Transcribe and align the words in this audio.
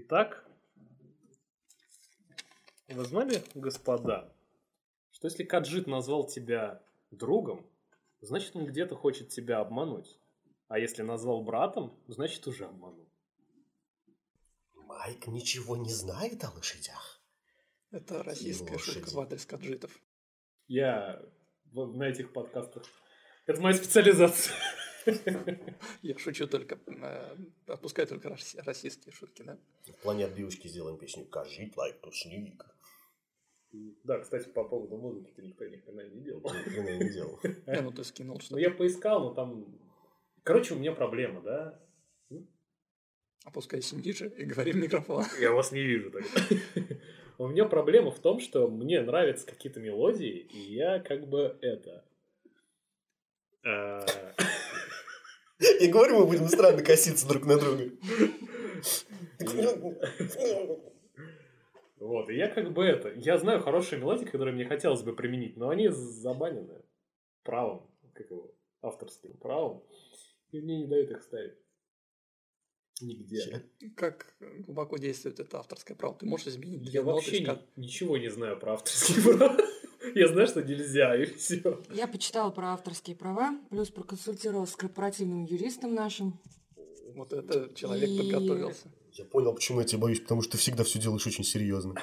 Итак, 0.00 0.48
вы 2.86 3.04
знали, 3.04 3.42
господа, 3.56 4.32
что 5.10 5.26
если 5.26 5.42
Каджит 5.42 5.88
назвал 5.88 6.24
тебя 6.24 6.80
другом, 7.10 7.68
значит 8.20 8.54
он 8.54 8.66
где-то 8.66 8.94
хочет 8.94 9.30
тебя 9.30 9.58
обмануть. 9.58 10.20
А 10.68 10.78
если 10.78 11.02
назвал 11.02 11.42
братом, 11.42 11.98
значит 12.06 12.46
уже 12.46 12.66
обманул. 12.66 13.08
Майк 14.76 15.26
ничего 15.26 15.76
не 15.76 15.90
знает 15.90 16.44
о 16.44 16.50
лошадях. 16.52 17.20
Это 17.90 18.22
российская 18.22 18.74
Лошади. 18.74 19.00
шутка 19.00 19.10
в 19.10 19.18
адрес 19.18 19.46
каджитов. 19.46 20.00
Я 20.68 21.20
на 21.72 22.04
этих 22.04 22.32
подкастах... 22.32 22.84
Это 23.46 23.60
моя 23.60 23.74
специализация. 23.74 24.54
Я 26.02 26.18
шучу 26.18 26.46
только, 26.46 26.78
э, 26.86 27.36
отпускаю 27.66 28.08
только 28.08 28.28
рос- 28.28 28.56
российские 28.64 29.12
шутки, 29.12 29.42
да? 29.42 29.58
В 29.86 30.02
плане 30.02 30.26
отбивочки 30.26 30.68
сделаем 30.68 30.98
песню 30.98 31.24
«Кажит 31.26 31.76
лайк 31.76 32.00
тушник». 32.00 32.64
Да, 34.04 34.18
кстати, 34.20 34.48
по 34.48 34.64
поводу 34.64 34.96
музыки-то 34.96 35.42
никто 35.42 35.66
ни 35.66 35.76
хрена 35.76 36.08
не 36.08 36.22
делал. 36.22 36.42
Ни 36.42 36.70
хрена 36.70 36.88
я 36.88 36.96
не 36.98 37.10
делал. 37.10 37.38
Не, 37.66 37.80
ну 37.82 37.92
ты 37.92 38.02
скинул 38.02 38.40
что 38.40 38.54
Ну, 38.54 38.58
я 38.58 38.70
поискал, 38.70 39.20
но 39.24 39.34
там... 39.34 39.78
Короче, 40.42 40.74
у 40.74 40.78
меня 40.78 40.92
проблема, 40.92 41.42
да? 41.42 41.78
Опускайся 43.44 43.96
ниже 43.96 44.28
и 44.28 44.44
говори 44.44 44.72
в 44.72 44.76
микрофон. 44.76 45.24
Я 45.40 45.52
вас 45.52 45.72
не 45.72 45.82
вижу 45.82 46.10
тогда. 46.10 46.28
У 47.38 47.46
меня 47.46 47.66
проблема 47.66 48.10
в 48.10 48.18
том, 48.18 48.40
что 48.40 48.68
мне 48.68 49.00
нравятся 49.00 49.46
какие-то 49.46 49.80
мелодии, 49.80 50.38
и 50.38 50.74
я 50.74 50.98
как 50.98 51.28
бы 51.28 51.56
это... 51.62 52.04
Я 55.58 55.90
говорю, 55.90 56.20
мы 56.20 56.26
будем 56.26 56.48
странно 56.48 56.82
коситься 56.82 57.26
друг 57.26 57.44
на 57.46 57.58
друга. 57.58 57.90
Вот, 61.98 62.30
и 62.30 62.36
я 62.36 62.48
как 62.48 62.72
бы 62.72 62.84
это... 62.84 63.12
Я 63.16 63.38
знаю 63.38 63.60
хорошие 63.60 63.98
мелодии, 63.98 64.24
которые 64.24 64.54
мне 64.54 64.64
хотелось 64.64 65.02
бы 65.02 65.14
применить, 65.16 65.56
но 65.56 65.68
они 65.68 65.88
забанены 65.88 66.82
правом, 67.42 67.90
как 68.12 68.30
его, 68.30 68.54
авторским 68.82 69.36
правом, 69.36 69.82
и 70.52 70.60
мне 70.60 70.78
не 70.78 70.86
дают 70.86 71.10
их 71.10 71.22
ставить. 71.22 71.54
Нигде. 73.00 73.64
Как 73.96 74.34
глубоко 74.40 74.96
действует 74.98 75.40
это 75.40 75.58
авторское 75.58 75.96
право? 75.96 76.14
Ты 76.16 76.26
можешь 76.26 76.48
изменить 76.48 76.82
две 76.82 76.92
Я 76.92 77.02
ноты 77.02 77.14
вообще 77.14 77.40
ни- 77.40 77.80
ничего 77.80 78.16
не 78.16 78.28
знаю 78.28 78.58
про 78.58 78.74
авторские 78.74 79.22
права. 79.36 79.56
Я 80.14 80.28
знаю, 80.28 80.46
что 80.48 80.62
нельзя, 80.62 81.16
и 81.16 81.26
все. 81.26 81.80
Я 81.92 82.06
почитала 82.06 82.50
про 82.50 82.72
авторские 82.72 83.16
права, 83.16 83.56
плюс 83.70 83.90
проконсультировалась 83.90 84.70
с 84.70 84.76
корпоративным 84.76 85.44
юристом 85.44 85.94
нашим. 85.94 86.38
Вот 87.14 87.32
это 87.32 87.72
человек 87.74 88.08
И- 88.10 88.18
подготовился. 88.18 88.88
Я 89.14 89.24
понял, 89.24 89.52
почему 89.52 89.80
я 89.80 89.84
тебя 89.84 89.98
боюсь, 89.98 90.20
потому 90.20 90.42
что 90.42 90.52
ты 90.52 90.58
всегда 90.58 90.84
все 90.84 91.00
делаешь 91.00 91.26
очень 91.26 91.42
серьезно. 91.42 91.94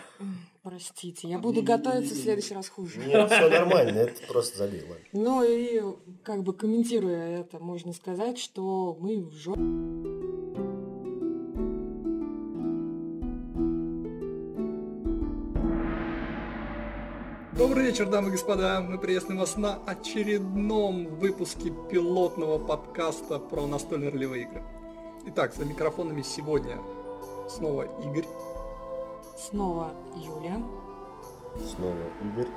Простите, 0.64 1.30
я 1.30 1.40
буду 1.40 1.64
готовиться 1.64 2.14
в 2.14 2.18
следующий 2.18 2.54
раз 2.54 2.68
хуже. 2.68 3.00
Нет, 3.00 3.32
все 3.32 3.50
нормально, 3.50 4.00
это 4.00 4.22
просто 4.28 4.64
ладно. 4.64 4.96
Ну 5.14 5.42
и 5.42 5.82
как 6.24 6.44
бы 6.44 6.54
комментируя 6.54 7.40
это, 7.40 7.60
можно 7.60 7.94
сказать, 7.94 8.38
что 8.38 8.98
мы 9.00 9.22
в 9.22 9.32
жопе. 9.34 9.62
Добрый 17.58 17.86
вечер, 17.86 18.10
дамы 18.10 18.28
и 18.28 18.32
господа. 18.32 18.82
Мы 18.82 18.98
приветствуем 18.98 19.40
вас 19.40 19.56
на 19.56 19.82
очередном 19.86 21.06
выпуске 21.16 21.72
пилотного 21.90 22.60
подкаста 22.60 23.40
про 23.40 23.66
настольные 23.66 24.10
ролевые 24.10 24.44
игры. 24.44 24.62
Итак, 25.28 25.54
за 25.54 25.64
микрофонами 25.64 26.22
сегодня 26.22 26.78
снова 27.48 27.84
Игорь. 28.04 28.26
Снова 29.38 29.94
Юля. 30.18 30.62
Снова 31.66 31.96
Игорь. 32.26 32.50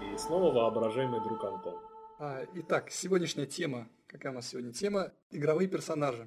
И 0.00 0.16
снова 0.16 0.50
воображаемый 0.50 1.20
друг 1.20 1.44
Антон. 1.44 1.74
А, 2.18 2.46
Итак, 2.54 2.90
сегодняшняя 2.90 3.44
тема. 3.44 3.86
Какая 4.06 4.32
у 4.32 4.36
нас 4.36 4.48
сегодня 4.48 4.72
тема? 4.72 5.12
Игровые 5.30 5.68
персонажи. 5.68 6.26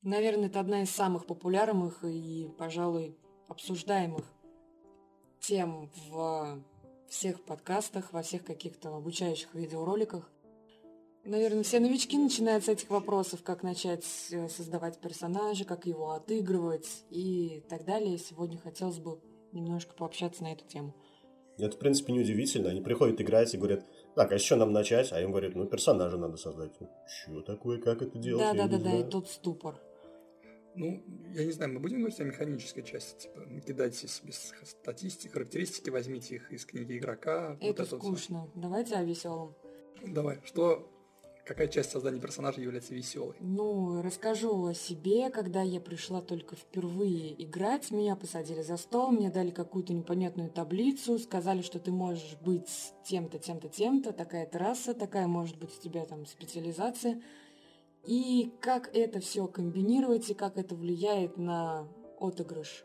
Наверное, 0.00 0.46
это 0.46 0.58
одна 0.58 0.82
из 0.84 0.90
самых 0.90 1.26
популярных 1.26 2.02
и, 2.02 2.50
пожалуй, 2.56 3.14
обсуждаемых 3.48 4.24
тем 5.38 5.90
в 6.08 6.62
всех 7.12 7.42
подкастах, 7.42 8.12
во 8.12 8.22
всех 8.22 8.42
каких-то 8.44 8.96
обучающих 8.96 9.54
видеороликах. 9.54 10.30
Наверное, 11.24 11.62
все 11.62 11.78
новички 11.78 12.18
начинают 12.18 12.64
с 12.64 12.68
этих 12.68 12.90
вопросов, 12.90 13.42
как 13.44 13.62
начать 13.62 14.04
э, 14.32 14.48
создавать 14.48 14.98
персонажа, 14.98 15.64
как 15.64 15.86
его 15.86 16.12
отыгрывать 16.12 16.88
и 17.10 17.62
так 17.68 17.84
далее. 17.84 18.18
Сегодня 18.18 18.58
хотелось 18.58 18.98
бы 18.98 19.20
немножко 19.52 19.94
пообщаться 19.94 20.42
на 20.42 20.52
эту 20.52 20.66
тему. 20.66 20.96
Это, 21.58 21.76
в 21.76 21.78
принципе, 21.78 22.12
неудивительно. 22.12 22.70
Они 22.70 22.80
приходят 22.80 23.20
играть 23.20 23.52
и 23.54 23.58
говорят, 23.58 23.84
так, 24.16 24.32
а 24.32 24.38
чего 24.38 24.60
нам 24.60 24.72
начать? 24.72 25.12
А 25.12 25.20
им 25.20 25.30
говорят, 25.30 25.54
ну, 25.54 25.66
персонажа 25.66 26.16
надо 26.16 26.38
создать. 26.38 26.72
Что 27.06 27.42
такое, 27.42 27.78
как 27.78 28.00
это 28.00 28.18
делать? 28.18 28.56
Да-да-да, 28.56 28.76
и 28.76 28.80
знаю. 28.80 29.08
тут 29.08 29.28
ступор. 29.28 29.80
Ну, 30.74 31.02
я 31.34 31.44
не 31.44 31.52
знаю, 31.52 31.72
мы 31.74 31.80
будем 31.80 31.98
говорить 31.98 32.18
о 32.20 32.24
механической 32.24 32.82
части, 32.82 33.22
типа, 33.24 33.40
накидайте 33.46 34.08
себе 34.08 34.32
с- 34.32 34.52
статистики, 34.64 35.28
характеристики, 35.30 35.90
возьмите 35.90 36.36
их 36.36 36.50
из 36.50 36.64
книги 36.64 36.96
игрока. 36.96 37.58
вот 37.60 37.62
Это 37.62 37.82
вот 37.82 37.88
всё. 37.88 37.98
скучно. 37.98 38.48
Давайте 38.54 38.94
о 38.94 39.02
веселом. 39.04 39.54
Давай, 40.06 40.40
что, 40.46 40.88
какая 41.44 41.68
часть 41.68 41.90
создания 41.90 42.20
персонажа 42.20 42.62
является 42.62 42.94
веселой? 42.94 43.36
Ну, 43.40 44.00
расскажу 44.00 44.64
о 44.64 44.72
себе. 44.72 45.28
Когда 45.28 45.60
я 45.60 45.78
пришла 45.78 46.22
только 46.22 46.56
впервые 46.56 47.40
играть, 47.44 47.90
меня 47.90 48.16
посадили 48.16 48.62
за 48.62 48.78
стол, 48.78 49.10
мне 49.10 49.30
дали 49.30 49.50
какую-то 49.50 49.92
непонятную 49.92 50.50
таблицу, 50.50 51.18
сказали, 51.18 51.60
что 51.60 51.80
ты 51.80 51.92
можешь 51.92 52.36
быть 52.40 52.70
тем-то, 53.04 53.38
тем-то, 53.38 53.68
тем-то, 53.68 54.12
такая-то 54.14 54.58
раса, 54.58 54.94
такая 54.94 55.26
может 55.26 55.58
быть 55.58 55.76
у 55.76 55.80
тебя 55.82 56.06
там 56.06 56.24
специализация. 56.24 57.20
И 58.04 58.52
как 58.60 58.90
это 58.94 59.20
все 59.20 59.46
комбинировать, 59.46 60.28
и 60.30 60.34
как 60.34 60.56
это 60.56 60.74
влияет 60.74 61.36
на 61.36 61.88
отыгрыш 62.18 62.84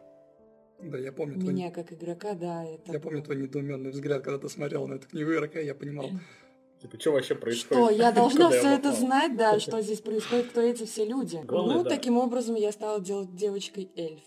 Да, 0.80 0.98
я 0.98 1.12
помню, 1.12 1.40
твой, 1.40 1.54
меня 1.54 1.72
как 1.72 1.92
игрока, 1.92 2.34
да, 2.34 2.64
это... 2.64 2.92
я 2.92 3.00
помню 3.00 3.24
твой 3.24 3.38
недоуменный 3.38 3.92
взгляд, 3.92 4.24
когда 4.24 4.40
ты 4.40 4.50
смотрел 4.50 4.88
на 4.88 4.96
эту 4.96 5.08
книгу 5.08 5.32
игрока, 5.32 5.60
я 5.60 5.74
понимал. 5.74 6.10
Типа, 6.82 7.00
что 7.00 7.12
вообще 7.14 7.34
происходит? 7.34 7.84
Что, 7.84 7.90
я 7.90 8.12
должна 8.14 8.52
все 8.52 8.76
это 8.76 8.92
знать, 8.92 9.36
да, 9.36 9.60
что 9.60 9.82
здесь 9.82 10.02
происходит, 10.02 10.48
кто 10.48 10.62
эти 10.62 10.86
все 10.86 11.06
люди. 11.06 11.42
Главное, 11.44 11.78
ну, 11.78 11.84
да. 11.84 11.90
таким 11.90 12.18
образом 12.18 12.56
я 12.56 12.72
стала 12.72 13.02
делать 13.02 13.36
девочкой 13.36 13.90
эльф. 13.96 14.22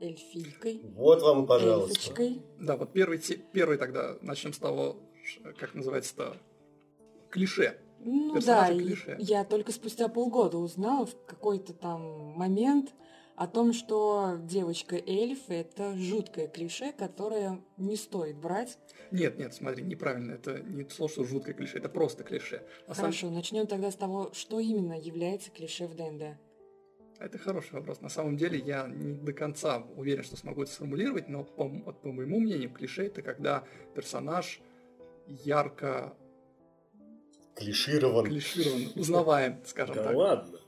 Эльфийкой. 0.00 0.80
Вот 0.96 1.22
вам 1.22 1.44
и 1.44 1.46
пожалуйста. 1.46 1.92
Эльфочкой. 1.92 2.42
Да, 2.60 2.76
вот 2.76 2.92
первый, 2.92 3.20
первый 3.52 3.78
тогда 3.78 4.16
начнем 4.22 4.52
с 4.52 4.58
того, 4.58 4.96
как 5.58 5.74
называется-то, 5.74 6.36
клише. 7.30 7.78
Ну 8.04 8.28
да, 8.28 8.68
Персонажи 8.68 8.78
клише. 8.78 9.16
я 9.18 9.44
только 9.44 9.72
спустя 9.72 10.08
полгода 10.08 10.58
узнала 10.58 11.06
в 11.06 11.14
какой-то 11.26 11.72
там 11.72 12.32
момент 12.36 12.94
о 13.36 13.46
том, 13.48 13.72
что 13.72 14.36
девочка-эльф— 14.42 15.38
это 15.48 15.96
жуткое 15.96 16.46
клише, 16.46 16.92
которое 16.92 17.60
не 17.78 17.96
стоит 17.96 18.36
брать. 18.36 18.78
Нет, 19.10 19.38
нет, 19.38 19.54
смотри, 19.54 19.82
неправильно, 19.82 20.32
это 20.32 20.60
не 20.60 20.84
то, 20.84 21.08
что 21.08 21.24
жуткое 21.24 21.54
клише, 21.54 21.78
это 21.78 21.88
просто 21.88 22.22
клише. 22.24 22.62
Самом- 22.86 22.96
Хорошо, 22.96 23.30
начнем 23.30 23.66
тогда 23.66 23.90
с 23.90 23.96
того, 23.96 24.30
что 24.34 24.60
именно 24.60 24.92
является 24.98 25.50
клише 25.50 25.86
в 25.86 25.96
ДНД. 25.96 26.36
Это 27.18 27.38
хороший 27.38 27.74
вопрос. 27.74 28.00
На 28.02 28.08
самом 28.08 28.36
деле 28.36 28.58
я 28.58 28.86
не 28.86 29.14
до 29.14 29.32
конца 29.32 29.84
уверен, 29.96 30.22
что 30.24 30.36
смогу 30.36 30.62
это 30.62 30.72
сформулировать, 30.72 31.28
но 31.28 31.42
по, 31.44 31.68
по 31.68 32.12
моему 32.12 32.38
мнению, 32.38 32.70
клише 32.70 33.06
это 33.06 33.22
когда 33.22 33.64
персонаж 33.94 34.60
ярко 35.26 36.14
Клиширован. 37.56 38.26
клиширован, 38.26 38.92
узнаваем, 38.96 39.58
скажем 39.66 39.94
Да 39.96 40.04
так. 40.04 40.16
ладно. 40.16 40.58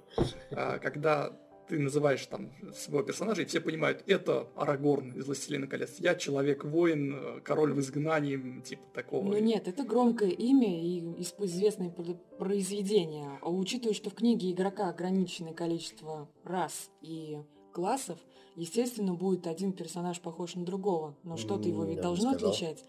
А, 0.53 0.79
Когда 0.79 1.37
ты 1.69 1.81
называешь 1.81 2.25
там 2.27 2.53
своего 2.75 3.03
персонажа, 3.03 3.43
и 3.43 3.45
все 3.45 3.61
понимают, 3.61 4.05
это 4.07 4.49
Арагорн 4.55 5.11
из 5.13 5.27
«Властелина 5.27 5.67
колец», 5.67 5.97
я 5.99 6.15
человек-воин, 6.15 7.41
король 7.43 7.73
в 7.73 7.81
изгнании, 7.81 8.61
типа 8.61 8.83
такого. 8.95 9.25
Ну 9.27 9.39
нет, 9.39 9.67
это 9.67 9.83
громкое 9.83 10.31
имя 10.31 10.81
и 10.81 11.01
известное 11.21 11.91
про- 11.91 12.15
произведение. 12.39 13.39
А 13.43 13.51
учитывая, 13.51 13.95
что 13.95 14.11
в 14.11 14.15
книге 14.15 14.53
игрока 14.53 14.89
ограниченное 14.91 15.55
количество 15.55 16.29
рас 16.45 16.91
и 17.03 17.39
классов, 17.73 18.19
естественно, 18.55 19.15
будет 19.15 19.47
один 19.49 19.73
персонаж 19.73 20.21
похож 20.21 20.55
на 20.55 20.65
другого. 20.65 21.17
Но 21.25 21.37
что-то 21.37 21.69
его 21.69 21.85
ведь 21.85 22.01
должно 22.01 22.31
сказал. 22.33 22.51
отличать. 22.51 22.85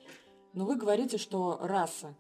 Но 0.54 0.66
вы 0.66 0.75
говорите, 0.77 1.18
что 1.18 1.57
раса, 1.62 2.16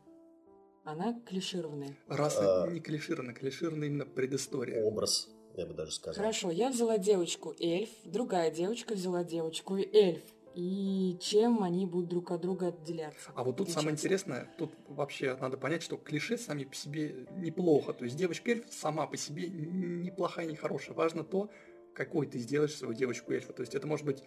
она 0.87 1.19
клишированная. 1.25 1.97
Раса 2.07 2.63
А. 2.63 2.67
не 2.67 2.79
клиширована, 2.79 3.33
клиширована 3.33 3.83
именно 3.83 4.05
предыстория. 4.05 4.83
Образ, 4.83 5.29
я 5.55 5.65
бы 5.65 5.73
даже 5.73 5.91
сказал. 5.91 6.15
Хорошо, 6.15 6.49
я 6.49 6.69
взяла 6.69 6.97
девочку 6.97 7.53
эльф, 7.59 7.89
другая 8.05 8.51
девочка 8.51 8.93
взяла 8.93 9.23
девочку 9.23 9.75
эльф. 9.75 10.23
И 10.55 11.17
чем 11.21 11.61
они 11.61 11.85
будут 11.85 12.09
друг 12.09 12.31
от 12.31 12.41
друга 12.41 12.69
отделяться? 12.69 13.31
А 13.35 13.43
вот 13.43 13.57
тут 13.57 13.69
самое 13.69 13.91
интересное, 13.91 14.49
тут 14.57 14.71
вообще 14.87 15.37
надо 15.39 15.55
понять, 15.57 15.83
что 15.83 15.97
клише 15.97 16.37
сами 16.37 16.63
по 16.63 16.73
себе 16.73 17.27
неплохо. 17.35 17.93
То 17.93 18.05
есть 18.05 18.15
девочка 18.15 18.51
эльф 18.51 18.65
сама 18.71 19.05
по 19.05 19.17
себе 19.17 19.49
неплохая, 19.49 20.47
не 20.47 20.55
хорошая. 20.55 20.95
Важно 20.95 21.23
то, 21.23 21.51
какой 21.93 22.27
ты 22.27 22.39
сделаешь 22.39 22.75
свою 22.75 22.93
девочку-эльфа. 22.93 23.53
То 23.53 23.61
есть 23.61 23.75
это 23.75 23.85
может 23.87 24.05
быть 24.05 24.23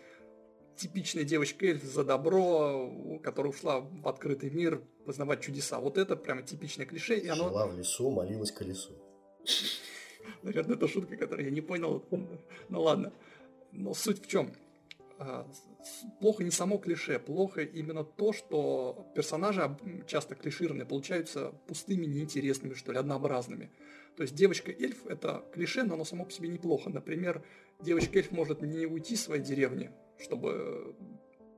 типичная 0.81 1.25
девочка-эльф 1.25 1.83
за 1.85 2.05
добро, 2.05 3.21
которая 3.23 3.53
ушла 3.53 3.81
в 3.81 4.09
открытый 4.09 4.51
мир 4.51 4.83
познавать 5.05 5.43
чудеса. 5.43 5.79
Вот 5.79 5.99
это 5.99 6.17
прямо 6.17 6.43
типичное 6.43 6.87
клише. 6.87 7.17
И 7.19 7.29
оно... 7.29 7.49
Жила 7.49 7.67
в 7.67 7.79
лесу, 7.79 8.11
молилась 8.11 8.51
колесу. 8.51 8.93
Наверное, 10.43 10.77
это 10.77 10.89
шутка, 10.89 11.17
которую 11.17 11.47
я 11.47 11.51
не 11.51 11.61
понял. 11.61 12.03
Ну 12.69 12.81
ладно. 12.81 13.13
Но 13.73 13.93
суть 13.93 14.25
в 14.25 14.27
чем? 14.27 14.53
А, 15.19 15.47
плохо 16.19 16.43
не 16.43 16.51
само 16.51 16.79
клише, 16.79 17.19
плохо 17.19 17.61
именно 17.61 18.03
то, 18.05 18.33
что 18.33 19.07
персонажи 19.15 19.77
часто 20.07 20.35
клишированные 20.35 20.87
получаются 20.87 21.53
пустыми, 21.67 22.07
неинтересными, 22.07 22.73
что 22.73 22.93
ли, 22.93 22.99
однообразными. 22.99 23.71
То 24.17 24.23
есть 24.23 24.35
девочка-эльф– 24.35 25.07
это 25.09 25.45
клише, 25.53 25.83
но 25.83 25.95
оно 25.95 26.05
само 26.05 26.25
по 26.25 26.33
себе 26.33 26.49
неплохо. 26.49 26.89
Например, 26.89 27.45
девочка-эльф 27.81 28.31
может 28.31 28.63
не 28.63 28.87
уйти 28.87 29.15
из 29.15 29.23
своей 29.23 29.43
деревни, 29.43 29.91
чтобы 30.21 30.95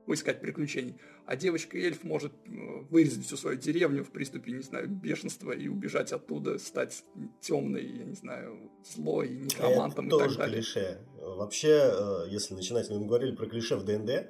поискать 0.05 0.41
приключений. 0.41 0.95
А 1.25 1.35
девочка-эльф 1.35 2.03
может 2.03 2.33
э, 2.45 2.49
вырезать 2.89 3.25
всю 3.25 3.37
свою 3.37 3.57
деревню 3.57 4.03
в 4.03 4.11
приступе, 4.11 4.51
не 4.51 4.61
знаю, 4.61 4.89
бешенства 4.89 5.51
и 5.51 5.67
убежать 5.67 6.11
оттуда, 6.11 6.57
стать 6.59 7.03
темной, 7.39 7.85
я 7.85 8.03
не 8.03 8.15
знаю, 8.15 8.71
злой, 8.93 9.29
некромантом 9.29 10.07
Это 10.07 10.15
и 10.15 10.19
тоже 10.19 10.35
так 10.35 10.45
далее. 10.45 10.55
клише. 10.57 10.99
Вообще, 11.21 11.69
э, 11.69 12.25
если 12.29 12.53
начинать, 12.53 12.89
мы 12.89 13.05
говорили 13.05 13.35
про 13.35 13.47
клише 13.47 13.77
в 13.77 13.83
ДНД, 13.83 14.29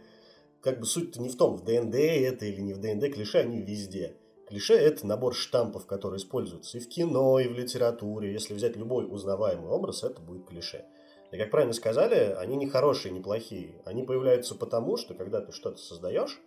как 0.61 0.79
бы 0.79 0.85
суть-то 0.85 1.19
не 1.21 1.29
в 1.29 1.35
том, 1.35 1.55
в 1.55 1.63
ДНД 1.63 1.95
это 1.95 2.45
или 2.45 2.61
не 2.61 2.73
в 2.73 2.79
ДНД, 2.79 3.13
клише 3.13 3.39
они 3.39 3.61
везде. 3.61 4.15
Клише– 4.47 4.73
это 4.75 5.07
набор 5.07 5.33
штампов, 5.33 5.87
которые 5.87 6.17
используются 6.17 6.77
и 6.77 6.81
в 6.81 6.87
кино, 6.87 7.39
и 7.39 7.47
в 7.47 7.53
литературе. 7.53 8.31
Если 8.31 8.53
взять 8.53 8.75
любой 8.75 9.05
узнаваемый 9.09 9.69
образ, 9.69 10.03
это 10.03 10.21
будет 10.21 10.45
клише. 10.45 10.85
И, 11.33 11.37
как 11.37 11.49
правильно 11.49 11.73
сказали, 11.73 12.35
они 12.37 12.55
не 12.55 12.67
хорошие, 12.67 13.11
не 13.11 13.19
плохие. 13.19 13.81
Они 13.85 14.03
появляются 14.03 14.53
потому, 14.53 14.97
что 14.97 15.15
когда 15.15 15.41
ты 15.41 15.51
что-то 15.51 15.77
создаешь, 15.77 16.39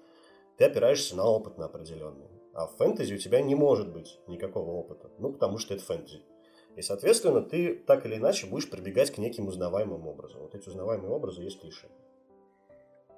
ты 0.59 0.65
опираешься 0.65 1.17
на 1.17 1.25
опыт 1.25 1.59
на 1.59 1.65
определенный. 1.65 2.29
А 2.55 2.69
в 2.69 2.77
фэнтези 2.77 3.15
у 3.15 3.19
тебя 3.19 3.43
не 3.43 3.57
может 3.57 3.93
быть 3.93 4.21
никакого 4.29 4.71
опыта. 4.71 5.11
Ну, 5.19 5.33
потому 5.33 5.59
что 5.59 5.75
это 5.75 5.83
фэнтези. 5.83 6.23
И, 6.77 6.83
соответственно, 6.83 7.43
ты 7.43 7.75
так 7.75 8.07
или 8.07 8.15
иначе 8.15 8.47
будешь 8.47 8.71
прибегать 8.71 9.11
к 9.11 9.19
неким 9.19 9.49
узнаваемым 9.49 10.07
образам. 10.07 10.43
Вот 10.43 10.55
эти 10.55 10.69
узнаваемые 10.69 11.11
образы 11.11 11.43
есть 11.43 11.61
клише. 11.61 11.89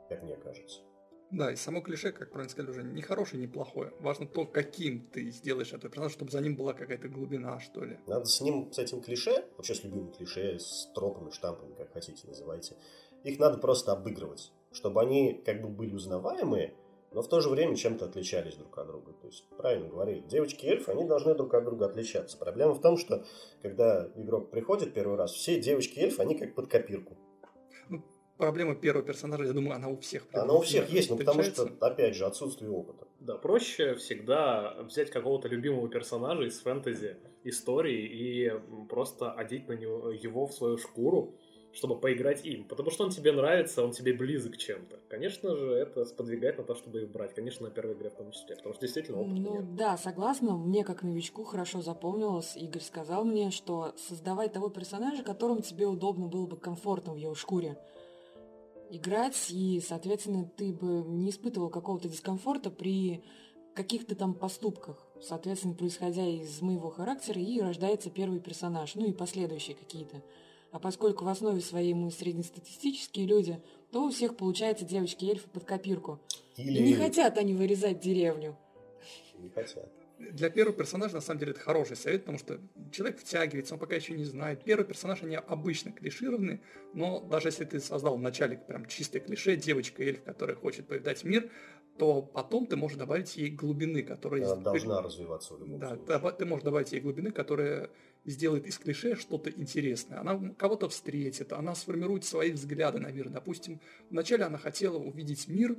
Как 0.09 0.23
мне 0.23 0.37
кажется. 0.37 0.81
Да, 1.31 1.53
и 1.53 1.57
само 1.57 1.83
клише, 1.83 2.11
как 2.13 2.31
правильно 2.31 2.51
сказали 2.51 2.71
уже, 2.71 2.83
не 2.83 3.03
хорошее, 3.03 3.41
не 3.41 3.47
плохое. 3.47 3.93
Важно 4.01 4.27
то, 4.27 4.47
каким 4.47 5.07
ты 5.09 5.31
сделаешь 5.31 5.73
этот 5.73 5.91
персонаж, 5.91 6.13
чтобы 6.13 6.31
за 6.31 6.41
ним 6.41 6.57
была 6.57 6.73
какая-то 6.73 7.09
глубина, 7.09 7.61
что 7.61 7.85
ли. 7.85 7.99
Надо 8.07 8.25
с 8.25 8.41
ним, 8.41 8.73
с 8.73 8.79
этим 8.79 9.03
клише, 9.03 9.45
вообще 9.57 9.75
с 9.75 9.85
любыми 9.85 10.11
клише, 10.11 10.59
с 10.59 10.91
тропами, 10.95 11.31
штампами, 11.31 11.75
как 11.75 11.93
хотите 11.93 12.27
называйте, 12.27 12.77
их 13.25 13.39
надо 13.39 13.59
просто 13.59 13.93
обыгрывать, 13.93 14.53
чтобы 14.73 15.03
они 15.03 15.43
как 15.45 15.61
бы 15.61 15.69
были 15.69 15.95
узнаваемые, 15.95 16.75
но 17.13 17.23
в 17.23 17.29
то 17.29 17.41
же 17.41 17.51
время 17.51 17.77
чем-то 17.77 18.07
отличались 18.07 18.57
друг 18.57 18.77
от 18.79 18.87
друга. 18.87 19.13
То 19.13 19.27
есть, 19.27 19.45
правильно 19.57 19.89
говорили, 19.89 20.21
девочки 20.21 20.65
и 20.65 20.69
эльфы, 20.69 20.93
они 20.93 21.05
должны 21.05 21.35
друг 21.35 21.53
от 21.55 21.65
друга 21.65 21.87
отличаться. 21.87 22.39
Проблема 22.39 22.73
в 22.73 22.81
том, 22.81 22.97
что 22.97 23.25
когда 23.63 24.11
игрок 24.15 24.51
приходит 24.51 24.95
первый 24.95 25.17
раз, 25.17 25.33
все 25.33 25.61
девочки 25.61 25.99
и 25.99 26.03
эльфы, 26.03 26.23
они 26.23 26.39
как 26.39 26.55
под 26.55 26.69
копирку 26.69 27.17
проблема 28.39 28.75
первого 28.75 29.05
персонажа, 29.05 29.45
я 29.45 29.53
думаю, 29.53 29.75
она 29.75 29.89
у 29.89 29.97
всех. 29.99 30.27
Она 30.33 30.55
у 30.55 30.61
всех 30.63 30.89
есть, 30.89 31.11
но 31.11 31.17
потому 31.17 31.43
что, 31.43 31.71
опять 31.81 32.17
же, 32.17 32.25
отсутствие 32.25 32.71
опыта. 32.71 33.07
Да, 33.21 33.37
проще 33.37 33.95
всегда 33.97 34.77
взять 34.83 35.11
какого-то 35.11 35.49
любимого 35.49 35.89
персонажа 35.89 36.45
из 36.45 36.59
фэнтези 36.61 37.17
истории 37.45 38.07
и 38.07 38.53
просто 38.89 39.33
одеть 39.33 39.69
на 39.69 39.73
него 39.73 40.11
его 40.11 40.47
в 40.47 40.55
свою 40.55 40.79
шкуру, 40.79 41.35
чтобы 41.73 42.01
поиграть 42.01 42.47
им. 42.47 42.65
Потому 42.65 42.91
что 42.91 43.05
он 43.05 43.11
тебе 43.11 43.33
нравится, 43.33 43.85
он 43.85 43.91
тебе 43.91 44.13
близок 44.13 44.57
чем-то. 44.57 45.01
Конечно 45.09 45.57
же, 45.57 45.73
это 45.73 46.05
сподвигает 46.05 46.59
на 46.59 46.65
то, 46.65 46.75
чтобы 46.75 47.03
их 47.03 47.11
брать. 47.11 47.35
Конечно, 47.35 47.69
на 47.69 47.75
первой 47.75 47.95
игре 47.95 48.11
в 48.11 48.15
том 48.15 48.31
числе. 48.31 48.57
Потому 48.57 48.75
что 48.75 48.83
действительно 48.83 49.21
опыта 49.21 49.41
ну, 49.41 49.55
нет. 49.55 49.75
Да, 49.75 49.97
согласна. 49.97 50.57
Мне, 50.57 50.85
как 50.85 51.03
новичку, 51.03 51.45
хорошо 51.45 51.83
запомнилось. 51.83 52.57
Игорь 52.57 52.83
сказал 52.83 53.25
мне, 53.25 53.51
что 53.51 53.95
создавай 53.97 54.49
того 54.49 54.71
персонажа, 54.71 55.23
которому 55.23 55.61
тебе 55.61 55.87
удобно 55.87 56.29
было 56.29 56.47
бы 56.47 56.57
комфортно 56.57 57.13
в 57.15 57.17
его 57.17 57.35
шкуре 57.35 57.77
играть, 58.91 59.51
и, 59.51 59.81
соответственно, 59.87 60.45
ты 60.57 60.73
бы 60.73 61.05
не 61.07 61.31
испытывал 61.31 61.69
какого-то 61.69 62.09
дискомфорта 62.09 62.71
при 62.71 63.23
каких-то 63.75 64.15
там 64.15 64.35
поступках, 64.35 65.07
соответственно, 65.21 65.75
происходя 65.75 66.27
из 66.27 66.61
моего 66.63 66.91
характера, 66.91 67.41
и 67.41 67.61
рождается 67.61 68.11
первый 68.11 68.41
персонаж, 68.41 68.95
ну 68.95 69.07
и 69.07 69.13
последующие 69.13 69.77
какие-то. 69.77 70.23
А 70.71 70.79
поскольку 70.79 71.25
в 71.25 71.29
основе 71.29 71.61
своей 71.61 71.95
мы 71.95 72.11
среднестатистические 72.11 73.27
люди, 73.27 73.63
то 73.91 74.05
у 74.05 74.11
всех 74.11 74.37
получается 74.37 74.85
девочки-эльфы 74.85 75.49
под 75.49 75.65
копирку. 75.65 76.19
Или... 76.57 76.79
И 76.79 76.83
не 76.83 76.95
хотят 76.95 77.39
они 77.39 77.55
вырезать 77.55 78.01
деревню. 78.01 78.57
Не 79.39 79.49
хотят 79.49 79.98
для 80.19 80.51
первого 80.51 80.77
персонажа, 80.77 81.15
на 81.15 81.21
самом 81.21 81.41
деле, 81.41 81.53
это 81.53 81.61
хороший 81.61 81.97
совет, 81.97 82.23
потому 82.23 82.39
что 82.39 82.61
человек 82.91 83.19
втягивается, 83.21 83.75
он 83.75 83.81
пока 83.81 83.95
еще 83.95 84.15
не 84.15 84.25
знает. 84.25 84.65
Первый 84.65 84.85
персонаж, 84.85 85.23
они 85.23 85.37
обычно 85.37 85.93
клишированы, 85.93 86.61
но 86.93 87.21
даже 87.21 87.49
если 87.49 87.65
ты 87.65 87.81
создал 87.81 88.17
в 88.17 88.21
начале 88.21 88.57
прям 88.57 88.87
чистое 88.87 89.23
клише, 89.23 89.57
девочка-эльф, 89.57 90.23
которая 90.25 90.57
хочет 90.57 90.87
повидать 90.89 91.23
мир, 91.25 91.51
то 91.99 92.23
потом 92.23 92.67
ты 92.67 92.77
можешь 92.77 92.97
добавить 92.97 93.37
ей 93.37 93.51
глубины, 93.51 94.03
которые... 94.03 94.45
Она 94.45 94.57
должна 94.57 95.03
развиваться 95.03 95.55
в 95.55 95.61
любом 95.61 95.79
Да, 95.79 95.89
случае. 95.97 96.33
ты 96.39 96.45
можешь 96.45 96.65
добавить 96.65 96.93
ей 96.93 97.01
глубины, 97.01 97.31
которая 97.31 97.91
сделает 98.25 98.67
из 98.67 98.79
клише 98.79 99.17
что-то 99.17 99.51
интересное. 99.51 100.21
Она 100.21 100.55
кого-то 100.59 100.89
встретит, 100.89 101.53
она 101.53 101.75
сформирует 101.75 102.25
свои 102.25 102.53
взгляды 102.53 102.99
на 102.99 103.11
мир. 103.11 103.29
Допустим, 103.29 103.81
вначале 104.11 104.45
она 104.45 104.59
хотела 104.59 104.97
увидеть 104.99 105.49
мир, 105.49 105.77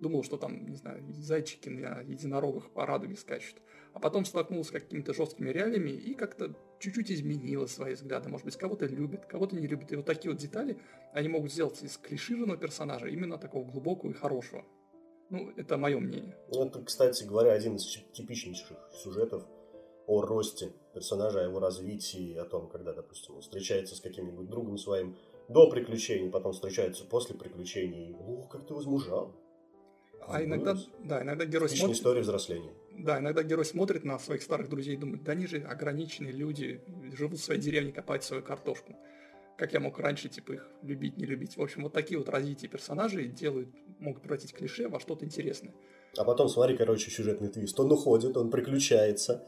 думала, 0.00 0.24
что 0.24 0.36
там, 0.36 0.66
не 0.66 0.76
знаю, 0.76 1.02
зайчики 1.14 1.68
на 1.68 2.00
единорогах 2.00 2.70
по 2.70 2.84
радуге 2.84 3.16
скачут 3.16 3.62
а 3.94 4.00
потом 4.00 4.24
столкнулся 4.24 4.70
с 4.70 4.72
какими-то 4.72 5.12
жесткими 5.12 5.50
реалиями 5.50 5.90
и 5.90 6.14
как-то 6.14 6.54
чуть-чуть 6.78 7.10
изменила 7.10 7.66
свои 7.66 7.94
взгляды. 7.94 8.28
Может 8.28 8.46
быть, 8.46 8.56
кого-то 8.56 8.86
любит, 8.86 9.26
кого-то 9.26 9.56
не 9.56 9.66
любит. 9.66 9.92
И 9.92 9.96
вот 9.96 10.06
такие 10.06 10.30
вот 10.30 10.40
детали 10.40 10.78
они 11.12 11.28
могут 11.28 11.52
сделать 11.52 11.82
из 11.82 11.96
клишированного 11.98 12.58
персонажа 12.58 13.06
именно 13.06 13.38
такого 13.38 13.64
глубокого 13.64 14.10
и 14.10 14.14
хорошего. 14.14 14.64
Ну, 15.30 15.50
это 15.56 15.76
мое 15.78 15.98
мнение. 15.98 16.36
Ну, 16.52 16.66
это, 16.66 16.82
кстати 16.82 17.24
говоря, 17.24 17.52
один 17.52 17.76
из 17.76 17.86
типичнейших 18.12 18.76
сюжетов 18.92 19.46
о 20.06 20.22
росте 20.22 20.72
персонажа, 20.94 21.40
о 21.40 21.44
его 21.44 21.58
развитии, 21.58 22.36
о 22.36 22.44
том, 22.44 22.68
когда, 22.68 22.92
допустим, 22.92 23.36
он 23.36 23.40
встречается 23.40 23.94
с 23.94 24.00
каким-нибудь 24.00 24.48
другом 24.48 24.76
своим 24.76 25.16
до 25.48 25.70
приключений, 25.70 26.30
потом 26.30 26.52
встречается 26.52 27.04
после 27.04 27.34
приключений. 27.34 28.14
Ох, 28.14 28.48
как 28.50 28.66
ты 28.66 28.74
возмужал. 28.74 29.34
А 30.26 30.42
иногда, 30.42 30.76
да, 31.00 31.22
иногда 31.22 31.44
герой 31.44 31.68
Типичная 31.68 31.86
смотрит... 31.86 31.98
история 31.98 32.20
взросления. 32.20 32.74
Да, 32.98 33.18
иногда 33.18 33.42
герой 33.42 33.64
смотрит 33.64 34.04
на 34.04 34.18
своих 34.18 34.42
старых 34.42 34.68
друзей 34.68 34.94
и 34.94 34.96
думает, 34.96 35.24
да 35.24 35.32
они 35.32 35.46
же 35.46 35.58
ограниченные 35.58 36.32
люди, 36.32 36.80
живут 37.12 37.38
в 37.38 37.44
своей 37.44 37.60
деревне, 37.60 37.92
копают 37.92 38.24
свою 38.24 38.42
картошку. 38.42 38.94
Как 39.56 39.72
я 39.72 39.80
мог 39.80 39.98
раньше, 39.98 40.28
типа, 40.28 40.52
их 40.52 40.68
любить, 40.82 41.16
не 41.16 41.24
любить. 41.24 41.56
В 41.56 41.62
общем, 41.62 41.82
вот 41.82 41.92
такие 41.92 42.18
вот 42.18 42.28
развития 42.28 42.68
персонажей 42.68 43.28
делают, 43.28 43.68
могут 43.98 44.22
превратить 44.22 44.52
клише 44.52 44.88
во 44.88 45.00
что-то 45.00 45.24
интересное. 45.24 45.74
А 46.16 46.24
потом, 46.24 46.48
смотри, 46.48 46.76
короче, 46.76 47.10
сюжетный 47.10 47.48
твист. 47.48 47.78
Он 47.80 47.90
уходит, 47.90 48.36
он 48.36 48.50
приключается, 48.50 49.46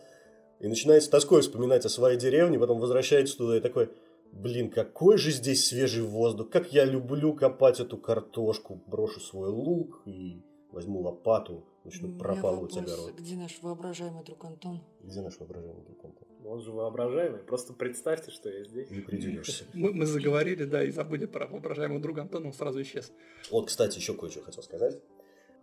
и 0.61 0.69
начинает 0.69 1.03
с 1.03 1.09
тоской 1.09 1.43
вспоминать 1.43 1.85
о 1.85 1.89
своей 1.89 2.19
деревне, 2.19 2.59
потом 2.59 2.81
возвращается 2.81 3.37
туда 3.37 3.59
и 3.59 3.61
такой, 3.61 3.91
блин, 4.33 4.71
какой 4.71 5.19
же 5.19 5.31
здесь 5.31 5.67
свежий 5.67 6.03
воздух, 6.03 6.51
как 6.51 6.73
я 6.73 6.85
люблю 6.85 7.35
копать 7.35 7.81
эту 7.81 7.99
картошку, 7.99 8.83
брошу 8.87 9.21
свой 9.21 9.49
лук 9.49 10.03
и 10.07 10.43
возьму 10.75 11.01
лопату, 11.01 11.65
начну 11.85 12.19
пропалывать 12.19 12.77
огород. 12.77 13.13
Где 13.17 13.37
наш 13.37 13.59
воображаемый 13.63 14.25
друг 14.25 14.45
Антон? 14.45 14.83
Где 15.01 15.21
наш 15.23 15.39
воображаемый 15.39 15.85
друг 15.85 16.05
Антон? 16.05 16.29
Он 16.45 16.61
же 16.61 16.73
воображаемый, 16.73 17.41
просто 17.41 17.73
представьте, 17.73 18.31
что 18.31 18.51
я 18.51 18.65
здесь. 18.65 18.91
Не 18.91 19.01
придерешься. 19.01 19.65
Мы, 19.73 19.95
мы 19.95 20.05
заговорили, 20.05 20.65
да, 20.65 20.85
и 20.85 20.91
забыли 20.91 21.25
про 21.25 21.47
воображаемого 21.47 22.01
друга 22.01 22.23
Антона, 22.23 22.49
он 22.49 22.53
сразу 22.53 22.83
исчез. 22.83 23.13
Вот, 23.51 23.69
кстати, 23.69 23.99
еще 23.99 24.15
кое-что 24.15 24.43
хотел 24.43 24.63
сказать. 24.63 25.01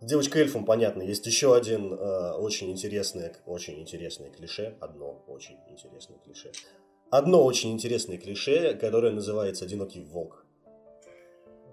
Девочка 0.02 0.40
эльфом, 0.40 0.66
понятно, 0.66 1.04
есть 1.04 1.28
еще 1.28 1.56
один 1.56 1.94
э, 1.94 2.32
очень 2.34 2.72
интересное, 2.72 3.36
очень 3.46 3.80
интересное 3.80 4.32
клише, 4.32 4.76
одно 4.80 5.24
очень 5.28 5.58
интересное 5.70 6.18
клише. 6.18 6.52
Одно 7.12 7.44
очень 7.44 7.72
интересное 7.72 8.18
клише, 8.18 8.74
которое 8.74 9.12
называется 9.12 9.66
«Одинокий 9.66 10.02
волк». 10.02 10.48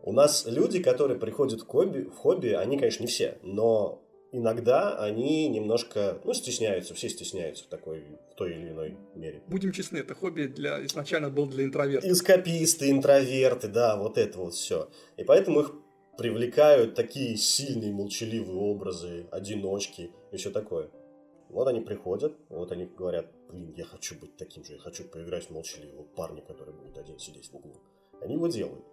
У 0.09 0.13
нас 0.13 0.47
люди, 0.47 0.83
которые 0.83 1.19
приходят 1.19 1.61
в 1.61 1.67
хобби, 1.67 2.05
в 2.05 2.17
хобби, 2.17 2.49
они, 2.49 2.79
конечно, 2.79 3.03
не 3.03 3.09
все, 3.09 3.37
но 3.43 4.03
иногда 4.33 4.97
они 4.97 5.49
немножко, 5.49 6.19
ну, 6.25 6.33
стесняются, 6.33 6.95
все 6.95 7.11
стесняются 7.11 7.65
в 7.65 7.67
такой, 7.67 8.05
в 8.33 8.35
той 8.35 8.55
или 8.55 8.71
иной 8.71 8.97
мере. 9.15 9.43
Будем 9.49 9.71
честны, 9.71 9.99
это 9.99 10.15
хобби 10.15 10.47
для, 10.47 10.83
изначально 10.87 11.29
был 11.29 11.47
для 11.47 11.65
интровертов. 11.65 12.11
Эскаписты, 12.11 12.91
интроверты, 12.91 13.69
да, 13.69 13.99
вот 13.99 14.17
это 14.17 14.39
вот 14.39 14.55
все. 14.55 14.89
И 15.19 15.25
поэтому 15.25 15.61
их 15.61 15.75
привлекают 16.17 16.95
такие 16.95 17.37
сильные, 17.37 17.93
молчаливые 17.93 18.59
образы, 18.59 19.27
одиночки 19.31 20.11
и 20.33 20.39
все 20.39 20.51
такое. 20.51 20.89
Вот 21.51 21.69
они 21.69 21.83
приходят, 21.83 22.33
вот 22.49 22.73
они 22.73 22.87
говорят, 22.87 23.27
блин, 23.51 23.75
я 23.77 23.85
хочу 23.85 24.19
быть 24.19 24.39
таким 24.39 24.65
же, 24.65 24.73
я 24.73 24.79
хочу 24.79 25.05
поиграть 25.05 25.49
в 25.49 25.51
молчаливого 25.51 26.05
парня, 26.05 26.41
который 26.41 26.73
будет 26.73 26.97
один 26.97 27.19
сидеть 27.19 27.51
в 27.53 27.57
углу. 27.57 27.83
Они 28.23 28.37
его 28.37 28.47
делают. 28.49 28.87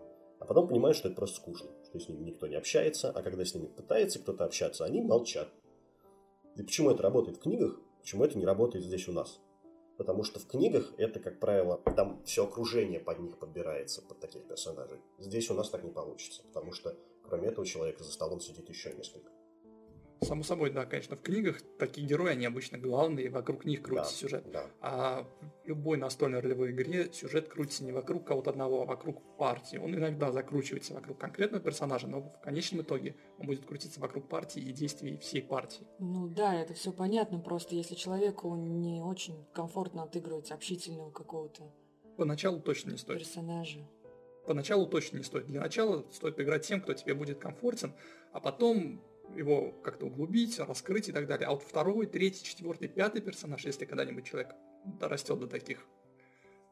А 0.45 0.47
потом 0.47 0.67
понимают, 0.67 0.95
что 0.95 1.07
это 1.07 1.17
просто 1.17 1.37
скучно, 1.37 1.71
что 1.85 1.99
с 1.99 2.07
ними 2.07 2.21
никто 2.21 2.45
не 2.45 2.53
общается, 2.53 3.09
а 3.09 3.23
когда 3.23 3.43
с 3.43 3.55
ними 3.55 3.65
пытается 3.65 4.19
кто-то 4.19 4.45
общаться, 4.45 4.85
они 4.85 5.01
молчат. 5.01 5.49
И 6.55 6.61
почему 6.61 6.91
это 6.91 7.01
работает 7.01 7.37
в 7.37 7.39
книгах, 7.41 7.79
почему 7.99 8.23
это 8.23 8.37
не 8.37 8.45
работает 8.45 8.85
здесь 8.85 9.07
у 9.07 9.11
нас? 9.11 9.39
Потому 9.97 10.23
что 10.23 10.39
в 10.39 10.45
книгах 10.45 10.93
это, 10.99 11.19
как 11.19 11.39
правило, 11.39 11.81
там 11.95 12.21
все 12.25 12.45
окружение 12.45 12.99
под 12.99 13.21
них 13.21 13.39
подбирается, 13.39 14.03
под 14.03 14.19
таких 14.19 14.47
персонажей. 14.47 14.99
Здесь 15.17 15.49
у 15.49 15.55
нас 15.55 15.71
так 15.71 15.83
не 15.83 15.89
получится, 15.89 16.43
потому 16.43 16.73
что 16.73 16.95
кроме 17.23 17.47
этого 17.47 17.65
человека 17.65 18.03
за 18.03 18.11
столом 18.11 18.39
сидит 18.39 18.69
еще 18.69 18.93
несколько. 18.93 19.31
Само 20.21 20.43
собой, 20.43 20.71
да, 20.71 20.85
конечно, 20.85 21.15
в 21.15 21.21
книгах 21.21 21.57
такие 21.77 22.07
герои, 22.07 22.31
они 22.31 22.45
обычно 22.45 22.77
главные, 22.77 23.29
вокруг 23.29 23.65
них 23.65 23.81
крутится 23.81 24.13
да, 24.13 24.17
сюжет. 24.17 24.51
Да. 24.51 24.65
А 24.81 25.27
в 25.63 25.67
любой 25.67 25.97
настольной 25.97 26.39
ролевой 26.39 26.71
игре 26.71 27.11
сюжет 27.11 27.49
крутится 27.49 27.83
не 27.83 27.91
вокруг 27.91 28.25
кого-то 28.25 28.51
одного, 28.51 28.81
а 28.81 28.85
вокруг 28.85 29.37
партии. 29.37 29.77
Он 29.77 29.93
иногда 29.93 30.31
закручивается 30.31 30.93
вокруг 30.93 31.19
конкретного 31.19 31.63
персонажа, 31.63 32.07
но 32.07 32.21
в 32.21 32.41
конечном 32.41 32.81
итоге 32.81 33.15
он 33.37 33.47
будет 33.47 33.65
крутиться 33.65 33.99
вокруг 33.99 34.27
партии 34.27 34.61
и 34.61 34.71
действий 34.71 35.17
всей 35.17 35.41
партии. 35.41 35.85
Ну 35.99 36.27
да, 36.27 36.55
это 36.55 36.73
все 36.73 36.91
понятно, 36.91 37.39
просто 37.39 37.75
если 37.75 37.95
человеку 37.95 38.55
не 38.55 39.01
очень 39.01 39.45
комфортно 39.53 40.03
отыгрывать 40.03 40.51
общительного 40.51 41.11
какого-то 41.11 41.71
Поначалу 42.17 42.59
точно 42.59 42.91
не 42.91 42.97
стоит. 42.97 43.19
Персонажа. 43.19 43.79
Поначалу 44.45 44.87
точно 44.87 45.17
не 45.17 45.23
стоит. 45.23 45.47
Для 45.47 45.61
начала 45.61 46.05
стоит 46.11 46.39
играть 46.39 46.65
тем, 46.65 46.81
кто 46.81 46.93
тебе 46.93 47.13
будет 47.13 47.39
комфортен, 47.39 47.93
а 48.31 48.39
потом 48.39 49.01
его 49.35 49.71
как-то 49.83 50.07
углубить, 50.07 50.59
раскрыть 50.59 51.09
и 51.09 51.11
так 51.11 51.27
далее. 51.27 51.47
А 51.47 51.51
вот 51.51 51.63
второй, 51.63 52.05
третий, 52.05 52.43
четвертый, 52.43 52.87
пятый 52.87 53.21
персонаж, 53.21 53.65
если 53.65 53.85
когда-нибудь 53.85 54.25
человек 54.25 54.55
дорастет 54.85 55.39
до 55.39 55.47
таких, 55.47 55.85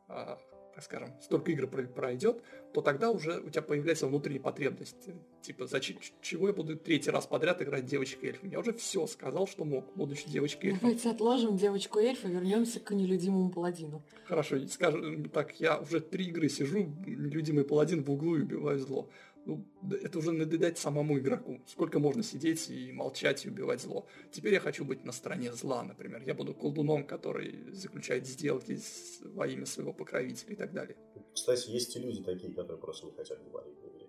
а, 0.08 0.40
так 0.74 0.84
скажем, 0.84 1.10
столько 1.22 1.52
игр 1.52 1.68
пройдет, 1.68 2.42
то 2.74 2.82
тогда 2.82 3.12
уже 3.12 3.40
у 3.40 3.50
тебя 3.50 3.62
появляется 3.62 4.08
внутренняя 4.08 4.42
потребность. 4.42 5.10
Типа, 5.42 5.68
зачем, 5.68 5.98
чего 6.22 6.48
я 6.48 6.54
буду 6.54 6.76
третий 6.76 7.12
раз 7.12 7.28
подряд 7.28 7.62
играть 7.62 7.86
девочкой 7.86 8.30
эльфом? 8.30 8.50
Я 8.50 8.60
уже 8.60 8.74
все 8.74 9.06
сказал, 9.06 9.48
что 9.48 9.66
мог, 9.66 9.94
будучи 9.96 10.30
девочкой 10.30 10.72
эльфом. 10.72 10.90
Давайте 10.90 11.10
отложим 11.12 11.58
девочку 11.58 12.00
эльфа, 12.00 12.28
вернемся 12.28 12.80
к 12.80 12.92
нелюдимому 12.92 13.52
паладину. 13.52 14.04
Хорошо, 14.26 14.66
скажем 14.68 15.30
так, 15.30 15.60
я 15.60 15.80
уже 15.80 16.00
три 16.00 16.26
игры 16.26 16.50
сижу, 16.50 16.80
нелюдимый 17.06 17.66
паладин 17.66 18.04
в 18.04 18.10
углу 18.10 18.38
и 18.38 18.42
убиваю 18.42 18.80
зло 18.80 19.10
ну, 19.46 19.66
это 20.04 20.20
уже 20.20 20.32
надоедать 20.32 20.78
самому 20.78 21.20
игроку. 21.20 21.62
Сколько 21.68 22.00
можно 22.00 22.24
сидеть 22.24 22.70
и 22.70 22.92
молчать 22.92 23.46
и 23.46 23.50
убивать 23.50 23.82
зло. 23.82 24.08
Теперь 24.32 24.54
я 24.54 24.60
хочу 24.60 24.86
быть 24.86 25.04
на 25.04 25.12
стороне 25.12 25.52
зла, 25.54 25.84
например. 25.84 26.24
Я 26.26 26.34
буду 26.34 26.54
колдуном, 26.54 27.06
который 27.06 27.72
заключает 27.72 28.26
сделки 28.26 28.78
с, 28.78 29.22
во 29.22 29.48
имя 29.48 29.66
своего 29.66 29.94
покровителя 29.94 30.54
и 30.54 30.56
так 30.56 30.72
далее. 30.72 30.96
Кстати, 31.34 31.70
есть 31.70 31.96
и 31.96 32.00
люди 32.00 32.24
такие, 32.24 32.54
которые 32.54 32.78
просто 32.78 33.08
не 33.08 33.12
хотят 33.12 33.44
говорить 33.44 33.76
в 33.80 33.96
игре. 33.96 34.08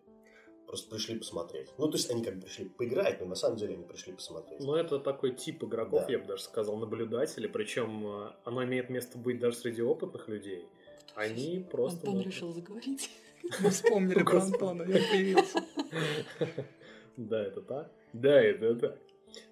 Просто 0.67 0.91
пришли 0.91 1.19
посмотреть. 1.19 1.69
Ну, 1.79 1.88
то 1.88 1.97
есть 1.97 2.11
они 2.11 2.23
как 2.23 2.37
бы 2.37 2.43
пришли 2.43 2.67
поиграть, 2.67 3.21
но 3.21 3.26
на 3.26 3.35
самом 3.35 3.57
деле 3.57 3.75
они 3.75 3.85
пришли 3.85 4.12
посмотреть. 4.12 4.61
Ну, 4.61 4.75
это 4.75 4.99
такой 4.99 5.35
тип 5.35 5.64
игроков, 5.64 6.05
да. 6.07 6.12
я 6.12 6.19
бы 6.19 6.26
даже 6.26 6.45
сказал, 6.45 6.76
наблюдатели. 6.76 7.47
Причем 7.49 8.07
э, 8.07 8.33
оно 8.45 8.64
имеет 8.64 8.88
место 8.88 9.19
быть 9.19 9.41
даже 9.41 9.57
среди 9.57 9.83
опытных 9.83 10.29
людей. 10.29 10.67
Они 11.14 11.64
просто... 11.71 12.00
Антон 12.00 12.17
ну, 12.17 12.23
решил 12.23 12.53
заговорить. 12.53 13.11
Мы 13.61 13.71
вспомнили 13.71 14.23
про 14.23 14.43
Антона, 14.43 14.83
я 14.83 15.01
появился. 15.11 15.63
Да, 17.17 17.47
это 17.47 17.61
так. 17.61 17.91
Да, 18.13 18.41
это 18.41 18.75
так. 18.75 18.99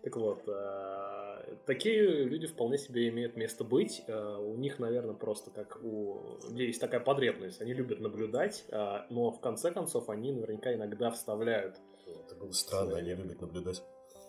Так 0.03 0.17
вот, 0.17 0.43
э, 0.47 1.57
такие 1.67 2.25
люди 2.25 2.47
вполне 2.47 2.79
себе 2.79 3.09
имеют 3.09 3.37
место 3.37 3.65
быть. 3.65 4.03
Э, 4.07 4.37
у 4.37 4.57
них, 4.57 4.79
наверное, 4.79 5.15
просто 5.15 5.51
как 5.51 5.79
у 5.83 6.39
есть 6.51 6.81
такая 6.81 7.01
потребность. 7.01 7.61
Они 7.61 7.73
любят 7.73 8.01
наблюдать, 8.01 8.65
э, 8.69 8.99
но 9.11 9.31
в 9.31 9.41
конце 9.41 9.71
концов 9.73 10.09
они 10.09 10.33
наверняка 10.33 10.73
иногда 10.75 11.11
вставляют. 11.11 11.77
Это 12.07 12.35
было 12.37 12.53
странно, 12.53 12.97
они 12.97 13.15
любят 13.15 13.41
наблюдать. 13.41 13.83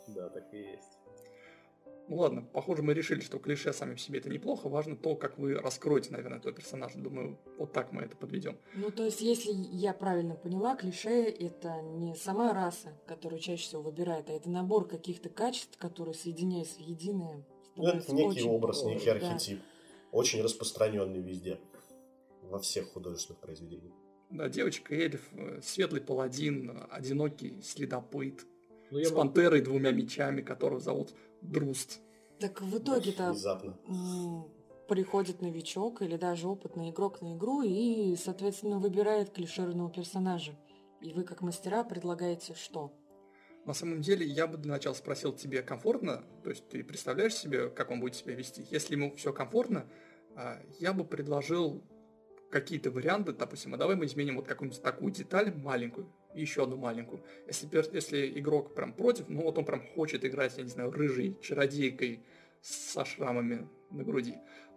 Да, 0.07 0.29
так 0.29 0.53
и 0.53 0.57
есть. 0.57 0.97
Ну 2.09 2.17
ладно, 2.17 2.41
похоже, 2.41 2.83
мы 2.83 2.93
решили, 2.93 3.21
что 3.21 3.39
клише 3.39 3.71
сами 3.71 3.95
в 3.95 4.01
себе 4.01 4.19
это 4.19 4.29
неплохо. 4.29 4.67
Важно 4.67 4.97
то, 4.97 5.15
как 5.15 5.37
вы 5.37 5.55
раскроете, 5.55 6.11
наверное, 6.11 6.39
этого 6.39 6.53
персонажа. 6.53 6.99
Думаю, 6.99 7.39
вот 7.57 7.71
так 7.71 7.93
мы 7.93 8.03
это 8.03 8.17
подведем. 8.17 8.57
Ну, 8.75 8.91
то 8.91 9.05
есть, 9.05 9.21
если 9.21 9.51
я 9.53 9.93
правильно 9.93 10.35
поняла, 10.35 10.75
клише 10.75 11.23
это 11.23 11.81
не 11.81 12.13
сама 12.15 12.53
раса, 12.53 12.99
которую 13.07 13.39
чаще 13.39 13.63
всего 13.63 13.81
выбирает, 13.81 14.29
а 14.29 14.33
это 14.33 14.49
набор 14.49 14.87
каких-то 14.87 15.29
качеств, 15.29 15.77
которые, 15.77 16.13
соединяясь 16.13 16.75
в 16.75 16.79
единое, 16.79 17.45
ну, 17.75 17.87
это 17.87 18.13
некий 18.13 18.43
образ, 18.43 18.79
похож, 18.79 18.93
некий 18.93 19.09
архетип. 19.09 19.59
Да. 19.59 20.17
Очень 20.17 20.41
распространенный 20.41 21.21
везде. 21.21 21.59
Во 22.43 22.59
всех 22.59 22.91
художественных 22.91 23.39
произведениях. 23.39 23.93
Да, 24.29 24.49
девочка 24.49 24.93
эльф, 24.93 25.29
э, 25.33 25.61
светлый 25.63 26.01
паладин, 26.01 26.85
одинокий 26.91 27.61
следопыт, 27.61 28.45
ну, 28.91 28.99
с 28.99 29.11
пантерой, 29.11 29.61
двумя 29.61 29.91
мечами, 29.91 30.41
которого 30.41 30.79
зовут 30.79 31.15
Друст. 31.43 32.01
Так 32.39 32.61
в 32.61 32.77
итоге-то 32.77 33.35
приходит 34.87 35.41
новичок 35.41 36.01
или 36.01 36.17
даже 36.17 36.47
опытный 36.47 36.89
игрок 36.89 37.21
на 37.21 37.35
игру 37.35 37.61
и, 37.61 38.15
соответственно, 38.15 38.79
выбирает 38.79 39.31
клишированного 39.31 39.89
персонажа. 39.89 40.57
И 41.01 41.13
вы, 41.13 41.23
как 41.23 41.41
мастера, 41.41 41.83
предлагаете 41.83 42.53
что? 42.53 42.91
На 43.65 43.73
самом 43.73 44.01
деле, 44.01 44.25
я 44.25 44.45
бы 44.45 44.57
для 44.57 44.73
начала 44.73 44.93
спросил, 44.93 45.33
тебе 45.33 45.61
комфортно? 45.61 46.23
То 46.43 46.49
есть 46.49 46.67
ты 46.67 46.83
представляешь 46.83 47.35
себе, 47.35 47.69
как 47.69 47.91
он 47.91 48.01
будет 48.01 48.15
себя 48.15 48.35
вести? 48.35 48.65
Если 48.69 48.95
ему 48.95 49.15
все 49.15 49.31
комфортно, 49.31 49.89
а, 50.35 50.59
я 50.79 50.91
бы 50.93 51.05
предложил 51.05 51.81
какие-то 52.51 52.91
варианты, 52.91 53.31
допустим, 53.31 53.73
а 53.73 53.77
давай 53.77 53.95
мы 53.95 54.05
изменим 54.05 54.35
вот 54.35 54.47
какую-нибудь 54.47 54.81
такую 54.81 55.13
деталь 55.13 55.53
маленькую, 55.55 56.11
и 56.35 56.41
еще 56.41 56.63
одну 56.63 56.77
маленькую. 56.77 57.23
Если, 57.47 57.69
если 57.93 58.39
игрок 58.39 58.73
прям 58.73 58.93
против, 58.93 59.29
ну 59.29 59.43
вот 59.43 59.57
он 59.57 59.65
прям 59.65 59.81
хочет 59.95 60.25
играть, 60.25 60.57
я 60.57 60.63
не 60.63 60.69
знаю, 60.69 60.91
рыжей 60.91 61.37
чародейкой 61.41 62.23
со 62.61 63.05
шрамами 63.05 63.67
на 63.91 64.03
груди, 64.03 64.35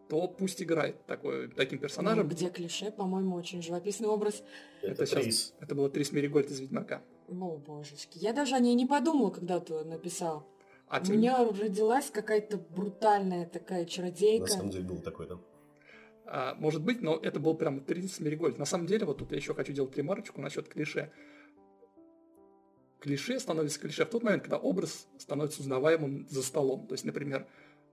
то 0.09 0.29
пусть 0.29 0.63
играет 0.63 1.05
такой, 1.07 1.49
таким 1.49 1.79
персонажем. 1.79 2.29
Где 2.29 2.49
клише, 2.49 2.91
по-моему, 2.91 3.37
очень 3.37 3.63
живописный 3.63 4.09
образ. 4.09 4.43
Это, 4.83 5.03
это, 5.03 5.07
сейчас, 5.07 5.55
это 5.61 5.75
было 5.75 5.91
Трис 5.91 6.13
Меригольд 6.13 6.51
из 6.51 6.61
Ведьмака. 6.61 7.03
О, 7.29 7.57
божечки. 7.57 8.19
Я 8.19 8.33
даже 8.33 8.55
о 8.55 8.61
ней 8.61 8.75
не 8.75 8.87
подумала, 8.87 9.31
когда 9.31 9.59
ты 9.59 9.85
написал. 9.85 10.47
А 10.89 11.01
У 11.01 11.05
тем... 11.05 11.17
меня 11.17 11.45
родилась 11.45 12.11
какая-то 12.11 12.59
брутальная 12.59 13.47
такая 13.47 13.85
чародейка. 13.85 14.45
На 14.45 14.51
самом 14.51 14.71
деле 14.71 14.85
был 14.85 15.01
такой, 15.01 15.27
да? 15.27 15.39
А, 16.27 16.55
может 16.55 16.83
быть, 16.83 17.03
но 17.03 17.17
это 17.17 17.41
был 17.41 17.55
прям 17.55 17.81
Трис 17.81 18.21
Меригольд. 18.21 18.59
На 18.59 18.65
самом 18.65 18.87
деле, 18.87 19.07
вот 19.07 19.19
тут 19.19 19.33
я 19.33 19.39
еще 19.39 19.55
хочу 19.55 19.73
делать 19.73 19.97
ремарочку 19.97 20.41
насчет 20.41 20.69
клише 20.69 21.13
клише 23.07 23.39
становится 23.39 23.79
клише 23.79 24.05
в 24.05 24.11
тот 24.11 24.25
момент, 24.25 24.43
когда 24.43 24.59
образ 24.59 25.07
становится 25.17 25.61
узнаваемым 25.61 26.27
за 26.29 26.43
столом. 26.43 26.89
То 26.89 26.95
есть, 26.95 27.05
например, 27.05 27.47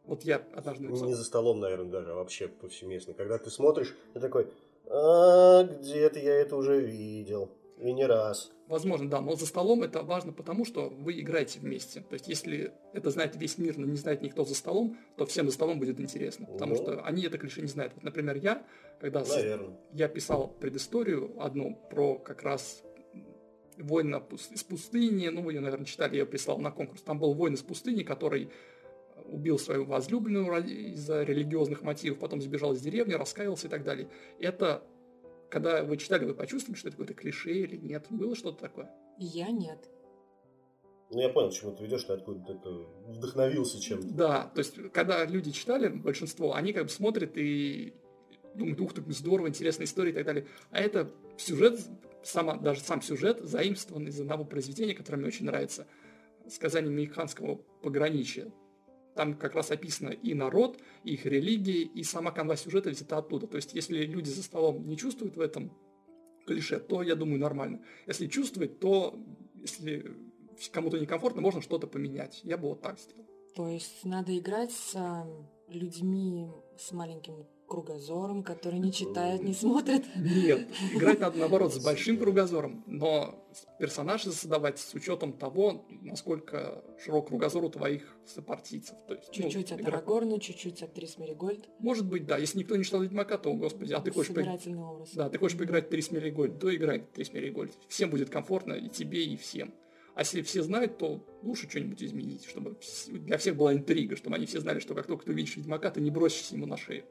вот 0.06 0.24
я 0.24 0.44
однажды 0.56 0.86
написал... 0.86 1.08
Не 1.08 1.14
за 1.14 1.24
столом, 1.24 1.60
наверное, 1.60 1.92
даже, 1.92 2.12
а 2.14 2.16
вообще 2.16 2.48
повсеместно. 2.48 3.14
Когда 3.14 3.38
ты 3.38 3.52
смотришь, 3.52 3.96
ты 4.14 4.20
такой, 4.20 4.48
а, 4.88 5.64
где-то 5.66 6.20
я 6.20 6.34
это 6.34 6.56
уже 6.56 6.82
видел. 6.82 7.52
И 7.80 7.92
не 7.92 8.06
раз. 8.06 8.52
Возможно, 8.68 9.10
да, 9.10 9.22
но 9.22 9.36
за 9.36 9.46
столом 9.46 9.84
это 9.84 10.02
важно 10.02 10.32
потому, 10.32 10.66
что 10.66 10.90
вы 10.90 11.20
играете 11.20 11.60
вместе. 11.60 12.02
То 12.02 12.14
есть, 12.14 12.28
если 12.28 12.72
это 12.94 13.12
знает 13.12 13.36
весь 13.36 13.58
мир, 13.60 13.78
но 13.78 13.86
не 13.86 13.98
знает 13.98 14.22
никто 14.24 14.46
за 14.46 14.56
столом, 14.56 14.98
то 15.16 15.26
всем 15.26 15.48
за 15.48 15.54
столом 15.54 15.80
будет 15.80 16.00
интересно. 16.00 16.48
Потому 16.48 16.76
ну, 16.76 16.82
что 16.82 17.04
они 17.04 17.24
это 17.24 17.38
клише 17.38 17.62
не 17.62 17.68
знают. 17.68 17.94
Вот, 17.94 18.04
например, 18.04 18.38
я, 18.38 18.66
когда 19.00 19.24
Наверное. 19.24 19.78
я 19.92 20.08
писал 20.08 20.48
предысторию 20.48 21.40
одну 21.40 21.78
про 21.92 22.16
как 22.16 22.42
раз 22.42 22.84
воин 23.78 24.16
из 24.52 24.64
пустыни, 24.64 25.28
ну, 25.28 25.42
вы 25.42 25.54
ее, 25.54 25.62
наверное, 25.62 25.86
читали, 25.86 26.16
я 26.16 26.22
ее 26.22 26.26
прислал 26.26 26.60
на 26.60 26.72
конкурс. 26.72 27.02
Там 27.02 27.20
был 27.20 27.34
воин 27.34 27.54
из 27.54 27.62
пустыни, 27.62 28.04
который 28.04 28.50
убил 29.26 29.58
свою 29.58 29.86
возлюбленную 29.86 30.64
из-за 30.94 31.24
религиозных 31.24 31.82
мотивов, 31.82 32.20
потом 32.20 32.42
сбежал 32.42 32.74
из 32.74 32.82
деревни, 32.82 33.14
раскаялся 33.14 33.68
и 33.68 33.70
так 33.70 33.84
далее. 33.84 34.10
Это, 34.40 34.84
когда 35.50 35.84
вы 35.84 35.98
читали, 35.98 36.26
вы 36.26 36.34
почувствовали, 36.34 36.78
что 36.78 36.90
это 36.90 36.98
какое-то 36.98 37.14
клише 37.14 37.52
или 37.52 37.78
нет? 37.78 38.06
Было 38.10 38.36
что-то 38.36 38.60
такое? 38.60 38.92
Я 39.18 39.50
нет. 39.52 39.90
Ну, 41.12 41.20
я 41.20 41.30
понял, 41.30 41.50
почему 41.50 41.76
ты 41.76 41.84
ведешь, 41.84 42.04
ты 42.04 42.14
откуда 42.14 42.40
ты 42.56 42.70
вдохновился 43.12 43.80
чем-то. 43.80 44.08
Да, 44.14 44.52
то 44.54 44.60
есть, 44.60 44.76
когда 44.92 45.24
люди 45.26 45.52
читали, 45.52 45.88
большинство, 45.88 46.56
они 46.56 46.74
как 46.74 46.86
бы 46.86 46.90
смотрят 46.90 47.38
и 47.38 47.94
думают, 48.56 48.80
ух 48.82 48.94
ты, 48.94 49.04
здорово, 49.14 49.48
интересная 49.48 49.86
история 49.86 50.12
и 50.12 50.14
так 50.14 50.26
далее. 50.26 50.48
А 50.72 50.80
это 50.80 51.12
сюжет 51.38 51.80
сама, 52.24 52.56
даже 52.56 52.82
сам 52.82 53.02
сюжет 53.02 53.40
заимствован 53.42 54.08
из 54.08 54.20
одного 54.20 54.46
произведения, 54.46 54.94
которое 54.94 55.18
мне 55.18 55.28
очень 55.28 55.46
нравится. 55.46 55.88
Сказание 56.48 56.92
мексиканского 56.92 57.56
пограничья. 57.82 58.52
Там 59.16 59.36
как 59.36 59.54
раз 59.54 59.70
описано 59.70 60.10
и 60.10 60.34
народ, 60.34 60.80
и 61.04 61.14
их 61.14 61.26
религии, 61.26 61.82
и 61.82 62.04
сама 62.04 62.32
канва 62.32 62.56
сюжета 62.56 62.90
взята 62.90 63.18
оттуда. 63.18 63.46
То 63.48 63.58
есть, 63.58 63.74
если 63.74 64.06
люди 64.06 64.30
за 64.30 64.42
столом 64.42 64.88
не 64.88 64.98
чувствуют 64.98 65.38
в 65.38 65.42
этом 65.42 65.72
клише, 66.48 66.80
то, 66.80 67.04
я 67.04 67.16
думаю, 67.16 67.40
нормально. 67.40 67.82
Если 68.08 68.28
чувствуют, 68.28 68.80
то, 68.80 69.20
если 69.56 70.16
кому-то 70.72 71.00
некомфортно, 71.00 71.42
можно 71.42 71.62
что-то 71.62 71.88
поменять. 71.88 72.42
Я 72.44 72.58
бы 72.58 72.70
вот 72.70 72.82
так 72.82 73.00
сделал. 73.00 73.28
То 73.56 73.68
есть, 73.68 74.04
надо 74.04 74.36
играть 74.38 74.72
с 74.72 74.96
людьми 75.68 76.48
с 76.78 76.92
маленьким 76.92 77.46
кругозором, 77.68 78.44
который 78.44 78.80
не 78.80 78.92
читает, 78.92 79.44
не 79.44 79.54
смотрит. 79.54 80.04
Нет, 80.16 80.68
играть 80.94 81.20
надо 81.20 81.38
наоборот 81.40 81.74
с 81.74 81.80
большим 81.84 82.18
кругозором, 82.18 82.84
но 82.88 83.48
персонажи 83.80 84.32
создавать 84.32 84.80
с 84.80 84.94
учетом 84.94 85.34
того, 85.34 85.86
насколько 86.02 86.84
широк 87.04 87.28
кругозор 87.30 87.64
у 87.64 87.70
твоих 87.70 88.16
сопартийцев. 88.26 88.96
То 89.08 89.16
есть, 89.16 89.28
ну, 89.30 89.34
Чуть-чуть 89.44 89.72
от 89.72 89.82
игра- 89.82 89.98
Арагорна, 89.98 90.40
чуть-чуть 90.40 90.82
от 90.84 90.94
Трис 90.94 91.18
Меригольд. 91.18 91.68
Может 91.80 92.06
быть, 92.08 92.26
да. 92.26 92.38
Если 92.38 92.60
никто 92.60 92.76
не 92.76 92.84
читал 92.84 93.02
Ведьмака, 93.02 93.38
то, 93.38 93.54
господи, 93.54 93.94
а 93.94 94.00
ты 94.02 94.12
хочешь, 94.12 94.30
по- 94.34 94.40
Собирательный 94.42 94.80
образ. 94.84 95.12
да, 95.14 95.30
ты 95.30 95.38
хочешь 95.38 95.58
поиграть 95.58 95.90
Трис 95.90 96.12
Меригольд, 96.12 96.60
то 96.60 96.74
играй 96.74 97.00
Трис 97.14 97.34
Меригольд. 97.34 97.74
Всем 97.88 98.10
будет 98.10 98.30
комфортно, 98.30 98.74
и 98.74 98.90
тебе, 98.90 99.24
и 99.26 99.36
всем. 99.38 99.74
А 100.16 100.20
если 100.22 100.44
все 100.44 100.62
знают, 100.62 101.00
то 101.00 101.26
лучше 101.42 101.68
что-нибудь 101.68 102.04
изменить, 102.04 102.46
чтобы 102.46 102.78
для 103.14 103.40
всех 103.40 103.56
была 103.56 103.74
интрига, 103.74 104.16
чтобы 104.16 104.36
они 104.36 104.46
все 104.46 104.60
знали, 104.60 104.80
что 104.80 104.94
как 104.94 105.08
только 105.08 105.26
ты 105.26 105.32
увидишь 105.32 105.58
Ведьмака, 105.58 105.90
ты 105.90 106.02
не 106.02 106.12
бросишься 106.12 106.54
ему 106.56 106.68
на 106.68 106.78
шею. 106.78 107.04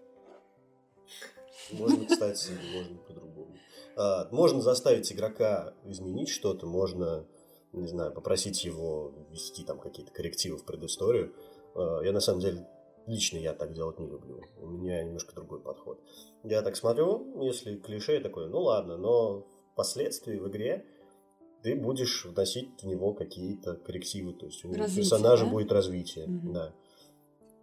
Можно, 1.71 2.05
кстати, 2.07 2.53
можно 2.75 2.99
по-другому. 2.99 3.57
А, 3.97 4.29
Можно 4.31 4.61
заставить 4.61 5.13
игрока 5.13 5.75
изменить 5.85 6.29
что-то, 6.29 6.67
можно, 6.67 7.27
не 7.73 7.87
знаю, 7.89 8.13
попросить 8.13 8.65
его 8.65 9.13
ввести 9.31 9.65
там 9.65 9.79
какие-то 9.79 10.13
коррективы 10.13 10.59
в 10.59 10.65
предысторию. 10.65 11.35
А, 11.75 12.01
Я 12.03 12.13
на 12.13 12.21
самом 12.21 12.41
деле, 12.41 12.67
лично 13.07 13.39
я 13.39 13.53
так 13.55 13.73
делать 13.75 13.99
не 13.99 14.07
люблю. 14.09 14.41
У 14.61 14.67
меня 14.67 15.03
немножко 15.03 15.35
другой 15.35 15.61
подход. 15.61 16.01
Я 16.45 16.63
так 16.63 16.77
смотрю, 16.77 17.41
если 17.43 17.77
клише, 17.77 18.15
я 18.15 18.21
такой, 18.21 18.49
ну 18.49 18.61
ладно, 18.61 18.97
но 18.97 19.47
впоследствии 19.73 20.39
в 20.39 20.49
игре 20.49 20.85
ты 21.63 21.77
будешь 21.77 22.25
вносить 22.25 22.83
в 22.83 22.87
него 22.87 23.15
какие-то 23.15 23.75
коррективы, 23.75 24.33
то 24.33 24.47
есть 24.47 24.65
у 24.65 24.73
Развитие, 24.73 24.97
персонажа 25.11 25.45
да? 25.45 25.51
будет 25.51 25.71
развитие, 25.73 26.27
Мгм. 26.27 26.53
да. 26.53 26.75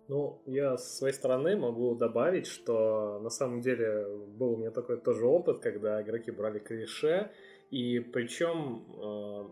Ну, 0.10 0.42
я 0.48 0.76
с 0.76 0.98
своей 0.98 1.14
стороны 1.14 1.56
могу 1.56 1.94
добавить, 1.94 2.48
что 2.48 3.20
на 3.20 3.30
самом 3.30 3.62
деле 3.62 4.08
был 4.28 4.54
у 4.54 4.58
меня 4.58 4.72
такой 4.72 5.00
тоже 5.00 5.28
опыт, 5.28 5.60
когда 5.60 6.02
игроки 6.02 6.32
брали 6.32 6.58
клише, 6.58 7.32
и 7.70 8.00
причем 8.00 8.86
э, 8.98 9.50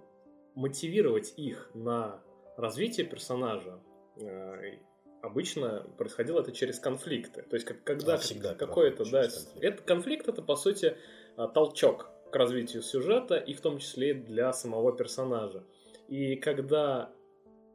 мотивировать 0.55 1.35
их 1.37 1.69
на 1.75 2.23
развитие 2.57 3.05
персонажа 3.05 3.79
э, 4.19 4.79
обычно 5.21 5.85
происходило 5.95 6.39
это 6.39 6.51
через 6.51 6.79
конфликты. 6.79 7.43
То 7.43 7.55
есть, 7.55 7.67
как, 7.67 7.83
когда 7.83 8.15
А, 8.15 8.17
всегда 8.17 8.55
какой-то, 8.55 9.03
да, 9.11 9.27
конфликт. 9.27 9.57
это 9.61 9.83
конфликт 9.83 10.27
это 10.27 10.41
по 10.41 10.55
сути 10.55 10.97
э, 11.37 11.47
толчок 11.53 12.09
к 12.31 12.35
развитию 12.35 12.81
сюжета 12.81 13.35
и 13.35 13.53
в 13.53 13.61
том 13.61 13.77
числе 13.77 14.15
для 14.15 14.51
самого 14.53 14.91
персонажа. 14.91 15.63
И 16.07 16.35
когда 16.35 17.11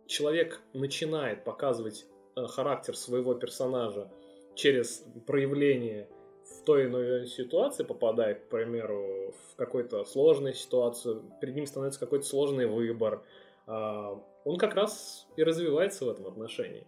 человек 0.09 0.61
начинает 0.73 1.45
показывать 1.45 2.07
характер 2.35 2.97
своего 2.97 3.35
персонажа 3.35 4.11
через 4.55 5.05
проявление 5.27 6.09
в 6.45 6.65
той 6.65 6.83
или 6.83 6.89
иной 6.89 7.27
ситуации 7.27 7.85
попадает, 7.85 8.41
к 8.41 8.49
примеру, 8.49 9.35
в 9.53 9.57
какую-то 9.57 10.05
сложную 10.05 10.55
ситуацию, 10.55 11.23
перед 11.41 11.55
ним 11.55 11.67
становится 11.67 12.01
какой-то 12.01 12.27
сложный 12.27 12.67
выбор, 12.67 13.23
а, 13.67 14.21
он 14.45 14.59
как 14.59 14.75
раз 14.75 15.27
и 15.37 15.45
развивается 15.45 16.05
в 16.05 16.11
этом 16.11 16.27
отношении. 16.27 16.87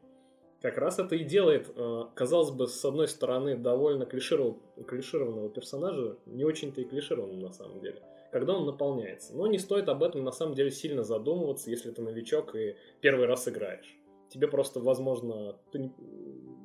Как 0.61 0.79
раз 0.79 0.99
это 0.99 1.15
и 1.15 1.25
делает, 1.25 1.71
э, 1.77 2.05
казалось 2.15 2.51
бы, 2.51 2.67
с 2.67 2.83
одной 2.87 3.07
стороны, 3.07 3.55
довольно 3.55 4.05
клиширов- 4.05 4.57
клишированного 4.87 5.51
персонажа, 5.51 6.17
не 6.25 6.43
очень-то 6.45 6.81
и 6.81 6.85
клишированным 6.85 7.39
на 7.39 7.53
самом 7.53 7.81
деле, 7.81 8.01
когда 8.33 8.55
он 8.55 8.65
наполняется. 8.65 9.37
Но 9.37 9.47
не 9.47 9.59
стоит 9.59 9.91
об 9.91 10.03
этом 10.03 10.25
на 10.25 10.33
самом 10.33 10.55
деле 10.55 10.71
сильно 10.71 11.05
задумываться, 11.05 11.71
если 11.71 11.91
ты 11.91 12.01
новичок 12.01 12.57
и 12.57 12.77
первый 13.03 13.27
раз 13.27 13.47
играешь. 13.47 13.95
Тебе 14.35 14.49
просто, 14.49 14.81
возможно, 14.81 15.57
ты 15.71 15.93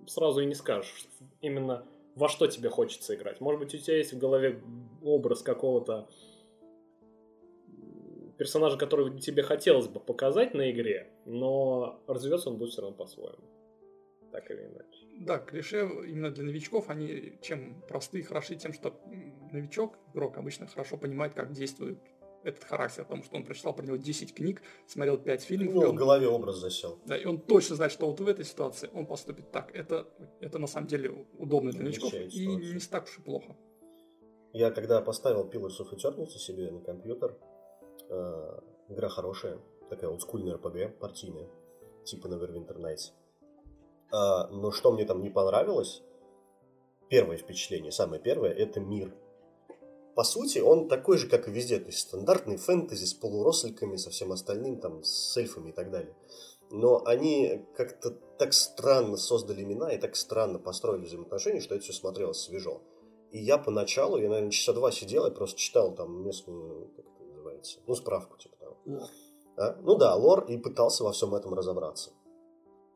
сразу 0.08 0.42
и 0.42 0.46
не 0.48 0.56
скажешь 0.56 1.08
именно 1.40 1.86
во 2.16 2.28
что 2.28 2.48
тебе 2.48 2.68
хочется 2.68 3.14
играть. 3.14 3.40
Может 3.42 3.60
быть, 3.60 3.76
у 3.76 3.78
тебя 3.78 3.98
есть 3.98 4.12
в 4.12 4.18
голове 4.18 4.60
образ 5.04 5.44
какого-то 5.44 6.10
персонажа, 8.40 8.76
которого 8.76 9.20
тебе 9.20 9.44
хотелось 9.44 9.88
бы 9.88 10.00
показать 10.00 10.56
на 10.56 10.72
игре, 10.72 11.12
но 11.26 12.02
развиваться 12.08 12.50
он 12.50 12.58
будет 12.58 12.72
все 12.72 12.82
равно 12.82 12.98
по-своему. 12.98 13.38
Так 14.32 14.50
или 14.50 14.66
иначе. 14.66 15.06
Да, 15.20 15.38
клише 15.38 15.88
именно 16.08 16.32
для 16.32 16.46
новичков, 16.46 16.90
они 16.90 17.38
чем 17.44 17.84
простые 17.88 18.24
и 18.24 18.26
хороши 18.26 18.56
тем, 18.56 18.74
что 18.74 19.00
новичок, 19.52 20.00
игрок, 20.16 20.40
обычно 20.40 20.66
хорошо 20.66 20.98
понимает, 20.98 21.36
как 21.36 21.52
действует 21.52 22.00
этот 22.44 22.64
характер, 22.64 23.04
потому 23.04 23.24
что 23.24 23.36
он 23.36 23.44
прочитал 23.46 23.74
про 23.74 23.86
него 23.86 23.98
10 23.98 24.34
книг, 24.34 24.62
смотрел 24.88 25.18
5 25.18 25.42
У 25.42 25.46
фильмов, 25.46 25.68
и 25.68 25.72
него 25.72 25.88
в 25.88 25.90
он, 25.90 25.96
голове 25.96 26.28
образ 26.28 26.58
засел. 26.58 27.00
да, 27.06 27.18
и 27.18 27.26
он 27.26 27.40
точно 27.40 27.76
знает, 27.76 27.92
что 27.92 28.08
вот 28.08 28.20
в 28.20 28.28
этой 28.28 28.46
ситуации 28.46 28.90
он 28.94 29.06
поступит 29.06 29.52
так. 29.52 29.76
Это, 29.76 30.08
это 30.40 30.60
на 30.60 30.68
самом 30.68 30.88
деле 30.88 31.26
удобно 31.38 31.72
для 31.72 31.84
новичков 31.84 32.14
и 32.14 32.48
не 32.48 32.80
так 32.80 33.06
уж 33.06 33.20
и 33.20 33.22
плохо. 33.22 33.56
Я 34.54 34.72
когда 34.72 35.02
поставил 35.02 35.48
Pillars 35.48 35.80
of 35.80 35.94
Eternity 35.94 36.38
себе 36.38 36.72
на 36.72 36.82
компьютер, 36.82 37.38
э, 38.10 38.60
игра 38.90 39.10
хорошая, 39.10 39.60
такая 39.90 40.10
олдскульная 40.10 40.56
RPG, 40.56 40.90
партийная, 41.00 41.48
типа 42.06 42.28
Neverwinter 42.28 42.78
Nights. 42.78 43.12
А, 44.12 44.48
но 44.48 44.72
что 44.72 44.92
мне 44.92 45.06
там 45.06 45.22
не 45.22 45.30
понравилось, 45.30 46.02
первое 47.10 47.38
впечатление, 47.38 47.92
самое 47.92 48.22
первое, 48.22 48.52
это 48.52 48.80
мир. 48.80 49.14
По 50.20 50.26
сути, 50.26 50.60
он 50.60 50.90
такой 50.90 51.18
же, 51.18 51.30
как 51.30 51.48
и 51.48 51.52
везде, 51.52 51.80
то 51.80 51.86
есть 51.86 52.00
стандартный 52.00 52.58
фэнтези 52.58 53.06
с 53.06 53.14
полуросликами, 53.14 53.96
со 53.96 54.10
всем 54.10 54.34
остальным, 54.34 54.76
там, 54.82 55.02
с 55.02 55.38
эльфами 55.38 55.70
и 55.70 55.72
так 55.72 55.92
далее. 55.92 56.14
Но 56.72 57.02
они 57.06 57.66
как-то 57.78 58.12
так 58.38 58.52
странно 58.52 59.16
создали 59.16 59.64
имена 59.64 59.94
и 59.94 59.98
так 59.98 60.18
странно 60.18 60.60
построили 60.60 61.06
взаимоотношения, 61.06 61.62
что 61.62 61.76
это 61.76 61.86
все 61.86 61.94
смотрелось 61.94 62.42
свежо. 62.42 62.82
И 63.32 63.40
я 63.40 63.58
поначалу, 63.58 64.18
я, 64.18 64.28
наверное, 64.28 64.52
часа 64.52 64.74
два 64.74 64.92
сидел 64.92 65.26
и 65.26 65.32
просто 65.34 65.58
читал 65.58 65.96
там 65.96 66.22
местную, 66.22 66.90
как 66.98 67.06
это 67.06 67.24
называется, 67.24 67.80
ну, 67.88 67.96
справку 67.96 68.38
типа 68.38 68.58
того. 68.58 68.78
А? 69.56 69.78
Ну 69.82 69.96
да, 69.96 70.16
лор, 70.16 70.44
и 70.50 70.58
пытался 70.58 71.06
во 71.06 71.14
всем 71.14 71.34
этом 71.34 71.54
разобраться. 71.54 72.12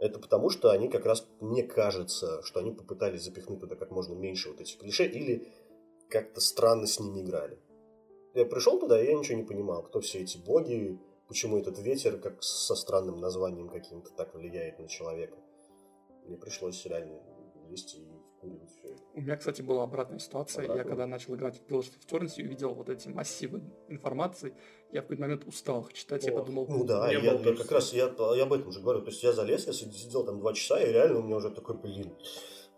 Это 0.03 0.19
потому, 0.19 0.49
что 0.49 0.71
они 0.71 0.89
как 0.89 1.05
раз, 1.05 1.25
мне 1.39 1.63
кажется, 1.63 2.41
что 2.43 2.59
они 2.59 2.71
попытались 2.71 3.23
запихнуть 3.23 3.61
туда 3.61 3.77
как 3.77 3.91
можно 3.91 4.13
меньше 4.13 4.49
вот 4.49 4.59
этих 4.59 4.77
клише 4.77 5.05
или 5.05 5.47
как-то 6.13 6.41
странно 6.41 6.85
с 6.85 6.99
ними 6.99 7.21
играли. 7.21 7.57
Я 8.35 8.45
пришел 8.45 8.79
туда, 8.79 9.01
и 9.01 9.07
я 9.07 9.15
ничего 9.15 9.37
не 9.37 9.43
понимал, 9.43 9.81
кто 9.81 9.99
все 9.99 10.19
эти 10.19 10.37
боги, 10.37 10.99
почему 11.27 11.57
этот 11.57 11.79
ветер 11.79 12.19
как 12.19 12.43
со 12.43 12.75
странным 12.75 13.17
названием 13.17 13.67
каким-то 13.67 14.11
так 14.11 14.35
влияет 14.35 14.77
на 14.77 14.87
человека. 14.87 15.37
Мне 16.25 16.37
пришлось 16.37 16.85
реально 16.85 17.19
лезть 17.67 17.95
и 17.95 18.07
вкуривать 18.37 18.69
все 18.69 18.89
это. 18.89 19.01
У 19.15 19.21
меня, 19.21 19.37
кстати, 19.37 19.63
была 19.63 19.83
обратная 19.83 20.19
ситуация. 20.19 20.61
Я 20.61 20.71
Обратная? 20.71 20.89
когда 20.89 21.07
начал 21.07 21.33
играть 21.35 21.59
в 21.59 21.65
Pillars 21.65 21.91
of 21.91 22.05
Eternity 22.05 22.41
и 22.41 22.45
увидел 22.45 22.75
вот 22.75 22.89
эти 22.89 23.07
массивы 23.07 23.63
информации, 23.87 24.55
я 24.91 25.01
в 25.01 25.05
какой-то 25.05 25.21
момент 25.23 25.47
устал 25.47 25.81
их 25.81 25.93
читать. 25.93 26.23
Я 26.25 26.33
О, 26.33 26.39
подумал, 26.39 26.67
Ну 26.69 26.83
да, 26.83 27.11
я, 27.11 27.19
я 27.19 27.37
тоже 27.39 27.63
как 27.63 27.71
раз 27.71 27.91
я, 27.91 28.13
я 28.35 28.43
об 28.43 28.53
этом 28.53 28.71
же 28.71 28.81
говорю. 28.81 29.01
То 29.01 29.09
есть 29.09 29.23
я 29.23 29.33
залез, 29.33 29.65
я 29.65 29.73
сидел 29.73 30.23
там 30.23 30.39
два 30.39 30.53
часа, 30.53 30.79
и 30.79 30.91
реально 30.91 31.19
у 31.19 31.23
меня 31.23 31.37
уже 31.37 31.49
такой, 31.49 31.75
блин, 31.75 32.13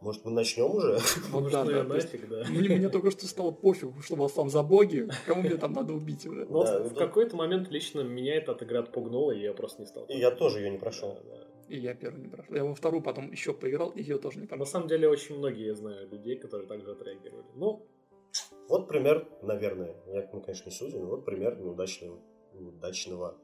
может 0.06 0.24
мы 0.24 0.32
начнем 0.32 0.70
уже? 0.76 1.00
вот 1.32 1.52
да, 1.52 1.64
ну 1.66 1.72
да, 1.72 1.84
нафиг, 1.84 2.30
да. 2.30 2.44
Мне, 2.50 2.70
мне 2.70 2.90
только 2.90 3.12
что 3.12 3.26
стало 3.28 3.52
пофигу, 3.52 4.00
что 4.02 4.14
у 4.14 4.18
вас 4.18 4.32
там 4.34 4.50
за 4.50 4.62
боги, 4.64 5.10
кому 5.26 5.42
мне 5.42 5.58
там 5.58 5.74
надо 5.74 5.94
убить 5.94 6.26
уже. 6.28 6.46
Но 6.46 6.64
Да, 6.64 6.80
в 6.84 6.94
да. 6.94 7.00
какой-то 7.08 7.36
момент 7.36 7.70
лично 7.72 8.02
меня 8.02 8.36
эта 8.36 8.56
игра 8.64 8.80
отпугнула, 8.82 9.32
и 9.32 9.42
я 9.42 9.54
просто 9.54 9.82
не 9.82 9.88
стал. 9.88 10.06
И 10.06 10.18
я 10.18 10.32
тоже 10.32 10.60
ее 10.60 10.70
не 10.70 10.78
прошел. 10.78 11.16
Да, 11.26 11.36
да. 11.38 11.48
И 11.68 11.80
я 11.80 11.96
первый 11.96 12.22
не 12.22 12.28
прошел. 12.28 12.56
Я 12.56 12.64
во 12.64 12.76
вторую 12.76 13.02
потом 13.02 13.32
еще 13.32 13.52
поиграл, 13.54 13.90
и 13.90 14.02
ее 14.02 14.20
тоже 14.20 14.38
не 14.38 14.44
На 14.44 14.48
прошел. 14.50 14.66
самом 14.68 14.88
деле, 14.88 15.10
очень 15.10 15.38
многие, 15.38 15.66
я 15.66 15.74
знаю, 15.76 16.08
людей, 16.10 16.36
которые 16.38 16.68
также 16.68 16.92
отреагировали. 16.92 17.46
Ну, 17.56 17.88
Вот 18.70 18.88
пример, 18.88 19.28
наверное, 19.42 19.96
я, 20.14 20.30
ну, 20.32 20.42
конечно, 20.42 20.70
не 20.70 20.76
судью, 20.76 21.00
но 21.00 21.08
вот 21.08 21.26
пример 21.26 21.58
неудачного, 21.60 22.20
неудачного, 22.54 23.36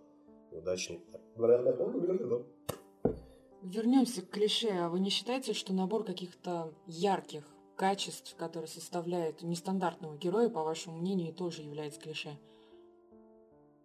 неудачный. 0.52 1.02
Вернемся 3.62 4.22
к 4.22 4.30
клише. 4.30 4.70
А 4.70 4.90
вы 4.90 5.00
не 5.00 5.10
считаете, 5.10 5.54
что 5.54 5.74
набор 5.74 6.04
каких-то 6.04 6.74
ярких 6.88 7.44
качеств, 7.76 8.36
которые 8.36 8.68
составляют 8.68 9.42
нестандартного 9.42 10.18
героя, 10.18 10.50
по 10.50 10.64
вашему 10.64 10.98
мнению, 10.98 11.34
тоже 11.34 11.62
является 11.62 12.00
клише? 12.00 12.38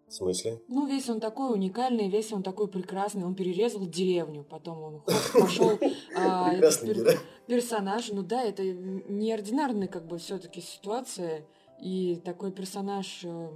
В 0.07 0.13
смысле? 0.13 0.61
Ну, 0.69 0.87
весь 0.87 1.09
он 1.09 1.19
такой 1.19 1.53
уникальный, 1.53 2.09
весь 2.09 2.31
он 2.31 2.41
такой 2.41 2.69
прекрасный. 2.69 3.25
Он 3.25 3.35
перерезал 3.35 3.85
деревню, 3.85 4.43
потом 4.43 4.81
он 4.81 5.01
пошел 5.33 5.71
а, 6.15 6.51
Прекрасный 6.51 6.95
персонаж. 7.45 8.09
Ну 8.09 8.23
да, 8.23 8.43
это 8.43 8.63
неординарная 8.63 9.87
как 9.87 10.07
бы 10.07 10.17
все-таки 10.17 10.61
ситуация. 10.61 11.45
И 11.81 12.15
такой 12.23 12.51
персонаж, 12.51 13.21
э, 13.23 13.49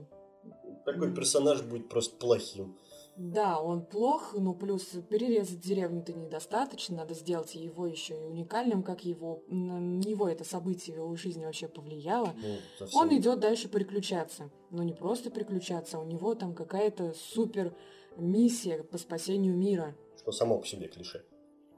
Такой 0.86 1.14
персонаж 1.14 1.62
будет 1.62 1.90
просто 1.90 2.16
плохим. 2.18 2.76
Да, 3.18 3.62
он 3.62 3.86
плох, 3.86 4.34
но 4.34 4.54
плюс 4.54 4.84
перерезать 5.10 5.60
деревню-то 5.60 6.14
недостаточно, 6.14 6.98
надо 6.98 7.14
сделать 7.14 7.54
его 7.56 7.86
еще 7.86 8.16
и 8.16 8.24
уникальным, 8.26 8.84
как 8.84 9.04
его, 9.06 9.44
на 9.48 9.80
него 9.80 10.28
это 10.28 10.44
событие 10.44 10.96
в 10.96 11.00
его 11.00 11.16
жизни 11.16 11.46
вообще 11.46 11.68
повлияло. 11.68 12.34
Ну, 12.42 12.58
совсем. 12.80 13.00
Он 13.00 13.18
идет 13.18 13.40
дальше 13.40 13.68
приключаться. 13.70 14.50
Но 14.70 14.84
не 14.84 14.94
просто 14.94 15.30
приключаться, 15.30 16.00
у 16.00 16.06
него 16.06 16.34
там 16.36 16.56
какая-то 16.56 17.14
супер 17.14 17.76
миссия 18.18 18.84
по 18.84 18.98
спасению 18.98 19.56
мира. 19.56 19.96
Что 20.18 20.32
само 20.32 20.60
по 20.60 20.66
себе 20.66 20.88
клише. 20.88 21.26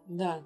Да. 0.05 0.43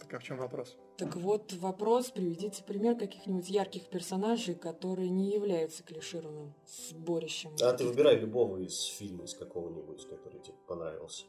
Так 0.00 0.14
а 0.14 0.18
в 0.18 0.22
чем 0.24 0.38
вопрос? 0.38 0.76
Так 0.98 1.14
вот, 1.14 1.52
вопрос, 1.52 2.10
приведите 2.10 2.64
пример 2.64 2.96
каких-нибудь 2.96 3.48
ярких 3.48 3.88
персонажей, 3.88 4.56
которые 4.56 5.08
не 5.10 5.30
являются 5.30 5.84
клишированным 5.84 6.52
сборищем. 6.90 7.52
А 7.62 7.72
ты 7.72 7.84
выбирай 7.84 8.16
любого 8.16 8.58
из 8.58 8.82
фильма, 8.82 9.24
из 9.24 9.34
какого-нибудь, 9.34 10.08
который 10.08 10.40
тебе 10.40 10.56
понравился. 10.66 11.24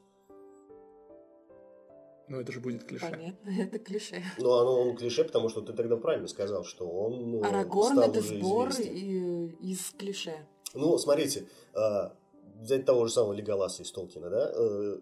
Ну, 2.29 2.39
это 2.39 2.51
же 2.51 2.59
будет 2.61 2.83
клише. 2.83 3.09
Понятно, 3.11 3.49
это 3.61 3.77
клише. 3.77 4.23
Ну, 4.39 4.53
оно 4.53 4.81
он 4.81 4.95
клише, 4.97 5.23
потому 5.23 5.49
что 5.49 5.61
ты 5.61 5.73
тогда 5.73 5.97
правильно 5.97 6.27
сказал, 6.27 6.63
что 6.63 6.87
он 6.89 7.35
э, 7.35 7.47
Арагорн 7.47 7.97
стал 7.97 8.09
это 8.09 8.19
уже 8.19 8.39
сбор 8.39 8.69
известен. 8.69 8.95
и- 8.95 9.71
из 9.71 9.91
клише. 9.91 10.47
Ну, 10.73 10.97
смотрите, 10.97 11.47
а, 11.75 12.15
взять 12.59 12.85
того 12.85 13.05
же 13.05 13.13
самого 13.13 13.33
Леголаса 13.33 13.83
из 13.83 13.91
Толкина, 13.91 14.29
да? 14.29 14.51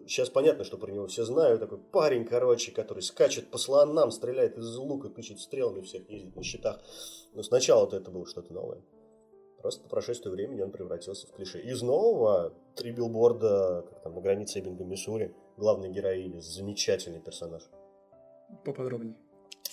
Сейчас 0.06 0.30
понятно, 0.30 0.64
что 0.64 0.78
про 0.78 0.90
него 0.92 1.06
все 1.06 1.24
знают. 1.24 1.60
Такой 1.60 1.78
парень, 1.78 2.24
короче, 2.24 2.72
который 2.72 3.02
скачет 3.02 3.50
по 3.50 3.58
слонам, 3.58 4.10
стреляет 4.10 4.56
из 4.56 4.76
лука, 4.76 5.08
тычет 5.08 5.40
стрелами 5.40 5.80
всех, 5.82 6.08
ездит 6.08 6.36
на 6.36 6.42
щитах. 6.42 6.80
Но 7.34 7.42
сначала-то 7.42 7.96
это 7.96 8.10
было 8.10 8.26
что-то 8.26 8.52
новое. 8.52 8.82
Просто 9.60 9.82
по 9.82 9.88
прошествию 9.88 10.32
времени 10.34 10.62
он 10.62 10.70
превратился 10.70 11.26
в 11.26 11.32
клише. 11.32 11.60
Из 11.60 11.82
нового 11.82 12.54
три 12.76 12.92
билборда, 12.92 13.84
как 13.88 14.02
там, 14.02 14.14
на 14.14 14.20
границе 14.20 14.60
Эббинга, 14.60 14.84
Миссури, 14.84 15.34
главной 15.56 15.90
героини, 15.90 16.38
замечательный 16.38 17.20
персонаж. 17.20 17.68
Поподробнее. 18.64 19.16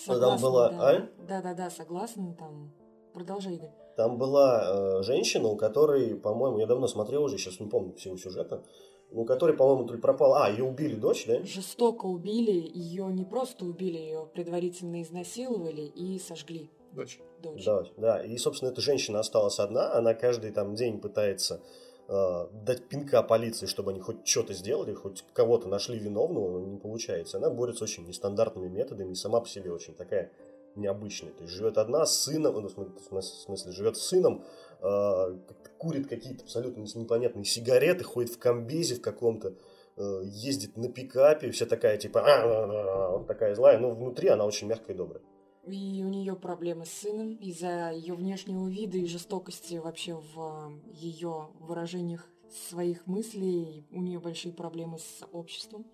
Ну, 0.07 0.19
там 0.19 0.37
Согласна, 0.39 0.45
была- 0.47 0.69
да. 0.69 0.89
а? 0.89 1.09
Да-да-да, 1.27 1.69
согласна, 1.69 2.33
там... 2.33 2.73
Продолжай, 3.13 3.55
Игорь. 3.55 3.71
Там 3.95 4.17
была 4.17 4.99
э, 4.99 5.03
женщина, 5.03 5.47
у 5.47 5.55
которой, 5.55 6.15
по-моему, 6.15 6.59
я 6.59 6.65
давно 6.65 6.87
смотрел 6.87 7.23
уже, 7.23 7.37
сейчас 7.37 7.59
не 7.59 7.67
помню 7.67 7.93
всего 7.95 8.17
сюжета, 8.17 8.63
у 9.11 9.23
которой, 9.23 9.55
по-моему, 9.55 9.85
то 9.85 9.93
ли 9.93 10.01
пропала... 10.01 10.45
А, 10.45 10.49
ее 10.49 10.63
убили 10.65 10.95
дочь, 10.95 11.25
да? 11.25 11.41
Жестоко 11.43 12.05
убили, 12.05 12.51
ее 12.73 13.05
не 13.05 13.23
просто 13.23 13.63
убили, 13.65 13.97
ее 13.97 14.27
предварительно 14.33 15.01
изнасиловали 15.01 15.83
и 15.83 16.19
сожгли 16.19 16.69
Дочь. 16.91 17.19
дочь. 17.41 17.63
Да, 17.63 17.83
да. 17.97 18.23
И, 18.23 18.37
собственно, 18.37 18.69
эта 18.69 18.81
женщина 18.81 19.19
осталась 19.19 19.59
одна. 19.59 19.93
Она 19.93 20.13
каждый 20.13 20.51
там 20.51 20.75
день 20.75 20.99
пытается 20.99 21.61
э, 22.09 22.47
дать 22.65 22.89
пинка 22.89 23.21
полиции, 23.23 23.65
чтобы 23.65 23.91
они 23.91 24.01
хоть 24.01 24.27
что-то 24.27 24.53
сделали, 24.53 24.93
хоть 24.93 25.23
кого-то 25.33 25.69
нашли 25.69 25.97
виновного, 25.97 26.59
но 26.59 26.65
не 26.65 26.77
получается. 26.77 27.37
Она 27.37 27.49
борется 27.49 27.85
очень 27.85 28.05
нестандартными 28.05 28.67
методами 28.67 29.11
и 29.11 29.15
сама 29.15 29.39
по 29.39 29.47
себе 29.47 29.71
очень 29.71 29.93
такая 29.93 30.31
необычная. 30.75 31.31
То 31.31 31.43
есть 31.43 31.53
живет 31.53 31.77
одна 31.77 32.05
с 32.05 32.23
сыном, 32.23 32.55
ну, 32.55 32.67
в 32.67 33.01
смысле- 33.01 33.71
живет 33.71 33.97
с 33.97 34.01
сыном, 34.01 34.43
э, 34.81 35.37
курит 35.77 36.07
какие-то 36.07 36.43
абсолютно 36.43 36.81
непонятные 36.81 37.45
сигареты, 37.45 38.03
ходит 38.03 38.31
в 38.31 38.39
комбезе 38.39 38.95
в 38.95 39.01
каком-то, 39.01 39.55
э, 39.97 40.21
ездит 40.25 40.77
на 40.77 40.89
пикапе, 40.89 41.51
вся 41.51 41.65
такая 41.65 41.97
типа, 41.97 42.21
«А-а-а», 42.21 43.17
вот 43.17 43.27
такая 43.27 43.55
злая, 43.55 43.79
но 43.79 43.91
внутри 43.91 44.29
она 44.29 44.45
очень 44.45 44.67
мягкая 44.67 44.95
и 44.95 44.97
добрая. 44.97 45.23
И 45.65 46.03
у 46.03 46.09
нее 46.09 46.35
проблемы 46.35 46.85
с 46.85 46.91
сыном 46.91 47.33
из-за 47.35 47.91
ее 47.91 48.13
внешнего 48.13 48.67
вида 48.67 48.97
и 48.97 49.07
жестокости 49.07 49.75
вообще 49.75 50.13
в 50.13 50.71
ее 50.93 51.49
выражениях 51.59 52.27
своих 52.69 53.07
мыслей. 53.07 53.87
У 53.91 54.01
нее 54.01 54.19
большие 54.19 54.53
проблемы 54.53 54.99
с 54.99 55.25
обществом. 55.31 55.87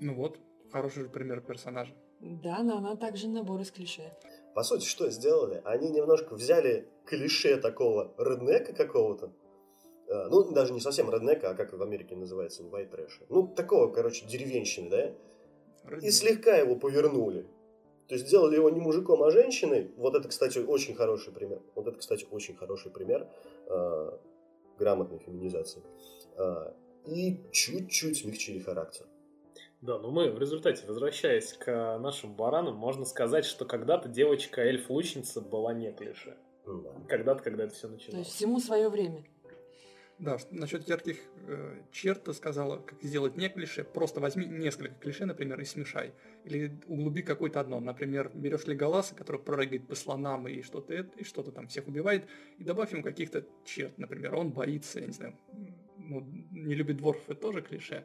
Ну 0.00 0.14
вот, 0.14 0.38
хороший 0.72 1.04
же 1.04 1.08
пример 1.08 1.40
персонажа. 1.40 1.94
Да, 2.20 2.62
но 2.62 2.78
она 2.78 2.96
также 2.96 3.28
набор 3.28 3.60
из 3.60 3.70
клише. 3.70 4.12
По 4.54 4.62
сути, 4.62 4.86
что 4.86 5.10
сделали? 5.10 5.60
Они 5.64 5.90
немножко 5.90 6.34
взяли 6.34 6.88
клише 7.04 7.56
такого 7.58 8.14
реднека 8.18 8.72
какого-то. 8.72 9.32
Э, 10.08 10.28
Ну, 10.28 10.50
даже 10.52 10.72
не 10.72 10.80
совсем 10.80 11.10
реднека, 11.10 11.50
а 11.50 11.54
как 11.54 11.72
в 11.72 11.82
Америке 11.82 12.16
называется, 12.16 12.62
white 12.62 12.90
trash. 12.90 13.26
Ну, 13.28 13.46
такого, 13.48 13.92
короче, 13.92 14.24
деревенщины, 14.26 14.88
да? 14.88 15.14
И 16.02 16.10
слегка 16.10 16.56
его 16.56 16.76
повернули. 16.76 17.46
То 18.08 18.14
есть 18.14 18.28
сделали 18.28 18.56
его 18.56 18.70
не 18.70 18.80
мужиком, 18.80 19.22
а 19.22 19.30
женщиной. 19.30 19.90
Вот 19.96 20.14
это, 20.14 20.28
кстати, 20.28 20.58
очень 20.58 20.94
хороший 20.94 21.32
пример. 21.32 21.60
Вот 21.74 21.86
это, 21.86 21.98
кстати, 21.98 22.26
очень 22.30 22.56
хороший 22.56 22.90
пример 22.90 23.28
э, 23.66 24.10
грамотной 24.78 25.18
феминизации. 25.18 25.82
Э, 26.36 26.72
и 27.04 27.40
чуть-чуть 27.52 28.18
смягчили 28.18 28.60
характер. 28.60 29.06
Да, 29.86 30.00
но 30.00 30.10
мы 30.10 30.32
в 30.32 30.38
результате, 30.40 30.84
возвращаясь 30.84 31.52
к 31.52 31.98
нашим 31.98 32.34
баранам, 32.34 32.74
можно 32.74 33.04
сказать, 33.04 33.44
что 33.44 33.64
когда-то 33.64 34.08
девочка 34.08 34.60
эльф-лучница 34.62 35.40
была 35.40 35.72
не 35.72 35.92
клише. 35.92 36.36
Ну 36.66 36.82
да. 36.82 36.90
Когда-то, 37.08 37.44
когда 37.44 37.64
это 37.64 37.74
все 37.74 37.86
То 37.86 37.92
начиналось. 37.94 38.26
есть 38.26 38.36
всему 38.36 38.58
свое 38.58 38.88
время. 38.88 39.24
Да, 40.18 40.38
насчет 40.50 40.88
ярких 40.88 41.18
э, 41.46 41.82
черт 41.92 42.24
ты 42.24 42.32
сказала, 42.32 42.78
как 42.78 43.00
сделать 43.00 43.36
не 43.36 43.48
клише. 43.48 43.84
Просто 43.84 44.18
возьми 44.18 44.46
несколько 44.46 44.94
клише, 44.96 45.24
например, 45.24 45.60
и 45.60 45.64
смешай. 45.64 46.14
Или 46.42 46.80
углуби 46.88 47.22
какое-то 47.22 47.60
одно. 47.60 47.78
Например, 47.78 48.32
берешь 48.34 48.66
Леголаса, 48.66 49.14
который 49.14 49.40
прыгает 49.40 49.86
по 49.86 49.94
слонам 49.94 50.48
и 50.48 50.62
что-то 50.62 50.94
это, 50.94 51.16
и 51.16 51.22
что-то 51.22 51.52
там 51.52 51.68
всех 51.68 51.86
убивает, 51.86 52.26
и 52.58 52.64
добавь 52.64 52.92
ему 52.92 53.04
каких-то 53.04 53.44
черт. 53.64 53.96
Например, 53.98 54.34
он 54.34 54.50
боится, 54.50 54.98
я 54.98 55.06
не 55.06 55.12
знаю, 55.12 55.38
ну, 55.96 56.26
не 56.50 56.74
любит 56.74 56.96
дворфов, 56.96 57.30
это 57.30 57.40
тоже 57.40 57.62
клише. 57.62 58.04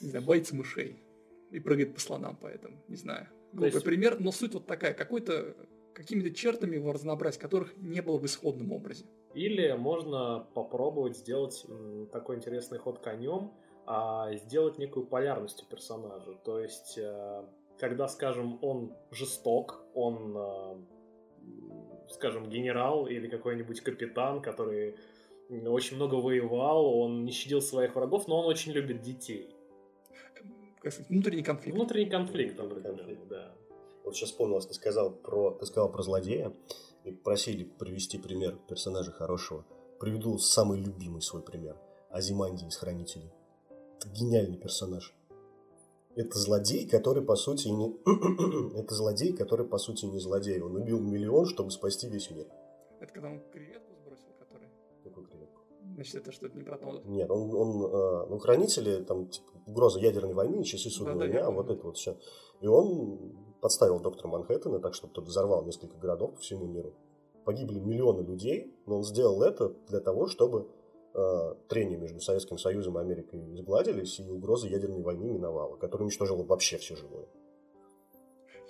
Не 0.00 0.10
знаю, 0.10 0.24
боится 0.24 0.54
мышей 0.54 1.02
и 1.50 1.60
прыгает 1.60 1.94
по 1.94 2.00
слонам, 2.00 2.38
поэтому, 2.40 2.76
не 2.88 2.96
знаю. 2.96 3.28
Глупый 3.52 3.72
есть- 3.72 3.84
пример, 3.84 4.20
но 4.20 4.32
суть 4.32 4.54
вот 4.54 4.66
такая, 4.66 4.94
какой-то 4.94 5.56
какими-то 5.94 6.30
чертами 6.30 6.76
его 6.76 6.92
разнообразить, 6.92 7.40
которых 7.40 7.76
не 7.76 8.00
было 8.00 8.18
в 8.18 8.24
исходном 8.24 8.70
образе. 8.72 9.04
Или 9.34 9.72
можно 9.72 10.46
попробовать 10.54 11.16
сделать 11.16 11.66
такой 12.12 12.36
интересный 12.36 12.78
ход 12.78 13.00
конем, 13.00 13.52
а 13.84 14.32
сделать 14.34 14.78
некую 14.78 15.06
полярность 15.06 15.64
у 15.64 15.66
персонажа. 15.66 16.34
То 16.44 16.60
есть, 16.60 16.98
э, 16.98 17.44
когда, 17.78 18.06
скажем, 18.06 18.58
он 18.62 18.92
жесток, 19.10 19.82
он, 19.94 20.36
э, 20.36 20.76
скажем, 22.10 22.48
генерал 22.48 23.06
или 23.06 23.28
какой-нибудь 23.28 23.80
капитан, 23.80 24.40
который 24.40 24.94
очень 25.50 25.96
много 25.96 26.16
воевал, 26.16 26.94
он 26.94 27.24
не 27.24 27.32
щадил 27.32 27.60
своих 27.62 27.96
врагов, 27.96 28.28
но 28.28 28.40
он 28.40 28.46
очень 28.46 28.72
любит 28.72 29.00
детей. 29.00 29.50
Как 30.88 30.94
сказать, 30.94 31.10
внутренний 31.10 31.42
конфликт. 31.42 31.76
Внутренний 31.76 32.08
конфликт, 32.08 32.58
Внутренний 32.58 32.82
конфликт. 32.82 33.28
да. 33.28 33.54
Вот 34.04 34.16
сейчас 34.16 34.30
вспомнилось, 34.30 34.64
ты 34.64 34.72
сказал 34.72 35.10
про, 35.10 35.50
ты 35.50 35.66
сказал 35.66 35.92
про 35.92 36.02
злодея 36.02 36.54
и 37.04 37.10
просили 37.10 37.64
привести 37.64 38.16
пример 38.16 38.56
персонажа 38.66 39.12
хорошего. 39.12 39.66
Приведу 40.00 40.38
самый 40.38 40.80
любимый 40.80 41.20
свой 41.20 41.42
пример. 41.42 41.76
Азиманди 42.08 42.64
из 42.64 42.76
Хранителей. 42.76 43.30
Это 43.98 44.08
гениальный 44.08 44.56
персонаж. 44.56 45.14
Это 46.16 46.38
злодей, 46.38 46.88
который 46.88 47.22
по 47.22 47.36
сути 47.36 47.68
не... 47.68 47.94
Это 48.80 48.94
злодей, 48.94 49.34
который 49.34 49.66
по 49.66 49.76
сути 49.76 50.06
не 50.06 50.18
злодей. 50.18 50.58
Он 50.62 50.74
убил 50.74 51.00
миллион, 51.00 51.44
чтобы 51.44 51.70
спасти 51.70 52.08
весь 52.08 52.30
мир. 52.30 52.46
Это 52.98 53.12
когда 53.12 53.28
он 53.28 53.42
креветку 53.52 53.92
сбросил, 53.94 54.32
который... 54.38 54.68
Какой 55.04 55.26
креветку? 55.26 55.60
Значит, 55.96 56.14
это 56.14 56.32
что-то 56.32 56.56
не 56.56 56.64
про 56.64 56.78
то. 56.78 57.02
Нет, 57.04 57.30
он, 57.30 57.54
он 57.54 57.84
э, 57.84 58.26
ну, 58.30 58.38
хранители, 58.38 59.04
там, 59.04 59.28
типа, 59.28 59.57
угроза 59.68 60.00
ядерной 60.00 60.34
войны, 60.34 60.64
часы 60.64 60.90
судного 60.90 61.20
Да-да, 61.20 61.30
дня, 61.30 61.40
я 61.40 61.50
вот 61.50 61.70
это 61.70 61.84
вот 61.84 61.96
все. 61.96 62.16
И 62.60 62.66
он 62.66 63.36
подставил 63.60 64.00
доктора 64.00 64.28
Манхэттена 64.28 64.80
так, 64.80 64.94
чтобы 64.94 65.12
тот 65.12 65.26
взорвал 65.26 65.64
несколько 65.64 65.96
городов 65.96 66.34
по 66.34 66.40
всему 66.40 66.66
миру. 66.66 66.94
Погибли 67.44 67.78
миллионы 67.78 68.22
людей, 68.22 68.74
но 68.86 68.96
он 68.98 69.04
сделал 69.04 69.42
это 69.42 69.70
для 69.88 70.00
того, 70.00 70.26
чтобы 70.26 70.68
э, 71.14 71.54
трения 71.68 71.98
между 71.98 72.20
Советским 72.20 72.58
Союзом 72.58 72.98
и 72.98 73.00
Америкой 73.00 73.40
сгладились, 73.56 74.20
и 74.20 74.30
угроза 74.30 74.68
ядерной 74.68 75.02
войны 75.02 75.30
миновала, 75.30 75.76
которая 75.76 76.06
уничтожила 76.06 76.44
вообще 76.44 76.78
все 76.78 76.96
живое. 76.96 77.26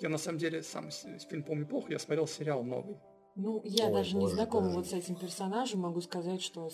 Я 0.00 0.08
на 0.08 0.18
самом 0.18 0.38
деле 0.38 0.62
сам 0.62 0.90
фильм 0.90 1.42
помню 1.42 1.66
плохо, 1.66 1.92
я 1.92 1.98
смотрел 1.98 2.26
сериал 2.26 2.62
новый. 2.62 2.98
Ну, 3.38 3.62
я 3.64 3.86
Ой, 3.86 3.92
даже 3.92 4.16
не 4.16 4.22
боже, 4.22 4.34
знакома 4.34 4.66
даже. 4.66 4.76
вот 4.78 4.86
с 4.88 4.92
этим 4.92 5.14
персонажем, 5.14 5.80
могу 5.80 6.00
сказать, 6.00 6.42
что 6.42 6.70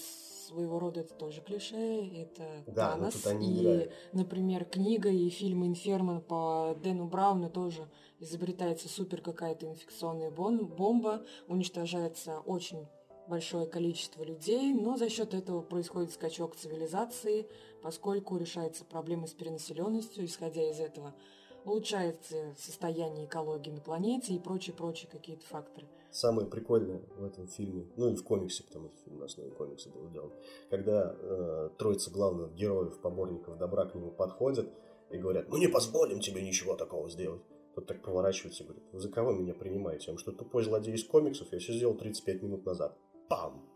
своего 0.46 0.78
рода 0.78 1.00
это 1.00 1.12
тоже 1.12 1.42
клише, 1.42 1.76
это 1.76 2.64
Да, 2.66 2.96
но 2.96 3.10
Танос, 3.10 3.26
и, 3.38 3.60
играют. 3.60 3.92
например, 4.12 4.64
книга 4.64 5.10
и 5.10 5.28
фильм 5.28 5.66
«Инферман» 5.66 6.22
по 6.22 6.74
Дэну 6.82 7.06
Брауну 7.06 7.50
тоже 7.50 7.86
изобретается 8.18 8.88
супер 8.88 9.20
какая-то 9.20 9.66
инфекционная 9.66 10.30
бомба, 10.30 11.22
уничтожается 11.48 12.38
очень 12.40 12.86
большое 13.28 13.66
количество 13.66 14.22
людей, 14.22 14.72
но 14.72 14.96
за 14.96 15.10
счет 15.10 15.34
этого 15.34 15.60
происходит 15.60 16.12
скачок 16.12 16.56
цивилизации, 16.56 17.46
поскольку 17.82 18.38
решается 18.38 18.86
проблема 18.86 19.26
с 19.26 19.32
перенаселенностью, 19.32 20.24
исходя 20.24 20.62
из 20.70 20.80
этого 20.80 21.14
улучшается 21.66 22.54
состояние 22.58 23.26
экологии 23.26 23.70
на 23.70 23.80
планете 23.80 24.32
и 24.32 24.38
прочие-прочие 24.38 25.10
какие-то 25.10 25.46
факторы. 25.46 25.86
Самое 26.14 26.46
прикольное 26.46 27.02
в 27.16 27.24
этом 27.24 27.48
фильме, 27.48 27.88
ну 27.96 28.08
и 28.08 28.14
в 28.14 28.22
комиксе, 28.22 28.62
потому 28.62 28.88
что 28.88 28.98
фильм 29.04 29.18
на 29.18 29.24
основе 29.24 29.50
комикса 29.50 29.90
был 29.90 30.06
сделан, 30.06 30.30
когда 30.70 31.12
э, 31.12 31.70
троица 31.76 32.12
главных 32.12 32.54
героев, 32.54 33.00
поборников 33.00 33.58
добра 33.58 33.84
к 33.86 33.96
нему 33.96 34.12
подходят 34.12 34.72
и 35.10 35.18
говорят, 35.18 35.48
мы 35.48 35.58
не 35.58 35.66
позволим 35.66 36.20
тебе 36.20 36.40
ничего 36.40 36.76
такого 36.76 37.10
сделать. 37.10 37.42
Тот 37.74 37.88
так 37.88 38.00
поворачивается 38.00 38.62
и 38.62 38.66
говорит, 38.66 38.84
вы 38.92 39.00
за 39.00 39.10
кого 39.10 39.32
меня 39.32 39.54
принимаете? 39.54 40.12
Он 40.12 40.18
что, 40.18 40.30
тупой 40.30 40.62
злодей 40.62 40.94
из 40.94 41.02
комиксов? 41.02 41.48
Я 41.50 41.58
все 41.58 41.72
сделал 41.72 41.96
35 41.96 42.42
минут 42.44 42.64
назад. 42.64 42.96
Пам! 43.28 43.68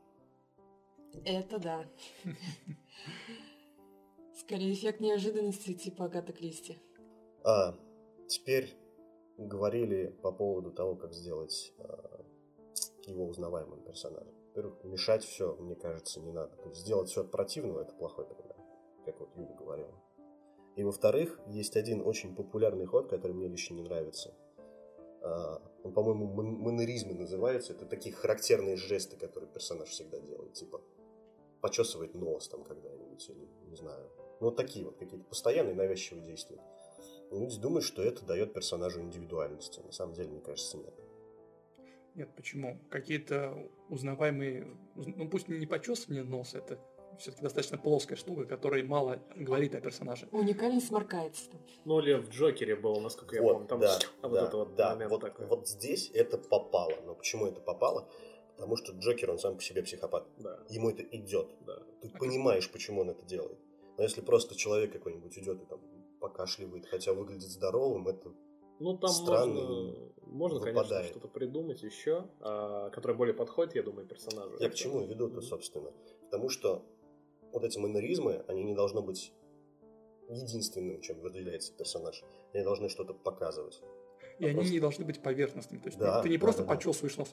Это 1.24 1.58
да. 1.58 1.86
Скорее 4.38 4.74
эффект 4.74 5.00
неожиданности 5.00 5.74
типа 5.74 6.04
Агата 6.04 6.32
Кристи. 6.32 6.78
А 7.42 7.74
теперь 8.28 8.76
говорили 9.38 10.16
по 10.22 10.30
поводу 10.30 10.70
того, 10.70 10.94
как 10.94 11.12
сделать 11.14 11.72
э, 11.78 12.17
его 13.08 13.26
узнаваемым 13.26 13.82
персонажем. 13.82 14.34
Во-первых, 14.48 14.84
мешать 14.84 15.24
все, 15.24 15.54
мне 15.56 15.74
кажется, 15.74 16.20
не 16.20 16.32
надо. 16.32 16.56
То 16.56 16.68
есть 16.68 16.82
сделать 16.82 17.08
все 17.08 17.22
от 17.22 17.30
противного– 17.30 17.80
это 17.82 17.94
плохой 17.94 18.26
пример, 18.26 18.56
как 19.04 19.20
вот 19.20 19.30
Юля 19.36 19.54
говорила. 19.54 19.94
И 20.76 20.84
во-вторых, 20.84 21.40
есть 21.48 21.76
один 21.76 22.06
очень 22.06 22.36
популярный 22.36 22.86
ход, 22.86 23.08
который 23.08 23.32
мне 23.32 23.48
лично 23.48 23.74
не 23.74 23.82
нравится. 23.82 24.34
А, 25.22 25.60
он, 25.82 25.92
по-моему, 25.92 26.26
манеризмы 26.26 27.14
называется. 27.14 27.72
Это 27.72 27.86
такие 27.86 28.14
характерные 28.14 28.76
жесты, 28.76 29.16
которые 29.16 29.50
персонаж 29.50 29.88
всегда 29.88 30.20
делает. 30.20 30.52
Типа 30.52 30.80
почесывает 31.60 32.14
нос 32.14 32.48
там 32.48 32.62
когда-нибудь 32.62 33.28
или 33.28 33.48
не 33.68 33.76
знаю. 33.76 34.08
Ну, 34.40 34.46
вот 34.46 34.56
такие 34.56 34.84
вот 34.84 34.96
какие-то 34.96 35.24
постоянные 35.24 35.74
навязчивые 35.74 36.24
действия. 36.24 36.60
люди 37.32 37.58
думают, 37.58 37.84
что 37.84 38.02
это 38.02 38.24
дает 38.24 38.52
персонажу 38.52 39.00
индивидуальности. 39.00 39.80
На 39.80 39.92
самом 39.92 40.14
деле, 40.14 40.30
мне 40.30 40.40
кажется, 40.40 40.78
нет. 40.78 40.94
Нет, 42.18 42.34
почему? 42.34 42.80
Какие-то 42.90 43.70
узнаваемые... 43.88 44.66
Ну, 44.96 45.28
пусть 45.28 45.46
не 45.46 45.66
почесывание 45.66 46.24
носа, 46.24 46.58
это 46.58 46.80
все-таки 47.16 47.44
достаточно 47.44 47.78
плоская 47.78 48.16
штука, 48.18 48.44
которая 48.44 48.82
мало 48.82 49.22
говорит 49.36 49.76
о 49.76 49.80
персонаже. 49.80 50.26
Уникально 50.32 50.80
сморкается. 50.80 51.48
Ну, 51.84 52.00
или 52.00 52.14
в 52.14 52.28
Джокере 52.28 52.74
было, 52.74 52.98
насколько 52.98 53.36
я 53.36 53.42
вот, 53.42 53.52
помню. 53.52 53.68
Там 53.68 53.80
да, 53.80 53.98
вот 54.22 54.32
да, 54.32 54.46
это 54.46 54.56
вот 54.56 54.74
да. 54.74 54.90
момент 54.94 55.12
вот, 55.12 55.20
такой. 55.20 55.46
вот 55.46 55.68
здесь 55.68 56.10
это 56.12 56.38
попало. 56.38 56.92
Но 57.06 57.14
почему 57.14 57.46
это 57.46 57.60
попало? 57.60 58.08
Потому 58.56 58.76
что 58.76 58.94
Джокер, 58.94 59.30
он 59.30 59.38
сам 59.38 59.54
по 59.54 59.62
себе 59.62 59.84
психопат. 59.84 60.26
Да. 60.38 60.58
Ему 60.70 60.90
это 60.90 61.04
идет. 61.04 61.48
Да. 61.60 61.78
Ты 62.02 62.10
понимаешь, 62.10 62.68
почему 62.68 63.02
он 63.02 63.10
это 63.10 63.24
делает. 63.24 63.60
Но 63.96 64.02
если 64.02 64.22
просто 64.22 64.56
человек 64.56 64.92
какой-нибудь 64.92 65.38
идет 65.38 65.62
и 65.62 65.66
там 65.66 65.80
покашливает, 66.18 66.84
хотя 66.86 67.12
выглядит 67.12 67.48
здоровым, 67.48 68.08
это 68.08 68.32
Ну, 68.80 68.96
там 68.96 69.10
странно 69.10 69.60
можно, 70.26 70.58
можно 70.58 70.60
конечно, 70.60 71.02
что-то 71.04 71.28
придумать 71.28 71.82
еще, 71.82 72.28
а, 72.40 72.90
которое 72.90 73.14
более 73.14 73.34
подходит, 73.34 73.74
я 73.74 73.82
думаю, 73.82 74.06
персонажу. 74.06 74.56
Я 74.60 74.68
к 74.70 74.74
чему 74.74 75.04
веду-то, 75.06 75.40
собственно? 75.40 75.92
Потому 76.24 76.48
что 76.48 76.84
вот 77.52 77.64
эти 77.64 77.78
манеризмы, 77.78 78.44
они 78.46 78.62
не 78.62 78.74
должны 78.74 79.00
быть 79.00 79.32
единственным, 80.28 81.00
чем 81.00 81.20
выделяется 81.20 81.72
персонаж. 81.72 82.22
Они 82.52 82.62
должны 82.62 82.88
что-то 82.88 83.14
показывать. 83.14 83.82
И 84.38 84.44
А 84.44 84.48
они 84.48 84.56
просто- 84.56 84.72
не 84.74 84.80
должны 84.80 85.04
быть 85.04 85.22
поверхностными. 85.22 85.80
То 85.80 85.86
есть 85.88 85.98
Да, 85.98 86.22
ты 86.22 86.28
не 86.28 86.36
да, 86.36 86.40
просто 86.40 86.62
да, 86.62 86.68
да. 86.68 86.74
почесываешь 86.74 87.16
нос. 87.16 87.32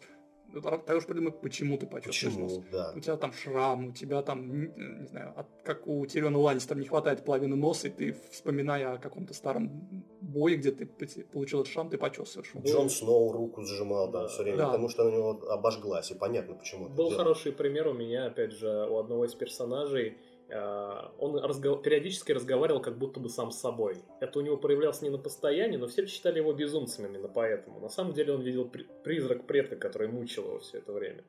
Ну, 0.55 0.61
Ты 0.85 0.95
уж 0.95 1.05
придумай, 1.05 1.31
почему 1.33 1.77
ты 1.77 1.85
почесываешь 1.85 2.37
нос. 2.39 2.53
Почему? 2.53 2.65
Да. 2.71 2.93
У 2.95 2.99
тебя 3.01 3.17
там 3.17 3.33
шрам, 3.33 3.87
у 3.87 3.91
тебя 3.91 4.21
там, 4.21 4.99
не 5.01 5.05
знаю, 5.07 5.33
от- 5.35 5.47
как 5.63 5.85
у 5.87 6.05
Тириона 6.05 6.37
Ланнистера 6.39 6.77
не 6.79 6.85
хватает 6.87 7.25
половины 7.25 7.55
носа, 7.57 7.89
и 7.89 7.91
ты, 7.91 8.15
вспоминая 8.31 8.93
о 8.93 8.97
каком-то 8.97 9.33
старом 9.33 10.05
бое, 10.21 10.55
где 10.55 10.71
ты 10.71 10.85
получил 11.25 11.61
этот 11.61 11.73
шрам, 11.73 11.89
ты 11.89 11.97
почесываешь. 11.97 12.51
его. 12.53 12.63
Джон 12.65 12.89
Сноу 12.89 13.31
руку 13.33 13.63
сжимал 13.63 14.11
там 14.11 14.23
Да. 14.23 14.27
все 14.29 14.43
время, 14.43 14.57
Да. 14.57 14.65
потому 14.67 14.87
что 14.89 15.03
она 15.03 15.11
у 15.11 15.13
него 15.17 15.29
обожглась, 15.51 16.11
и 16.11 16.15
понятно, 16.15 16.55
почему 16.55 16.87
Был 16.89 17.09
хороший 17.11 17.51
пример 17.51 17.87
у 17.87 17.93
меня, 17.93 18.27
опять 18.27 18.53
же, 18.53 18.87
у 18.89 18.97
одного 18.97 19.25
из 19.25 19.35
персонажей. 19.35 20.17
А, 20.51 21.13
Он 21.17 21.37
разго- 21.37 21.81
периодически 21.81 22.31
разговаривал 22.31 22.81
как 22.81 22.97
будто 22.97 23.19
бы 23.19 23.29
сам 23.29 23.51
с 23.51 23.59
собой. 23.59 23.97
Это 24.19 24.39
у 24.39 24.41
него 24.41 24.57
проявлялось 24.57 25.01
не 25.01 25.09
на 25.09 25.17
постоянии, 25.17 25.77
но 25.77 25.87
все 25.87 26.05
считали 26.05 26.37
его 26.39 26.53
безумцем 26.53 27.05
именно 27.05 27.27
поэтому. 27.27 27.79
На 27.79 27.89
самом 27.89 28.13
деле 28.13 28.33
он 28.33 28.41
видел 28.41 28.65
при- 28.69 28.87
призрак 29.03 29.45
предка, 29.47 29.75
который 29.75 30.07
мучил 30.07 30.43
его 30.45 30.59
все 30.59 30.77
это 30.77 30.93
время. 30.93 31.23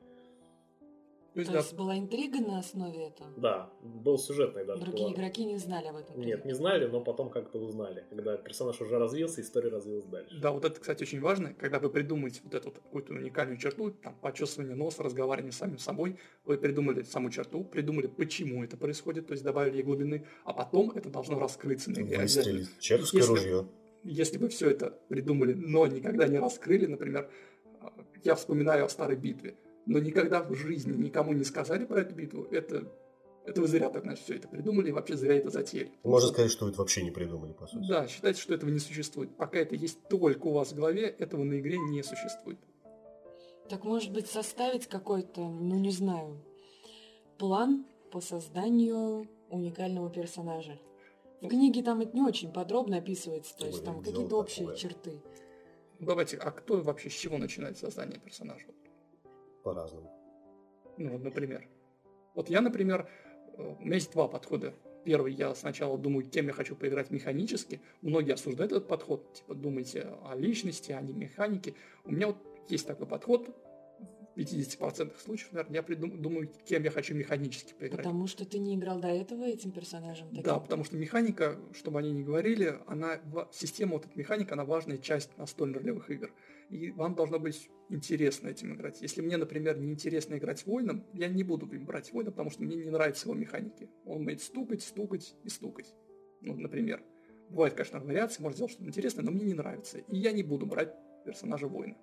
То 1.37 1.41
есть, 1.41 1.51
То 1.51 1.57
да, 1.57 1.59
есть 1.63 1.75
была 1.75 1.99
интрига 1.99 2.39
на 2.39 2.57
основе 2.57 3.09
этого? 3.09 3.29
Да, 3.37 3.69
был 3.83 4.17
сюжетный 4.17 4.65
даже. 4.65 4.81
Другие 4.81 5.09
план. 5.09 5.13
игроки 5.13 5.45
не 5.45 5.57
знали 5.57 5.85
об 5.85 5.97
этом. 5.97 6.19
Нет, 6.19 6.45
не 6.45 6.53
знали, 6.55 6.87
но 6.87 6.99
потом 6.99 7.29
как-то 7.29 7.59
узнали. 7.59 8.05
Когда 8.09 8.37
персонаж 8.37 8.81
уже 8.81 8.97
развился, 8.97 9.41
история 9.41 9.69
развилась 9.69 10.05
дальше. 10.05 10.35
Да, 10.41 10.49
вот 10.49 10.65
это, 10.65 10.79
кстати, 10.79 11.03
очень 11.03 11.19
важно, 11.21 11.53
когда 11.53 11.77
вы 11.77 11.91
придумаете 11.91 12.41
вот 12.43 12.55
эту 12.55 12.71
какую-то 12.71 13.13
уникальную 13.13 13.59
черту, 13.59 13.91
там, 13.91 14.15
почесывание 14.19 14.73
носа, 14.73 15.03
разговаривание 15.03 15.51
с 15.51 15.57
самим 15.57 15.77
собой, 15.77 16.17
вы 16.43 16.57
придумали 16.57 17.03
саму 17.03 17.29
черту, 17.29 17.63
придумали, 17.63 18.07
почему 18.07 18.63
это 18.63 18.75
происходит, 18.75 19.27
то 19.27 19.33
есть 19.33 19.43
добавили 19.43 19.75
ей 19.75 19.83
глубины, 19.83 20.25
а 20.43 20.53
потом 20.53 20.89
это 20.89 21.09
должно 21.11 21.37
раскрыться 21.37 21.91
на 21.91 21.99
игре. 22.01 22.27
Чеховское 22.27 23.21
Если- 23.21 23.29
ружье. 23.29 23.67
Если 24.03 24.39
вы 24.39 24.49
все 24.49 24.71
это 24.71 24.89
придумали, 25.07 25.53
но 25.53 25.85
никогда 25.85 26.27
не 26.27 26.39
раскрыли, 26.39 26.87
например, 26.87 27.29
э, 27.81 27.85
я 28.23 28.33
вспоминаю 28.33 28.85
о 28.85 28.89
старой 28.89 29.17
битве, 29.17 29.55
но 29.87 29.99
никогда 29.99 30.43
в 30.43 30.53
жизни 30.53 30.95
никому 30.95 31.33
не 31.33 31.43
сказали 31.43 31.85
про 31.85 32.01
эту 32.01 32.13
битву, 32.13 32.43
это, 32.51 32.91
это 33.45 33.61
вы 33.61 33.67
зря 33.67 33.89
так, 33.89 34.03
значит, 34.03 34.23
все 34.25 34.35
это 34.35 34.47
придумали 34.47 34.89
и 34.89 34.91
вообще 34.91 35.15
зря 35.15 35.35
это 35.35 35.49
затеяли. 35.49 35.91
Можно 36.03 36.29
сказать, 36.29 36.51
что 36.51 36.65
вы 36.65 36.71
это 36.71 36.79
вообще 36.79 37.03
не 37.03 37.11
придумали, 37.11 37.53
по 37.53 37.65
сути. 37.65 37.87
Да, 37.87 38.05
считайте, 38.07 38.41
что 38.41 38.53
этого 38.53 38.69
не 38.69 38.79
существует. 38.79 39.35
Пока 39.37 39.59
это 39.59 39.75
есть 39.75 39.97
только 40.09 40.47
у 40.47 40.51
вас 40.51 40.73
в 40.73 40.75
голове, 40.75 41.07
этого 41.07 41.43
на 41.43 41.57
игре 41.59 41.77
не 41.77 42.03
существует. 42.03 42.59
Так 43.69 43.85
может 43.85 44.11
быть 44.11 44.27
составить 44.27 44.87
какой-то, 44.87 45.41
ну 45.41 45.75
не 45.75 45.91
знаю, 45.91 46.41
план 47.37 47.85
по 48.11 48.19
созданию 48.19 49.27
уникального 49.49 50.09
персонажа. 50.09 50.79
В 51.41 51.47
книге 51.47 51.81
там 51.83 52.01
это 52.01 52.15
не 52.15 52.23
очень 52.23 52.51
подробно 52.51 52.97
описывается, 52.97 53.55
то 53.55 53.67
есть 53.67 53.85
там 53.85 54.01
какие-то 54.01 54.37
общие 54.37 54.65
такое. 54.65 54.77
черты. 54.77 55.21
Давайте, 55.99 56.37
а 56.37 56.51
кто 56.51 56.81
вообще 56.81 57.09
с 57.09 57.13
чего 57.13 57.37
начинает 57.37 57.77
создание 57.77 58.19
персонажа? 58.19 58.65
По-разному. 59.67 60.09
Ну, 60.95 61.09
вот, 61.09 61.23
например. 61.25 61.67
Вот 62.35 62.49
я, 62.49 62.61
например, 62.61 63.09
э, 63.57 63.75
у 63.81 63.83
меня 63.83 63.95
есть 63.95 64.13
два 64.13 64.29
подхода. 64.29 64.73
Первый, 65.03 65.33
я 65.33 65.53
сначала 65.55 65.97
думаю, 65.97 66.25
кем 66.25 66.47
я 66.47 66.53
хочу 66.53 66.73
поиграть 66.73 67.11
механически. 67.11 67.81
Многие 68.01 68.35
осуждают 68.35 68.71
этот 68.71 68.87
подход. 68.87 69.33
Типа, 69.33 69.55
думайте 69.55 70.07
о 70.23 70.37
личности, 70.37 70.93
а 70.93 71.01
не 71.01 71.11
механике. 71.11 71.73
У 72.05 72.13
меня 72.13 72.27
вот 72.27 72.37
есть 72.69 72.87
такой 72.87 73.07
подход. 73.07 73.49
В 74.37 74.39
50% 74.39 75.19
случаев, 75.19 75.51
наверное, 75.51 75.77
я 75.77 75.81
придум- 75.81 76.21
думаю, 76.21 76.47
кем 76.65 76.83
я 76.83 76.91
хочу 76.91 77.15
механически 77.15 77.73
поиграть. 77.73 78.03
Потому 78.05 78.27
что 78.27 78.45
ты 78.45 78.59
не 78.59 78.75
играл 78.75 78.99
до 78.99 79.07
этого 79.07 79.43
этим 79.45 79.71
персонажем. 79.71 80.29
таким. 80.29 80.43
Да, 80.43 80.59
потому 80.59 80.83
что 80.83 80.95
механика, 80.95 81.59
чтобы 81.73 81.97
они 81.97 82.11
не 82.11 82.21
говорили, 82.23 82.77
она, 82.85 83.19
система 83.51 83.93
вот 83.93 84.05
эта 84.05 84.17
механика, 84.17 84.53
она 84.53 84.63
важная 84.63 84.99
часть 84.99 85.35
настольных 85.39 85.81
ролевых 85.81 86.11
игр. 86.11 86.31
И 86.69 86.91
вам 86.91 87.15
должно 87.15 87.39
быть 87.39 87.67
интересно 87.89 88.49
этим 88.49 88.75
играть. 88.75 89.01
Если 89.01 89.21
мне, 89.21 89.37
например, 89.37 89.79
не 89.79 89.91
интересно 89.91 90.37
играть 90.37 90.67
воином, 90.67 91.03
я 91.13 91.29
не 91.29 91.43
буду 91.43 91.65
брать 91.65 92.13
воина, 92.13 92.29
потому 92.29 92.51
что 92.51 92.61
мне 92.61 92.75
не 92.75 92.91
нравятся 92.91 93.27
его 93.27 93.33
механики. 93.39 93.89
Он 94.05 94.17
умеет 94.17 94.43
стукать, 94.43 94.83
стукать 94.83 95.33
и 95.43 95.49
стукать. 95.49 95.95
Ну, 96.41 96.55
например. 96.55 97.01
Бывает, 97.49 97.73
конечно, 97.73 97.99
вариации, 98.01 98.43
может 98.43 98.57
сделать 98.57 98.73
что-то 98.73 98.87
интересное, 98.87 99.23
но 99.23 99.31
мне 99.31 99.45
не 99.45 99.53
нравится. 99.55 99.97
И 99.97 100.17
я 100.17 100.31
не 100.31 100.43
буду 100.43 100.67
брать 100.67 100.93
персонажа 101.25 101.67
воина. 101.67 101.97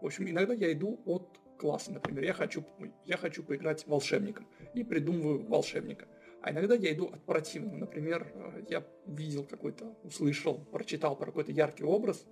В 0.00 0.06
общем, 0.06 0.28
иногда 0.28 0.52
я 0.52 0.70
иду 0.72 1.00
от 1.06 1.40
класса, 1.56 1.92
например, 1.92 2.24
я 2.24 2.32
хочу, 2.32 2.64
я 3.04 3.16
хочу 3.16 3.42
поиграть 3.42 3.86
волшебником 3.86 4.46
и 4.74 4.84
придумываю 4.84 5.46
волшебника. 5.46 6.06
А 6.42 6.50
иногда 6.50 6.74
я 6.74 6.92
иду 6.92 7.06
от 7.06 7.24
противного. 7.24 7.76
Например, 7.76 8.30
э, 8.34 8.64
я 8.68 8.86
видел 9.06 9.44
какой-то, 9.44 9.96
услышал, 10.02 10.58
прочитал 10.72 11.16
про 11.16 11.26
какой-то 11.26 11.52
яркий 11.52 11.84
образ, 11.84 12.26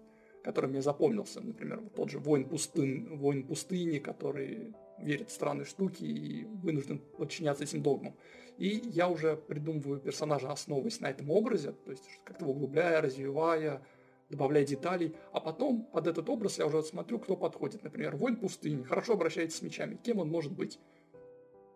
который 0.44 0.68
мне 0.68 0.82
запомнился. 0.82 1.40
Например, 1.40 1.80
вот 1.80 1.94
тот 1.94 2.10
же 2.10 2.18
воин, 2.18 2.46
пустын, 2.46 3.16
воин 3.16 3.46
пустыни, 3.46 3.98
который 3.98 4.74
верит 4.98 5.30
в 5.30 5.32
странные 5.32 5.64
штуки 5.64 6.04
и 6.04 6.44
вынужден 6.44 6.98
подчиняться 6.98 7.64
этим 7.64 7.82
догмам. 7.82 8.14
И 8.58 8.82
я 8.84 9.08
уже 9.08 9.36
придумываю 9.36 9.98
персонажа, 9.98 10.52
основываясь 10.52 11.00
на 11.00 11.06
этом 11.06 11.30
образе, 11.30 11.72
то 11.72 11.90
есть 11.90 12.04
как-то 12.24 12.44
углубляя, 12.44 13.00
развивая, 13.00 13.82
добавляя 14.32 14.64
деталей, 14.64 15.14
а 15.32 15.40
потом 15.40 15.84
под 15.84 16.06
этот 16.06 16.28
образ 16.28 16.58
я 16.58 16.66
уже 16.66 16.82
смотрю, 16.82 17.18
кто 17.18 17.36
подходит. 17.36 17.84
Например, 17.84 18.16
воин 18.16 18.36
пустыни, 18.36 18.82
хорошо 18.82 19.12
обращается 19.12 19.58
с 19.58 19.62
мечами. 19.62 19.98
Кем 20.02 20.18
он 20.18 20.30
может 20.30 20.52
быть? 20.52 20.80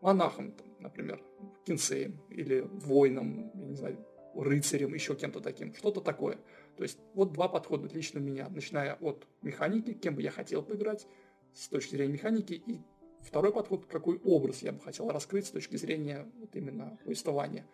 Монахом, 0.01 0.55
например, 0.81 1.23
кинсеем, 1.67 2.19
или 2.31 2.61
воином, 2.61 3.51
я 3.55 3.67
не 3.67 3.75
знаю, 3.75 3.99
рыцарем, 4.35 4.95
еще 4.95 5.15
кем-то 5.15 5.41
таким, 5.41 5.75
что-то 5.75 6.01
такое. 6.01 6.39
То 6.77 6.83
есть 6.83 6.99
вот 7.15 7.33
два 7.33 7.49
подхода 7.49 7.89
лично 7.89 8.21
у 8.21 8.23
меня, 8.23 8.49
начиная 8.49 8.95
от 8.95 9.27
механики, 9.43 9.93
кем 9.93 10.15
бы 10.15 10.23
я 10.23 10.31
хотел 10.31 10.63
поиграть 10.63 11.07
с 11.53 11.69
точки 11.69 11.97
зрения 11.97 12.15
механики, 12.15 12.55
и 12.55 12.81
второй 13.21 13.53
подход, 13.53 13.85
какой 13.87 14.19
образ 14.25 14.63
я 14.63 14.73
бы 14.73 14.81
хотел 14.81 15.11
раскрыть 15.11 15.47
с 15.47 15.51
точки 15.51 15.77
зрения 15.77 16.27
вот 16.39 16.55
именно 16.57 16.99
повествования. 17.05 17.67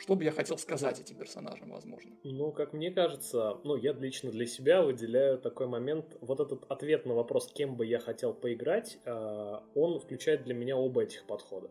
Что 0.00 0.16
бы 0.16 0.24
я 0.24 0.32
хотел 0.32 0.56
сказать 0.56 0.98
этим 0.98 1.16
персонажам, 1.16 1.70
возможно. 1.72 2.10
Ну, 2.24 2.52
как 2.52 2.72
мне 2.72 2.90
кажется, 2.90 3.58
ну, 3.64 3.76
я 3.76 3.92
лично 3.92 4.30
для 4.30 4.46
себя 4.46 4.80
выделяю 4.80 5.38
такой 5.38 5.66
момент, 5.66 6.16
вот 6.22 6.40
этот 6.40 6.64
ответ 6.70 7.04
на 7.04 7.12
вопрос, 7.12 7.52
кем 7.52 7.76
бы 7.76 7.84
я 7.84 7.98
хотел 7.98 8.32
поиграть, 8.32 8.98
э, 9.04 9.60
он 9.74 10.00
включает 10.00 10.44
для 10.44 10.54
меня 10.54 10.78
оба 10.78 11.02
этих 11.02 11.26
подхода. 11.26 11.68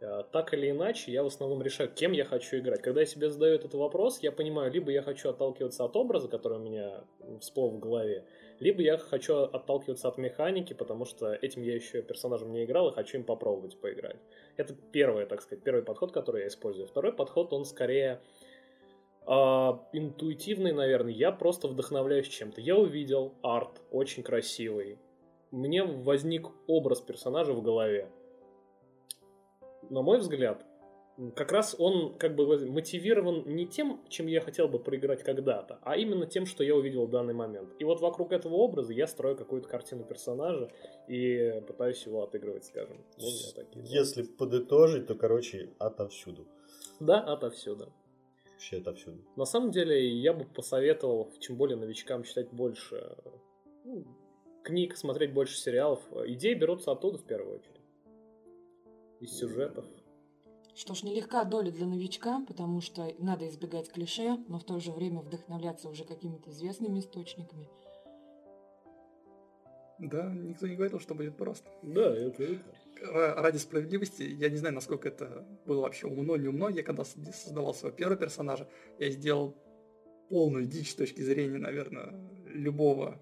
Э, 0.00 0.22
Так 0.30 0.54
или 0.54 0.70
иначе, 0.70 1.10
я 1.10 1.24
в 1.24 1.26
основном 1.26 1.60
решаю, 1.60 1.90
кем 1.92 2.12
я 2.12 2.24
хочу 2.24 2.56
играть. 2.58 2.82
Когда 2.82 3.00
я 3.00 3.06
себе 3.06 3.30
задаю 3.30 3.56
этот 3.56 3.74
вопрос, 3.74 4.20
я 4.20 4.30
понимаю, 4.30 4.70
либо 4.70 4.92
я 4.92 5.02
хочу 5.02 5.28
отталкиваться 5.28 5.84
от 5.84 5.96
образа, 5.96 6.28
который 6.28 6.58
у 6.58 6.62
меня 6.62 7.02
всплыл 7.40 7.70
в 7.70 7.80
голове, 7.80 8.24
либо 8.60 8.82
я 8.82 8.98
хочу 8.98 9.34
отталкиваться 9.36 10.08
от 10.08 10.18
механики, 10.18 10.72
потому 10.72 11.04
что 11.04 11.32
этим 11.34 11.62
я 11.62 11.74
еще 11.74 12.02
персонажем 12.02 12.52
не 12.52 12.64
играл 12.64 12.88
и 12.88 12.94
хочу 12.94 13.18
им 13.18 13.24
попробовать 13.24 13.78
поиграть. 13.80 14.16
Это 14.56 14.74
первый, 14.92 15.26
так 15.26 15.42
сказать, 15.42 15.62
первый 15.64 15.82
подход, 15.82 16.12
который 16.12 16.42
я 16.42 16.48
использую. 16.48 16.86
Второй 16.86 17.12
подход, 17.12 17.52
он 17.52 17.64
скорее 17.64 18.20
А, 19.26 19.84
интуитивный, 19.92 20.72
наверное, 20.72 21.12
я 21.12 21.32
просто 21.32 21.66
вдохновляюсь 21.66 22.28
чем-то. 22.28 22.60
Я 22.60 22.76
увидел 22.76 23.34
арт, 23.42 23.82
очень 23.90 24.22
красивый. 24.22 24.98
Мне 25.50 25.82
возник 25.82 26.46
образ 26.68 27.00
персонажа 27.00 27.52
в 27.52 27.62
голове. 27.62 28.08
На 29.90 30.02
мой 30.02 30.18
взгляд, 30.18 30.64
как 31.34 31.52
раз 31.52 31.74
он 31.78 32.14
как 32.18 32.34
бы 32.34 32.66
мотивирован 32.68 33.44
не 33.46 33.66
тем, 33.66 34.00
чем 34.08 34.26
я 34.26 34.40
хотел 34.40 34.68
бы 34.68 34.78
проиграть 34.78 35.22
когда-то, 35.22 35.78
а 35.82 35.96
именно 35.96 36.26
тем, 36.26 36.44
что 36.44 36.62
я 36.62 36.76
увидел 36.76 37.06
в 37.06 37.10
данный 37.10 37.32
момент. 37.32 37.70
И 37.78 37.84
вот 37.84 38.00
вокруг 38.00 38.32
этого 38.32 38.54
образа 38.54 38.92
я 38.92 39.06
строю 39.06 39.36
какую-то 39.36 39.68
картину 39.68 40.04
персонажа 40.04 40.70
и 41.08 41.62
пытаюсь 41.66 42.04
его 42.04 42.22
отыгрывать, 42.22 42.66
скажем. 42.66 42.98
Ну, 43.18 43.28
такие, 43.54 43.84
Если 43.86 44.22
подытожить, 44.24 45.06
то, 45.06 45.14
короче, 45.14 45.70
отовсюду. 45.78 46.46
Да, 47.00 47.20
отовсюду. 47.20 47.92
Вообще 48.52 48.78
отовсюду. 48.78 49.18
На 49.36 49.44
самом 49.44 49.70
деле, 49.70 50.08
я 50.08 50.32
бы 50.32 50.44
посоветовал, 50.44 51.30
чем 51.40 51.56
более 51.56 51.76
новичкам, 51.76 52.24
читать 52.24 52.50
больше 52.50 53.16
ну, 53.84 54.04
книг, 54.62 54.96
смотреть 54.96 55.32
больше 55.32 55.56
сериалов. 55.56 56.00
Идеи 56.26 56.54
берутся 56.54 56.92
оттуда 56.92 57.18
в 57.18 57.24
первую 57.24 57.56
очередь. 57.56 57.80
Из 59.20 59.32
сюжетов. 59.32 59.86
Что 60.76 60.94
ж, 60.94 61.04
нелегка 61.04 61.42
доля 61.44 61.70
для 61.70 61.86
новичка, 61.86 62.44
потому 62.46 62.82
что 62.82 63.10
надо 63.18 63.48
избегать 63.48 63.90
клише, 63.90 64.36
но 64.46 64.58
в 64.58 64.64
то 64.64 64.78
же 64.78 64.92
время 64.92 65.20
вдохновляться 65.20 65.88
уже 65.88 66.04
какими-то 66.04 66.50
известными 66.50 66.98
источниками. 67.00 67.66
Да, 69.98 70.30
никто 70.34 70.66
не 70.66 70.76
говорил, 70.76 71.00
что 71.00 71.14
будет 71.14 71.38
просто. 71.38 71.70
Да, 71.82 72.14
это 72.14 72.44
это 72.44 73.34
ради 73.40 73.56
справедливости, 73.56 74.22
я 74.22 74.50
не 74.50 74.56
знаю, 74.56 74.74
насколько 74.74 75.08
это 75.08 75.46
было 75.64 75.80
вообще 75.80 76.06
умно, 76.06 76.36
не 76.36 76.48
умно, 76.48 76.68
я 76.68 76.82
когда 76.82 77.04
создавал 77.04 77.74
своего 77.74 77.96
первого 77.96 78.18
персонажа, 78.18 78.68
я 78.98 79.10
сделал 79.10 79.56
полную 80.28 80.66
дичь 80.66 80.92
с 80.92 80.94
точки 80.94 81.22
зрения, 81.22 81.58
наверное, 81.58 82.12
любого 82.44 83.18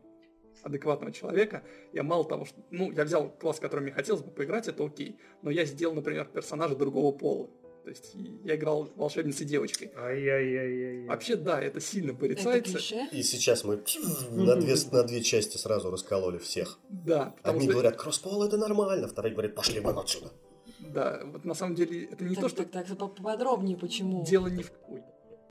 адекватного 0.64 1.12
человека. 1.12 1.62
Я 1.92 2.02
мало 2.02 2.24
того, 2.24 2.44
что... 2.44 2.60
Ну, 2.70 2.90
я 2.90 3.04
взял 3.04 3.30
класс, 3.30 3.60
который 3.60 3.80
мне 3.80 3.92
хотелось 3.92 4.22
бы 4.22 4.30
поиграть, 4.30 4.68
это 4.68 4.84
окей. 4.84 5.18
Но 5.42 5.50
я 5.50 5.64
сделал, 5.64 5.94
например, 5.94 6.26
персонажа 6.26 6.74
другого 6.74 7.16
пола. 7.16 7.48
То 7.84 7.90
есть 7.90 8.16
я 8.44 8.56
играл 8.56 8.90
волшебницей 8.96 9.46
девочкой. 9.46 9.92
Ай-яй-яй-яй. 9.94 11.06
Вообще, 11.06 11.36
да, 11.36 11.60
это 11.60 11.80
сильно 11.80 12.14
порицается. 12.14 12.78
И 13.12 13.22
сейчас 13.22 13.62
мы 13.62 13.82
на 14.30 14.56
две, 14.56 14.74
на 14.90 15.02
две 15.02 15.22
части 15.22 15.58
сразу 15.58 15.90
раскололи 15.90 16.38
всех. 16.38 16.78
Да. 16.88 17.34
Одни 17.42 17.64
что... 17.64 17.72
говорят, 17.72 17.96
кросспол 17.96 18.42
это 18.42 18.56
нормально, 18.56 19.06
вторые 19.06 19.34
говорят, 19.34 19.54
пошли 19.54 19.80
вон 19.80 19.98
отсюда. 19.98 20.32
Да, 20.78 21.22
вот 21.26 21.44
на 21.44 21.54
самом 21.54 21.74
деле 21.74 22.04
это 22.04 22.24
не 22.24 22.34
так, 22.34 22.44
то, 22.44 22.48
что... 22.48 22.64
Так, 22.64 22.86
так, 22.86 22.96
поподробнее, 22.96 23.76
почему? 23.76 24.24
Дело 24.24 24.46
не 24.46 24.62
в... 24.62 24.72
Ой. 24.88 25.02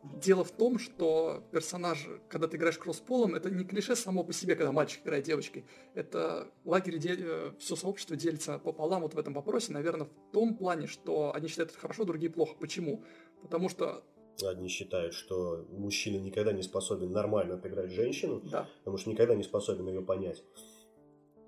Дело 0.03 0.43
в 0.43 0.51
том, 0.51 0.79
что 0.79 1.43
персонаж, 1.51 2.05
когда 2.27 2.49
ты 2.49 2.57
играешь 2.57 2.77
кроссполом, 2.77 3.35
это 3.35 3.49
не 3.49 3.63
клише 3.63 3.95
само 3.95 4.25
по 4.25 4.33
себе, 4.33 4.55
когда 4.55 4.73
мальчик 4.73 5.01
играет 5.03 5.23
девочкой. 5.23 5.65
Это 5.93 6.51
лагерь, 6.65 6.97
дел... 6.97 7.15
Э, 7.17 7.51
все 7.57 7.77
сообщество 7.77 8.17
делится 8.17 8.59
пополам 8.59 9.03
вот 9.03 9.13
в 9.13 9.17
этом 9.17 9.33
вопросе, 9.33 9.71
наверное, 9.71 10.07
в 10.07 10.31
том 10.33 10.57
плане, 10.57 10.87
что 10.87 11.33
одни 11.33 11.47
считают 11.47 11.71
это 11.71 11.79
хорошо, 11.79 12.03
другие 12.03 12.29
плохо. 12.29 12.53
Почему? 12.59 13.05
Потому 13.41 13.69
что 13.69 14.03
Одни 14.41 14.67
считают, 14.67 15.13
что 15.13 15.65
мужчина 15.69 16.17
никогда 16.17 16.51
не 16.51 16.63
способен 16.63 17.11
нормально 17.11 17.55
отыграть 17.55 17.91
женщину, 17.91 18.41
да. 18.41 18.67
потому 18.79 18.97
что 18.97 19.09
никогда 19.11 19.35
не 19.35 19.43
способен 19.43 19.87
ее 19.87 20.01
понять. 20.01 20.43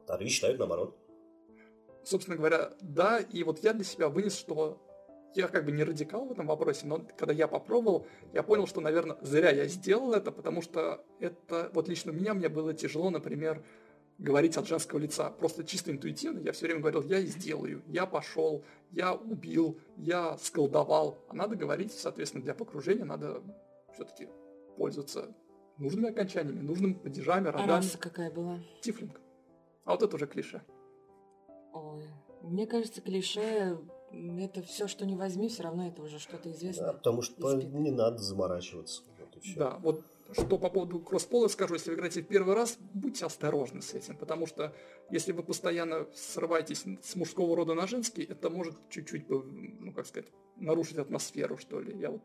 Вторые 0.04 0.30
считают 0.30 0.60
наоборот. 0.60 0.96
Собственно 2.04 2.38
говоря, 2.38 2.74
да, 2.82 3.20
и 3.20 3.44
вот 3.44 3.64
я 3.64 3.74
для 3.74 3.84
себя 3.84 4.08
вынес, 4.08 4.38
что 4.38 4.80
я 5.36 5.48
как 5.48 5.66
бы 5.66 5.72
не 5.72 5.84
радикал 5.84 6.26
в 6.26 6.32
этом 6.32 6.48
вопросе, 6.48 6.88
но 6.88 7.02
когда 7.18 7.34
я 7.34 7.48
попробовал, 7.48 8.08
я 8.34 8.44
понял, 8.44 8.68
что, 8.68 8.82
наверное, 8.82 9.18
зря 9.22 9.52
я 9.52 9.68
сделал 9.68 10.14
это, 10.14 10.32
потому 10.32 10.62
что 10.62 11.04
это, 11.20 11.70
вот 11.74 11.88
лично 11.88 12.12
у 12.12 12.16
меня, 12.16 12.34
мне 12.34 12.50
было 12.50 12.74
тяжело, 12.74 13.10
например, 13.10 13.64
говорить 14.18 14.58
от 14.58 14.68
женского 14.68 15.00
лица. 15.00 15.30
Просто 15.30 15.64
чисто 15.64 15.92
интуитивно 15.92 16.40
я 16.40 16.52
все 16.52 16.66
время 16.66 16.82
говорил, 16.82 17.04
я 17.04 17.22
сделаю, 17.22 17.84
я 17.88 18.06
пошел, 18.06 18.64
я 18.92 19.14
убил, 19.14 19.78
я 19.98 20.38
сколдовал. 20.38 21.18
А 21.28 21.36
надо 21.36 21.56
говорить, 21.56 21.92
соответственно, 21.92 22.44
для 22.44 22.54
покружения 22.54 23.04
надо 23.04 23.42
все-таки 23.94 24.30
пользоваться 24.78 25.36
нужными 25.78 26.10
окончаниями, 26.10 26.62
нужными 26.62 26.94
падежами, 26.94 27.48
родами. 27.48 27.72
А 27.72 27.78
раса 27.78 27.98
какая 27.98 28.32
была? 28.32 28.60
Тифлинг. 28.82 29.20
А 29.84 29.92
вот 29.92 30.02
это 30.02 30.16
уже 30.16 30.28
клише. 30.28 30.62
Ой, 31.74 32.10
мне 32.42 32.66
кажется, 32.66 33.02
клише 33.02 33.78
это 34.40 34.62
все, 34.62 34.88
что 34.88 35.06
не 35.06 35.16
возьми, 35.16 35.50
все 35.50 35.64
равно 35.64 35.88
это 35.88 36.02
уже 36.02 36.20
что-то 36.20 36.52
известное. 36.52 36.88
Да, 36.88 36.94
потому 36.94 37.22
что 37.22 37.36
по, 37.42 37.54
не 37.56 37.92
надо 37.92 38.18
заморачиваться. 38.18 39.04
Вот 39.20 39.44
да, 39.56 39.78
вот 39.82 40.04
что 40.32 40.58
по 40.58 40.70
поводу 40.70 41.00
кросспола 41.00 41.48
скажу, 41.48 41.76
если 41.76 41.92
вы 41.92 41.98
играете 41.98 42.22
в 42.22 42.28
первый 42.28 42.56
раз, 42.56 42.78
будьте 42.94 43.26
осторожны 43.26 43.82
с 43.82 43.94
этим, 43.94 44.18
потому 44.18 44.48
что 44.48 44.74
если 45.12 45.32
вы 45.32 45.44
постоянно 45.44 46.08
срываетесь 46.14 46.84
с 47.02 47.16
мужского 47.16 47.56
рода 47.56 47.74
на 47.74 47.88
женский, 47.88 48.24
это 48.24 48.50
может 48.50 48.76
чуть-чуть, 48.90 49.30
ну 49.30 49.94
как 49.94 50.08
сказать, 50.08 50.32
нарушить 50.56 50.98
атмосферу, 50.98 51.58
что 51.58 51.80
ли. 51.80 51.98
Я 51.98 52.12
вот 52.12 52.22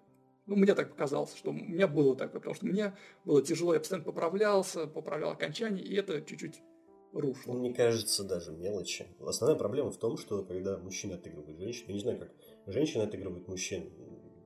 ну, 0.46 0.56
мне 0.56 0.74
так 0.74 0.90
показалось, 0.90 1.34
что 1.36 1.50
у 1.50 1.52
меня 1.52 1.86
было 1.86 2.16
так, 2.16 2.32
потому 2.32 2.54
что 2.54 2.66
мне 2.66 2.92
было 3.24 3.40
тяжело, 3.40 3.74
я 3.74 3.78
постоянно 3.78 4.04
поправлялся, 4.04 4.86
поправлял 4.86 5.30
окончание, 5.30 5.84
и 5.84 5.94
это 5.94 6.22
чуть-чуть 6.22 6.60
русло. 7.12 7.52
Мне 7.52 7.72
кажется, 7.72 8.24
даже 8.24 8.52
мелочи. 8.52 9.06
Основная 9.20 9.58
проблема 9.58 9.90
в 9.90 9.96
том, 9.96 10.16
что 10.16 10.42
когда 10.44 10.78
мужчина 10.78 11.14
отыгрывает 11.14 11.58
женщину, 11.58 11.88
я 11.88 11.94
не 11.94 12.00
знаю, 12.00 12.18
как 12.18 12.30
женщина 12.66 13.04
отыгрывает 13.04 13.48
мужчин, 13.48 13.90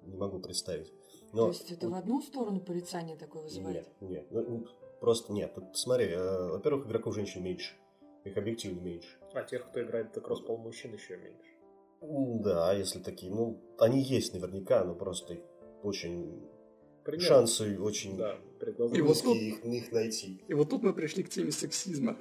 не 0.03 0.17
могу 0.17 0.41
представить. 0.41 0.93
Но... 1.33 1.47
То 1.47 1.49
есть 1.49 1.71
это 1.71 1.89
в 1.89 1.95
одну 1.95 2.23
сторону 2.23 2.61
порицание 2.61 3.17
такое 3.17 3.43
вызывает? 3.43 3.89
Нет, 4.01 4.11
нет. 4.11 4.27
Ну, 4.31 4.43
ну 4.43 4.67
просто 5.01 5.33
нет. 5.33 5.55
Тут, 5.55 5.77
смотри, 5.77 6.07
э, 6.07 6.51
во-первых, 6.51 6.87
игроков 6.87 7.15
женщин 7.15 7.43
меньше. 7.43 7.75
Их 8.25 8.37
объективно 8.37 8.81
меньше. 8.81 9.19
А 9.35 9.43
тех, 9.43 9.69
кто 9.69 9.83
играет 9.83 10.13
так 10.13 10.25
кросспол 10.25 10.57
мужчин, 10.57 10.95
еще 10.95 11.17
меньше. 11.17 11.55
Да, 12.43 12.73
если 12.73 13.01
такие. 13.01 13.33
Ну, 13.33 13.61
они 13.79 14.01
есть 14.01 14.33
наверняка, 14.35 14.85
но 14.85 14.95
просто 14.95 15.39
очень 15.83 16.49
Примерно. 17.03 17.27
шансы 17.27 17.79
очень 17.79 18.17
да, 18.17 18.39
и 18.71 19.01
вот 19.01 19.23
тут, 19.23 19.37
их, 19.37 19.65
их 19.65 19.93
найти. 19.93 20.41
И 20.49 20.55
вот 20.55 20.71
тут 20.71 20.83
мы 20.83 20.93
пришли 20.93 21.23
к 21.23 21.29
теме 21.29 21.53
сексизма. 21.53 22.17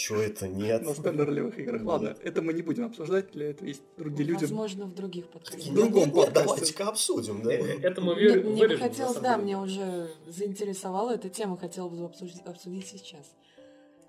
Чего 0.00 0.18
это 0.20 0.48
нет? 0.48 0.82
На 0.82 0.94
стендерлевых 0.94 1.58
играх. 1.58 1.84
Ладно, 1.84 2.16
это 2.22 2.40
мы 2.40 2.54
не 2.54 2.62
будем 2.62 2.86
обсуждать, 2.86 3.32
для 3.32 3.50
этого 3.50 3.66
есть 3.66 3.82
другие 3.98 4.30
люди. 4.30 4.44
Возможно, 4.44 4.86
в 4.86 4.94
других 4.94 5.28
подкастах. 5.28 5.62
В 5.62 5.74
другом 5.74 6.10
подкасте. 6.10 6.48
Давайте-ка 6.48 6.88
обсудим, 6.88 7.42
да? 7.42 7.52
Э, 7.52 7.80
это 7.82 8.00
мы 8.00 8.14
вырежем. 8.14 8.52
Мне 8.52 8.68
бы 8.68 8.76
хотелось, 8.78 9.18
да, 9.18 9.36
мне 9.36 9.58
уже 9.58 10.10
заинтересовала 10.26 11.10
эта 11.10 11.28
тема, 11.28 11.58
хотела 11.58 11.90
бы 11.90 12.02
обсудить, 12.02 12.40
обсудить 12.46 12.86
сейчас. 12.86 13.36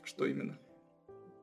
Что 0.03 0.25
именно? 0.25 0.57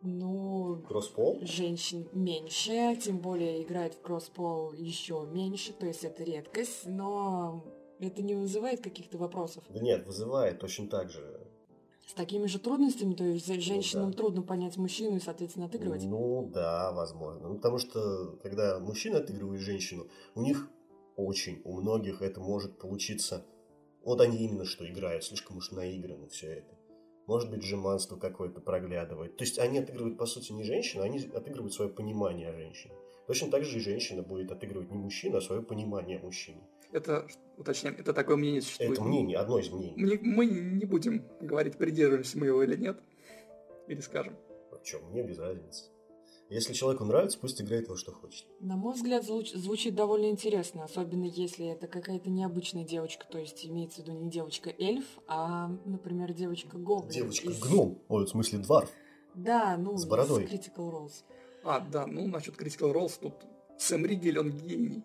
Ну, 0.01 0.83
кросспол? 0.89 1.41
женщин 1.43 2.09
меньше, 2.13 2.97
тем 3.03 3.19
более 3.19 3.63
играет 3.63 3.95
в 3.95 4.01
кросспол 4.01 4.73
еще 4.73 5.29
меньше, 5.31 5.73
то 5.73 5.87
есть 5.87 6.05
это 6.05 6.23
редкость, 6.23 6.87
но 6.87 7.65
это 8.01 8.23
не 8.23 8.35
вызывает 8.35 8.81
каких-то 8.81 9.19
вопросов? 9.19 9.65
Да 9.69 9.81
нет, 9.81 10.07
вызывает 10.07 10.59
точно 10.59 10.89
так 10.89 11.11
же. 11.11 11.41
С 12.07 12.15
такими 12.15 12.47
же 12.47 12.59
трудностями, 12.59 13.15
то 13.15 13.25
есть 13.25 13.47
женщинам 13.47 14.07
ну, 14.07 14.11
да. 14.13 14.17
трудно 14.17 14.43
понять 14.43 14.79
мужчину 14.79 15.17
и, 15.17 15.21
соответственно, 15.21 15.67
отыгрывать? 15.67 16.05
Ну 16.05 16.51
да, 16.55 16.93
возможно. 16.93 17.49
Ну, 17.49 17.57
потому 17.57 17.79
что, 17.79 18.39
когда 18.43 18.79
мужчина 18.79 19.19
отыгрывает 19.19 19.61
женщину, 19.61 20.09
у 20.35 20.41
них 20.41 20.71
очень, 21.17 21.61
у 21.65 21.75
многих 21.81 22.23
это 22.23 22.41
может 22.41 22.79
получиться. 22.79 23.45
Вот 24.05 24.23
они 24.23 24.39
именно 24.39 24.65
что 24.65 24.89
играют, 24.89 25.25
слишком 25.25 25.59
уж 25.59 25.71
наиграно 25.71 26.29
все 26.29 26.47
это. 26.47 26.79
Может 27.27 27.51
быть, 27.51 27.63
жеманство 27.63 28.17
какое-то 28.17 28.63
проглядывает. 28.63 29.37
То 29.37 29.45
есть 29.45 29.59
они 29.59 29.81
отыгрывают, 29.81 30.17
по 30.17 30.25
сути, 30.25 30.53
не 30.53 30.63
женщину, 30.63 31.03
они 31.03 31.19
отыгрывают 31.19 31.75
свое 31.75 31.91
понимание 31.91 32.49
о 32.49 32.55
женщине. 32.55 32.95
Точно 33.27 33.51
так 33.51 33.65
же 33.65 33.77
и 33.77 33.81
женщина 33.81 34.23
будет 34.23 34.51
отыгрывать 34.51 34.91
не 34.91 34.97
мужчину, 34.97 35.37
а 35.37 35.43
свое 35.43 35.61
понимание 35.61 36.19
мужчине. 36.19 36.63
Это, 36.93 37.27
уточняем, 37.57 37.97
это 37.99 38.13
такое 38.13 38.37
мнение 38.37 38.63
существует. 38.63 38.93
Это 38.93 39.03
мнение, 39.03 39.39
одно 39.39 39.59
из 39.59 39.71
мнений. 39.71 39.95
Мы, 39.97 40.19
мы 40.23 40.47
не 40.47 40.85
будем 40.87 41.25
говорить, 41.41 41.77
придерживаемся 41.77 42.39
мы 42.39 42.47
его 42.47 42.63
или 42.63 42.77
нет. 42.77 42.99
Или 43.89 44.01
скажем. 44.01 44.37
А 44.73 44.85
что, 44.85 45.01
мне 45.11 45.23
без 45.23 45.39
разницы. 45.39 45.91
Если 46.51 46.73
человеку 46.73 47.05
нравится, 47.05 47.39
пусть 47.39 47.61
играет 47.61 47.89
во 47.89 47.97
что 47.99 48.11
хочет. 48.13 48.47
На 48.61 48.75
мой 48.77 48.95
взгляд, 48.95 49.23
звуч- 49.23 49.55
звучит 49.55 49.95
довольно 49.95 50.31
интересно, 50.31 50.85
особенно 50.85 51.25
если 51.25 51.67
это 51.67 51.89
какая-то 51.89 52.31
необычная 52.31 52.85
девочка, 52.85 53.27
то 53.31 53.39
есть 53.39 53.67
имеется 53.67 54.01
в 54.01 54.05
виду 54.07 54.13
не 54.19 54.31
девочка-эльф, 54.31 55.05
а, 55.27 55.69
например, 55.85 56.33
девочка-гоблин. 56.33 57.11
Девочка-гном, 57.11 57.93
из... 57.93 57.99
ой, 58.09 58.25
в 58.25 58.29
смысле 58.29 58.61
дварф. 58.61 58.91
Да, 59.35 59.77
ну, 59.77 59.99
с 59.99 60.07
бородой. 60.07 60.47
Critical 60.47 60.91
Roles. 60.91 61.23
А, 61.65 61.81
да, 61.81 62.07
ну, 62.07 62.27
насчет 62.27 62.59
Critical 62.59 62.95
Roles 62.95 63.19
тут 63.21 63.35
Сэм 63.77 64.07
Ригель, 64.07 64.39
он 64.39 64.51
гений. 64.53 65.05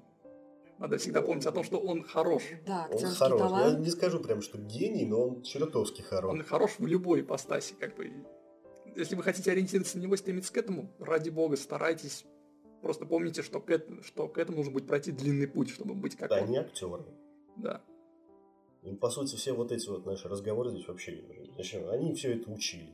Надо 0.80 0.98
всегда 0.98 1.22
помнить 1.22 1.46
о 1.46 1.52
том, 1.52 1.64
что 1.64 1.80
он 1.80 2.04
хорош. 2.04 2.44
Да, 2.66 2.88
он 2.92 3.06
хорош. 3.06 3.40
Талант. 3.40 3.74
Я 3.74 3.80
не 3.80 3.90
скажу 3.90 4.20
прям, 4.20 4.42
что 4.42 4.58
гений, 4.58 5.06
но 5.06 5.28
он 5.28 5.42
чертовски 5.44 6.02
хорош. 6.02 6.32
Он 6.32 6.44
хорош 6.44 6.76
в 6.80 6.86
любой 6.86 7.22
ипостаси, 7.22 7.76
как 7.80 7.96
бы. 7.96 8.12
Если 8.96 9.16
вы 9.16 9.24
хотите 9.24 9.52
ориентироваться 9.52 9.98
на 9.98 10.04
него, 10.04 10.16
стремиться 10.18 10.54
к 10.54 10.58
этому, 10.58 10.92
ради 11.00 11.30
бога, 11.30 11.56
старайтесь. 11.58 12.26
Просто 12.82 13.06
помните, 13.06 13.44
что 13.44 13.62
к, 13.62 13.70
этому, 13.70 14.04
что 14.04 14.28
к 14.28 14.38
этому 14.38 14.58
нужно 14.58 14.74
будет 14.74 14.88
пройти 14.88 15.12
длинный 15.12 15.48
путь, 15.48 15.70
чтобы 15.70 15.94
быть 15.94 16.18
как 16.18 16.30
да, 16.30 16.42
он. 16.42 16.50
не 16.50 16.58
актер. 16.58 17.06
Да. 17.56 17.82
И, 18.84 18.94
по 18.94 19.10
сути, 19.10 19.36
все 19.38 19.54
вот 19.54 19.72
эти 19.72 19.88
вот 19.88 20.06
наши 20.06 20.28
разговоры 20.28 20.72
здесь 20.72 20.88
вообще 20.88 21.14
не 21.16 21.22
нужны. 21.22 21.54
Зачем? 21.56 21.90
Они 21.90 22.14
все 22.14 22.36
это 22.36 22.52
учили. 22.52 22.94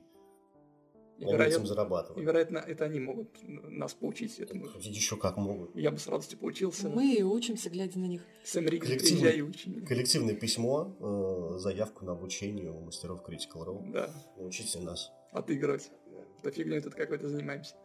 И, 1.20 1.26
Они 1.26 1.34
этим 1.34 1.64
вероятно, 1.64 2.14
и, 2.16 2.22
вероятно, 2.22 2.58
это 2.60 2.86
они 2.86 3.00
могут 3.02 3.30
нас 3.44 3.94
поучить 3.94 4.40
этому. 4.40 4.68
Еще 4.80 5.18
как 5.18 5.36
могут. 5.36 5.76
Я 5.76 5.92
бы 5.92 5.98
с 5.98 6.08
радостью 6.08 6.40
поучился. 6.40 6.88
Мы 6.90 7.14
и 7.14 7.22
учимся, 7.24 7.70
глядя 7.70 8.00
на 8.00 8.06
них. 8.06 8.26
Сэм 8.46 8.66
Риган, 8.68 8.88
Коллективный- 8.88 9.22
приезжай 9.22 9.38
и 9.38 9.70
меня. 9.70 9.86
Коллективное 9.86 10.36
письмо, 10.36 10.96
э, 11.00 11.58
заявку 11.60 12.06
на 12.06 12.14
обучение 12.14 12.72
у 12.72 12.80
мастеров 12.80 13.22
Critical 13.28 13.66
Role. 13.66 13.92
Да, 13.92 14.10
Научите 14.38 14.80
нас. 14.80 15.12
отыгрывать. 15.34 15.92
Что 16.40 16.52
фигней 16.52 16.80
тут 16.80 16.96
какой-то 16.96 17.28
занимаемся. 17.28 17.76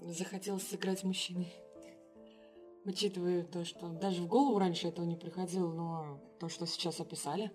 Захотелось 0.00 0.66
сыграть 0.66 1.04
мужчиной. 1.04 1.52
Учитывая 2.86 3.44
то, 3.44 3.64
что 3.66 3.88
даже 3.90 4.22
в 4.22 4.26
голову 4.28 4.58
раньше 4.58 4.88
этого 4.88 5.04
не 5.04 5.16
приходило, 5.16 5.70
но 5.70 6.20
то, 6.40 6.48
что 6.48 6.66
сейчас 6.66 6.98
описали. 7.00 7.50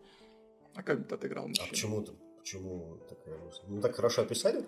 А 0.76 0.84
как 0.84 1.00
бы 1.00 1.06
ты 1.06 1.16
отыграл 1.16 1.46
А 1.46 1.48
мужчину? 1.48 1.70
почему-то, 1.70 2.14
почему 2.46 2.98
такая 3.10 3.40
мысль? 3.40 3.62
Ну, 3.68 3.82
так 3.82 3.96
хорошо 3.96 4.22
описали? 4.22 4.64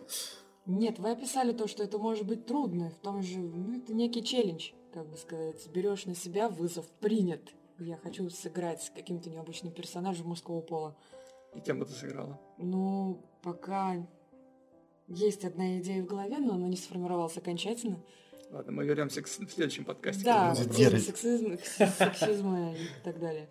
Нет, 0.66 0.98
вы 0.98 1.12
описали 1.12 1.52
то, 1.54 1.68
что 1.68 1.84
это 1.84 2.00
может 2.00 2.26
быть 2.26 2.46
трудно, 2.48 2.90
в 2.90 2.96
том 2.98 3.22
же, 3.22 3.38
ну, 3.38 3.78
это 3.78 3.94
некий 3.94 4.24
челлендж, 4.24 4.72
как 4.92 5.08
бы 5.08 5.16
сказать. 5.16 5.68
Берешь 5.72 6.06
на 6.06 6.16
себя 6.16 6.50
вызов, 6.50 6.90
принят. 7.00 7.42
Я 7.78 7.98
хочу 7.98 8.28
сыграть 8.32 8.82
с 8.82 8.90
каким-то 8.90 9.30
необычным 9.30 9.72
персонажем 9.72 10.28
мужского 10.28 10.62
пола. 10.62 10.98
И 11.54 11.60
кем 11.60 11.78
бы 11.80 11.86
ты 11.86 11.92
сыграла? 11.92 12.40
Ну, 12.58 13.22
пока 13.44 13.96
есть 15.08 15.46
одна 15.46 15.78
идея 15.78 16.02
в 16.02 16.08
голове, 16.08 16.40
но 16.40 16.56
она 16.56 16.68
не 16.68 16.78
сформировалась 16.78 17.38
окончательно. 17.38 18.04
Ладно, 18.50 18.72
мы 18.72 18.86
вернемся 18.86 19.22
к 19.22 19.28
с- 19.28 19.38
в 19.38 19.52
следующем 19.52 19.86
подкасте. 19.86 20.24
Да, 20.24 20.56
сексизма, 20.56 21.54
кс- 21.56 21.92
сексизма 22.16 22.74
и 22.74 22.78
так 23.04 23.20
далее. 23.20 23.48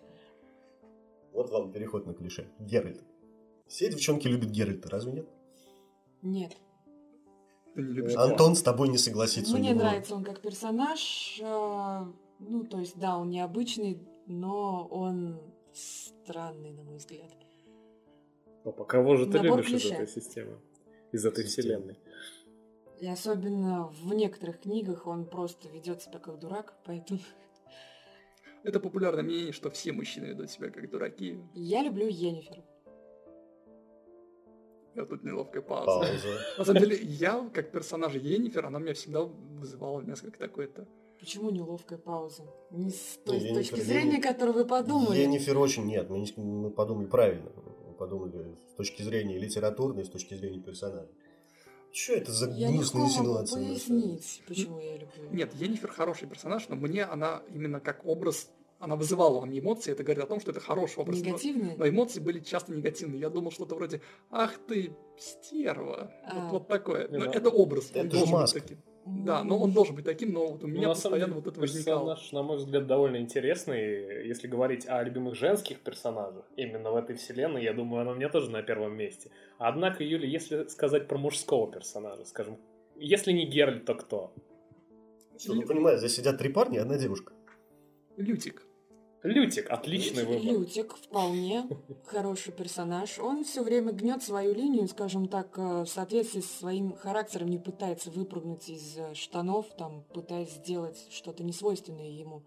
Вот 1.31 1.49
вам 1.49 1.71
переход 1.71 2.05
на 2.05 2.13
клише. 2.13 2.51
Геральт. 2.59 3.01
Все 3.67 3.89
девчонки 3.89 4.27
любят 4.27 4.49
Геральта, 4.49 4.89
разве 4.89 5.11
нет? 5.11 5.27
Нет. 6.21 6.57
Ты 7.75 7.81
не 7.81 7.93
любишь 7.93 8.15
Антон 8.15 8.55
с 8.55 8.61
тобой 8.63 8.89
не 8.89 8.97
согласится. 8.97 9.55
Мне 9.55 9.73
нравится 9.75 10.15
он 10.15 10.23
как 10.23 10.41
персонаж. 10.41 11.39
э, 11.41 12.05
Ну, 12.39 12.63
то 12.65 12.79
есть, 12.79 12.97
да, 12.97 13.17
он 13.17 13.29
необычный, 13.29 13.99
но 14.25 14.87
он 14.87 15.39
странный, 15.73 16.71
на 16.71 16.83
мой 16.83 16.97
взгляд. 16.97 17.31
Папа, 18.63 18.83
кого 18.85 19.15
же 19.15 19.25
ты 19.27 19.41
Набор 19.41 19.59
любишь 19.59 19.73
из 19.73 19.81
клише. 19.81 19.95
этой 19.95 20.07
системы? 20.07 20.57
Из 21.11 21.25
этой 21.25 21.43
вселенной? 21.45 21.99
И 22.99 23.07
особенно 23.07 23.87
в 23.87 24.13
некоторых 24.13 24.61
книгах 24.61 25.05
он 25.07 25.25
просто 25.25 25.69
ведет 25.69 26.01
себя 26.01 26.19
как 26.19 26.39
дурак, 26.39 26.73
поэтому 26.85 27.19
Это 28.63 28.79
популярное 28.79 29.23
мнение, 29.23 29.51
что 29.53 29.69
все 29.69 29.91
мужчины 29.93 30.25
ведут 30.25 30.49
себя 30.49 30.69
как 30.71 30.89
дураки. 30.89 31.39
я 31.53 31.83
люблю 31.83 32.07
Йеннифер. 32.07 32.63
Я 34.97 35.05
тут 35.05 35.23
неловкая 35.23 35.61
пауза. 35.61 35.85
Пауза. 35.85 36.39
На 36.57 36.65
самом 36.65 36.81
деле, 36.81 36.97
я, 37.03 37.47
как 37.53 37.71
персонаж 37.71 38.13
Йеннифер, 38.15 38.65
она 38.65 38.79
меня 38.79 38.95
всегда 38.95 39.21
вызывала 39.23 40.01
несколько 40.01 40.39
такое-то... 40.39 40.87
Почему 41.19 41.51
неловкая 41.51 41.99
пауза? 41.99 42.43
Не 42.71 42.89
с 42.89 43.19
той 43.25 43.39
Не, 43.39 43.51
с 43.51 43.57
точки 43.57 43.79
зрения, 43.81 44.17
Йенни- 44.17 44.21
которую 44.21 44.55
вы 44.55 44.65
подумали. 44.65 45.19
Енифер 45.19 45.57
очень 45.57 45.85
нет. 45.85 46.09
Мы, 46.09 46.19
не- 46.19 46.33
мы 46.35 46.71
подумали 46.71 47.05
правильно. 47.05 47.51
Мы 47.87 47.93
подумали 47.93 48.55
с 48.71 48.73
точки 48.75 49.03
зрения 49.03 49.37
литературной, 49.37 50.03
с 50.05 50.09
точки 50.09 50.33
зрения 50.35 50.59
персонажа. 50.59 51.09
Что 51.91 52.13
это 52.13 52.31
за 52.31 52.49
Я 52.51 52.69
гнусные 52.69 53.03
могу 53.03 53.13
инсинуации? 53.13 53.55
пояснить, 53.55 54.43
почему 54.47 54.79
я 54.79 54.93
люблю. 54.97 55.29
Нет, 55.31 55.53
Йеннифер 55.55 55.91
хороший 55.91 56.27
персонаж, 56.27 56.67
но 56.69 56.75
мне 56.75 57.03
она 57.03 57.41
именно 57.53 57.79
как 57.79 58.03
образ... 58.05 58.49
Она 58.79 58.95
вызывала 58.95 59.39
во 59.39 59.45
мне 59.47 59.59
эмоции, 59.59 59.91
это 59.91 60.03
говорит 60.03 60.23
о 60.23 60.27
том, 60.27 60.39
что 60.39 60.51
это 60.51 60.59
хороший 60.59 60.99
образ. 60.99 61.19
Но- 61.19 61.25
Негативные? 61.25 61.75
Но 61.77 61.87
эмоции 61.89 62.19
были 62.19 62.39
часто 62.39 62.71
негативные. 62.73 63.19
Я 63.21 63.29
думал 63.29 63.51
что-то 63.51 63.73
вроде 63.75 64.01
«Ах 64.29 64.57
ты, 64.67 64.91
стерва!» 65.17 66.11
А. 66.23 66.35
Вот, 66.43 66.51
вот 66.51 66.67
такое. 66.67 67.07
Но 67.09 67.17
Ну, 67.19 67.25
это 67.25 67.49
образ. 67.49 67.91
он 67.95 68.01
это 68.01 68.03
же 68.03 68.09
должен 68.19 68.25
быть 68.33 68.41
маска. 68.41 68.59
таким. 68.61 68.77
Да, 69.25 69.41
но 69.43 69.57
он 69.57 69.71
должен 69.71 69.95
быть 69.95 70.03
таким, 70.03 70.33
но 70.33 70.47
вот 70.47 70.63
у 70.63 70.67
Ну, 70.67 70.73
меня 70.73 70.81
самом 70.81 70.93
постоянно 70.95 71.25
деле, 71.27 71.35
вот 71.35 71.47
это 71.47 71.59
возникало. 71.61 71.99
персонаж, 72.15 72.31
на 72.33 72.43
мой 72.43 72.57
взгляд, 72.57 72.87
довольно 72.87 73.17
интересный. 73.17 74.27
Если 74.27 74.47
говорить 74.47 74.85
о 74.85 75.01
любимых 75.01 75.33
женских 75.35 75.79
персонажах, 75.79 76.43
именно 76.57 76.91
в 76.91 76.95
этой 76.97 77.15
вселенной, 77.15 77.63
я 77.63 77.73
думаю, 77.73 78.01
она 78.01 78.11
у 78.11 78.15
меня 78.15 78.27
тоже 78.29 78.51
на 78.51 78.61
первом 78.61 78.97
месте. 78.97 79.31
Однако, 79.59 80.03
Юля, 80.03 80.27
если 80.27 80.67
сказать 80.67 81.07
про 81.07 81.17
мужского 81.17 81.71
персонажа, 81.71 82.25
скажем, 82.25 82.57
если 82.97 83.31
не 83.31 83.45
Геральт, 83.45 83.85
то 83.85 83.95
кто? 83.95 84.33
Что, 85.39 85.53
ну, 85.53 85.61
понимаешь, 85.61 85.99
здесь 85.99 86.15
сидят 86.15 86.37
три 86.37 86.49
парня 86.51 86.79
и 86.79 86.81
одна 86.81 86.97
девушка. 86.97 87.31
Лютик. 88.17 88.63
Лютик, 89.27 89.69
отличный 89.69 90.25
выбор. 90.25 90.41
Лютик 90.41 90.95
вполне 90.95 91.67
хороший 92.05 92.53
персонаж. 92.53 93.19
Он 93.19 93.43
все 93.43 93.63
время 93.63 93.91
гнет 93.91 94.23
свою 94.23 94.53
линию, 94.53 94.87
скажем 94.87 95.27
так, 95.27 95.57
э, 95.57 95.83
в 95.83 95.87
соответствии 95.87 96.41
со 96.41 96.59
своим 96.59 96.95
характером, 96.95 97.49
не 97.49 97.57
пытается 97.57 98.09
выпрыгнуть 98.09 98.69
из 98.69 98.97
э, 98.97 99.13
штанов, 99.13 99.67
там, 99.77 100.03
пытаясь 100.13 100.51
сделать 100.51 100.97
что-то 101.11 101.43
несвойственное 101.43 102.09
ему. 102.09 102.43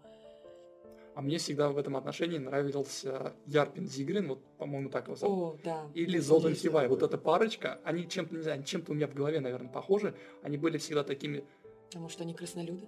А 1.13 1.21
мне 1.21 1.37
всегда 1.37 1.69
в 1.69 1.77
этом 1.77 1.97
отношении 1.97 2.37
нравился 2.37 3.33
Ярпин 3.45 3.87
Зигрин, 3.87 4.29
вот, 4.29 4.43
по-моему, 4.57 4.89
так 4.89 5.07
его 5.07 5.15
зовут. 5.15 5.37
О, 5.37 5.57
да. 5.63 5.87
Или 5.93 6.17
Золдан. 6.19 6.55
Хивай. 6.55 6.87
Вот 6.87 7.03
эта 7.03 7.17
парочка, 7.17 7.79
они 7.83 8.07
чем-то, 8.07 8.35
не 8.35 8.41
знаю, 8.41 8.63
чем-то 8.63 8.93
у 8.93 8.95
меня 8.95 9.07
в 9.07 9.13
голове, 9.13 9.41
наверное, 9.41 9.69
похожи. 9.69 10.15
Они 10.41 10.57
были 10.57 10.77
всегда 10.77 11.03
такими, 11.03 11.43
Потому 11.91 12.07
что 12.07 12.23
они 12.23 12.33
краснолюды. 12.33 12.87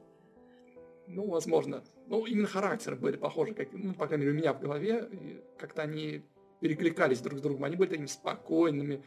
Ну, 1.08 1.28
возможно, 1.30 1.84
ну, 2.08 2.26
именно 2.26 2.48
характеры 2.48 2.96
были 2.96 3.18
похожи, 3.18 3.54
как, 3.54 3.70
ну, 3.74 3.94
по 3.94 4.08
крайней 4.08 4.26
мере, 4.26 4.38
у 4.38 4.40
меня 4.40 4.54
в 4.54 4.60
голове. 4.60 5.08
И 5.12 5.42
как-то 5.60 5.82
они 5.84 6.24
перекликались 6.60 7.20
друг 7.20 7.40
с 7.40 7.42
другом. 7.42 7.64
Они 7.66 7.76
были 7.76 7.90
такими 7.90 8.06
спокойными, 8.06 9.04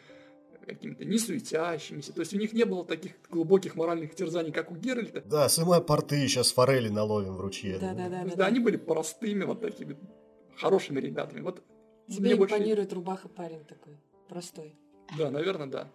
какими-то 0.67 1.05
не 1.05 1.19
суетящимися. 1.19 2.13
То 2.13 2.21
есть 2.21 2.35
у 2.35 2.39
них 2.39 2.53
не 2.53 2.65
было 2.65 2.85
таких 2.85 3.13
глубоких 3.31 3.77
моральных 3.77 4.15
терзаний, 4.15 4.53
как 4.53 4.71
у 4.71 4.75
Геральта. 4.77 5.23
Да, 5.25 5.49
сымай 5.49 5.81
порты, 5.81 6.27
сейчас 6.29 6.53
форели 6.53 6.89
наловим 6.89 7.37
в 7.37 7.41
ручье. 7.41 7.79
Да, 7.79 7.95
да, 7.95 8.05
То 8.05 8.11
да. 8.11 8.17
есть, 8.23 8.31
да, 8.31 8.37
да, 8.37 8.47
они 8.47 8.61
были 8.61 8.77
простыми, 8.77 9.45
вот 9.45 9.61
такими 9.61 9.97
хорошими 10.57 11.01
ребятами. 11.01 11.41
Вот 11.41 11.63
Тебе 12.09 12.21
мне 12.31 12.37
больше- 12.37 12.55
импонирует 12.57 12.93
рубаха 12.93 13.29
парень 13.29 13.65
такой, 13.65 13.99
простой. 14.29 14.77
Да, 15.17 15.31
наверное, 15.31 15.67
да. 15.69 15.93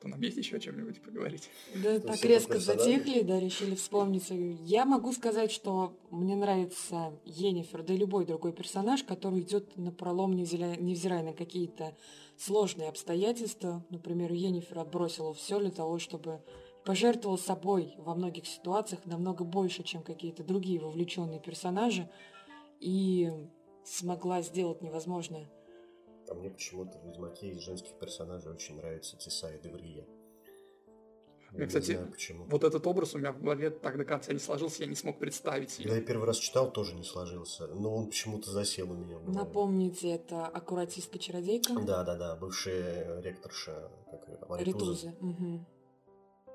Что, 0.00 0.08
нам 0.08 0.22
есть 0.22 0.38
еще 0.38 0.56
о 0.56 0.58
чем-нибудь 0.60 1.02
поговорить? 1.02 1.50
Да, 1.74 2.00
То 2.00 2.08
так 2.08 2.24
резко 2.24 2.58
затихли, 2.58 3.20
да, 3.20 3.38
решили 3.38 3.74
вспомнить. 3.74 4.30
Я 4.30 4.86
могу 4.86 5.12
сказать, 5.12 5.52
что 5.52 5.94
мне 6.08 6.36
нравится 6.36 7.12
Йеннифер, 7.26 7.82
да 7.82 7.92
и 7.92 7.98
любой 7.98 8.24
другой 8.24 8.54
персонаж, 8.54 9.04
который 9.04 9.40
идет 9.40 9.76
на 9.76 9.92
пролом, 9.92 10.34
невзирая, 10.34 10.78
невзирая 10.78 11.22
на 11.22 11.34
какие-то 11.34 11.94
сложные 12.38 12.88
обстоятельства. 12.88 13.84
Например, 13.90 14.32
Йеннифер 14.32 14.78
отбросила 14.78 15.34
все 15.34 15.58
для 15.58 15.70
того, 15.70 15.98
чтобы 15.98 16.40
пожертвовала 16.86 17.36
собой 17.36 17.92
во 17.98 18.14
многих 18.14 18.46
ситуациях 18.46 19.04
намного 19.04 19.44
больше, 19.44 19.82
чем 19.82 20.02
какие-то 20.02 20.42
другие 20.42 20.80
вовлеченные 20.80 21.40
персонажи, 21.40 22.08
и 22.80 23.30
смогла 23.84 24.40
сделать 24.40 24.80
невозможное. 24.80 25.50
А 26.30 26.34
мне 26.34 26.48
почему-то 26.48 26.96
в 26.98 27.04
Ведьмаке 27.04 27.50
из 27.50 27.58
женских 27.58 27.98
персонажей 27.98 28.52
очень 28.52 28.76
нравится 28.76 29.16
Тиса 29.16 29.52
и 29.52 29.60
Деврия. 29.60 30.06
Мне, 31.50 31.66
кстати, 31.66 31.88
не 31.88 31.94
знаю 31.96 32.10
почему. 32.12 32.44
Вот 32.44 32.62
этот 32.62 32.86
образ 32.86 33.16
у 33.16 33.18
меня 33.18 33.32
в 33.32 33.42
голове 33.42 33.70
так 33.70 33.98
до 33.98 34.04
конца 34.04 34.32
не 34.32 34.38
сложился, 34.38 34.84
я 34.84 34.88
не 34.88 34.94
смог 34.94 35.18
представить 35.18 35.76
Когда 35.76 35.96
я 35.96 36.00
первый 36.00 36.26
раз 36.26 36.38
читал, 36.38 36.70
тоже 36.70 36.94
не 36.94 37.02
сложился. 37.02 37.66
Но 37.66 37.92
он 37.96 38.06
почему-то 38.06 38.52
засел 38.52 38.92
у 38.92 38.94
меня. 38.94 39.18
в 39.18 39.24
голове. 39.24 39.38
Напомните, 39.40 40.10
это 40.10 40.46
аккуратистка-чародейка 40.46 41.84
Да, 41.84 42.04
да, 42.04 42.14
да, 42.14 42.36
бывшая 42.36 43.20
ректорша, 43.20 43.90
как 44.12 44.28
ее 44.28 44.36
там, 44.36 44.52
Аритуза, 44.52 45.08
Ритузы. 45.08 45.16
Мгм. 45.18 45.66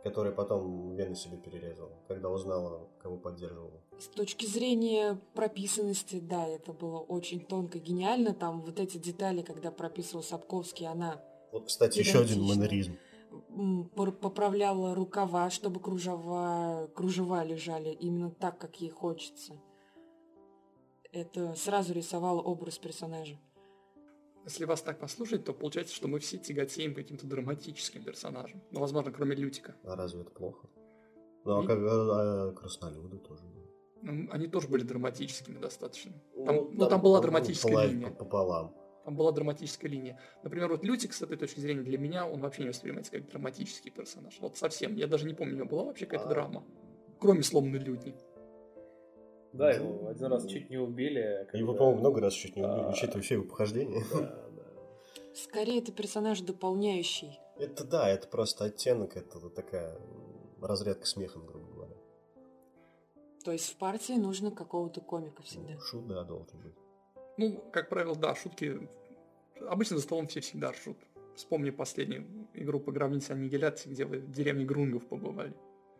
Которая 0.05 0.31
потом 0.31 0.93
вены 0.95 1.15
себе 1.15 1.35
перерезала, 1.35 1.91
когда 2.07 2.29
узнала, 2.29 2.87
кого 3.01 3.17
поддерживала. 3.17 3.81
С 3.97 4.07
точки 4.07 4.45
зрения 4.45 5.19
прописанности, 5.33 6.19
да, 6.19 6.47
это 6.47 6.73
было 6.73 6.99
очень 6.99 7.39
тонко, 7.39 7.79
гениально. 7.79 8.35
Там 8.35 8.61
вот 8.61 8.79
эти 8.79 8.97
детали, 8.97 9.41
когда 9.41 9.71
прописывал 9.71 10.21
Сапковский, 10.21 10.85
она 10.85 11.23
Вот, 11.51 11.65
кстати, 11.65 11.97
еще 11.97 12.19
один 12.19 12.43
манеризм. 12.43 12.97
поправляла 14.21 14.93
рукава, 14.93 15.49
чтобы 15.49 15.79
кружева, 15.79 16.87
кружева 16.93 17.43
лежали 17.43 17.89
именно 17.89 18.29
так, 18.29 18.59
как 18.59 18.79
ей 18.81 18.91
хочется. 18.91 19.53
Это 21.11 21.55
сразу 21.55 21.93
рисовало 21.93 22.41
образ 22.41 22.77
персонажа. 22.77 23.39
Если 24.45 24.65
вас 24.65 24.81
так 24.83 24.99
послушать, 24.99 25.43
то 25.43 25.53
получается, 25.53 25.95
что 25.95 26.07
мы 26.07 26.19
все 26.19 26.37
тяготеем 26.37 26.93
к 26.93 26.97
каким-то 26.97 27.25
драматическим 27.25 28.03
персонажам. 28.03 28.61
Ну, 28.71 28.79
возможно, 28.79 29.11
кроме 29.11 29.35
Лютика. 29.35 29.75
А 29.83 29.95
разве 29.95 30.21
это 30.21 30.29
плохо? 30.29 30.67
Ну, 31.45 31.59
а, 31.59 31.63
И- 31.63 31.67
как, 31.67 31.77
а, 31.79 32.49
а 32.49 32.51
краснолюды 32.53 33.17
тоже. 33.17 33.41
Ну, 34.03 34.27
Они 34.31 34.47
тоже 34.47 34.67
были 34.67 34.83
драматическими 34.83 35.57
достаточно. 35.57 36.13
Ну, 36.35 36.45
Там, 36.45 36.69
ну, 36.73 36.87
там 36.87 37.01
была 37.01 37.21
драматическая 37.21 37.71
пополам- 37.73 37.89
линия. 37.91 38.11
Пополам. 38.11 38.75
Там 39.03 39.15
была 39.15 39.31
драматическая 39.31 39.89
линия. 39.89 40.19
Например, 40.43 40.69
вот 40.69 40.83
Лютик 40.83 41.13
с 41.13 41.21
этой 41.23 41.37
точки 41.37 41.59
зрения 41.59 41.81
для 41.81 41.97
меня, 41.97 42.27
он 42.27 42.39
вообще 42.41 42.63
не 42.63 42.69
воспринимается 42.69 43.11
как 43.11 43.27
драматический 43.27 43.89
персонаж. 43.91 44.37
Вот 44.41 44.57
совсем. 44.57 44.95
Я 44.95 45.07
даже 45.07 45.25
не 45.27 45.33
помню, 45.33 45.53
у 45.53 45.57
него 45.57 45.67
была 45.67 45.83
вообще 45.85 46.05
какая-то 46.05 46.27
А. 46.27 46.29
драма. 46.29 46.63
Кроме 47.19 47.41
сломанной 47.41 47.79
людни. 47.79 48.15
Да, 49.57 49.71
его 49.71 50.07
один 50.09 50.25
раз 50.27 50.45
чуть 50.47 50.69
не 50.69 50.77
убили. 50.77 51.19
Его, 51.53 51.71
когда- 51.73 51.79
по-моему, 51.79 51.99
много 51.99 52.21
раз 52.21 52.33
чуть 52.33 52.55
не 52.55 52.63
убили, 52.63 52.81
А. 52.85 52.89
учитывая 52.89 53.21
все 53.21 53.35
его 53.35 53.45
похождения. 53.45 54.03
Скорее, 55.33 55.79
это 55.79 55.91
персонаж 55.91 56.41
дополняющий. 56.41 57.39
Это 57.57 57.83
да, 57.85 58.09
это 58.09 58.27
просто 58.27 58.65
оттенок, 58.65 59.15
это 59.17 59.49
такая 59.49 59.97
разрядка 60.61 61.05
смехом, 61.05 61.45
грубо 61.45 61.65
говоря. 61.73 61.95
То 63.43 63.51
есть 63.51 63.69
в 63.71 63.77
партии 63.77 64.13
нужно 64.13 64.51
какого-то 64.51 65.01
комика 65.01 65.43
всегда. 65.43 65.77
Шут, 65.79 66.07
да, 66.07 66.23
должен 66.23 66.59
быть. 66.61 66.73
Ну, 67.37 67.61
как 67.71 67.89
правило, 67.89 68.15
да, 68.15 68.33
шутки... 68.35 68.89
Обычно 69.69 69.97
за 69.97 70.03
столом 70.03 70.27
все 70.27 70.41
всегда 70.41 70.71
ржут. 70.71 70.97
Вспомни 71.35 71.69
последнюю 71.69 72.25
игру 72.53 72.79
по 72.79 72.91
гробнице 72.91 73.31
аннигиляции, 73.31 73.89
где 73.89 74.05
вы 74.05 74.19
в 74.19 74.31
деревне 74.31 74.65
Грунгов 74.65 75.05
побывали. 75.05 75.53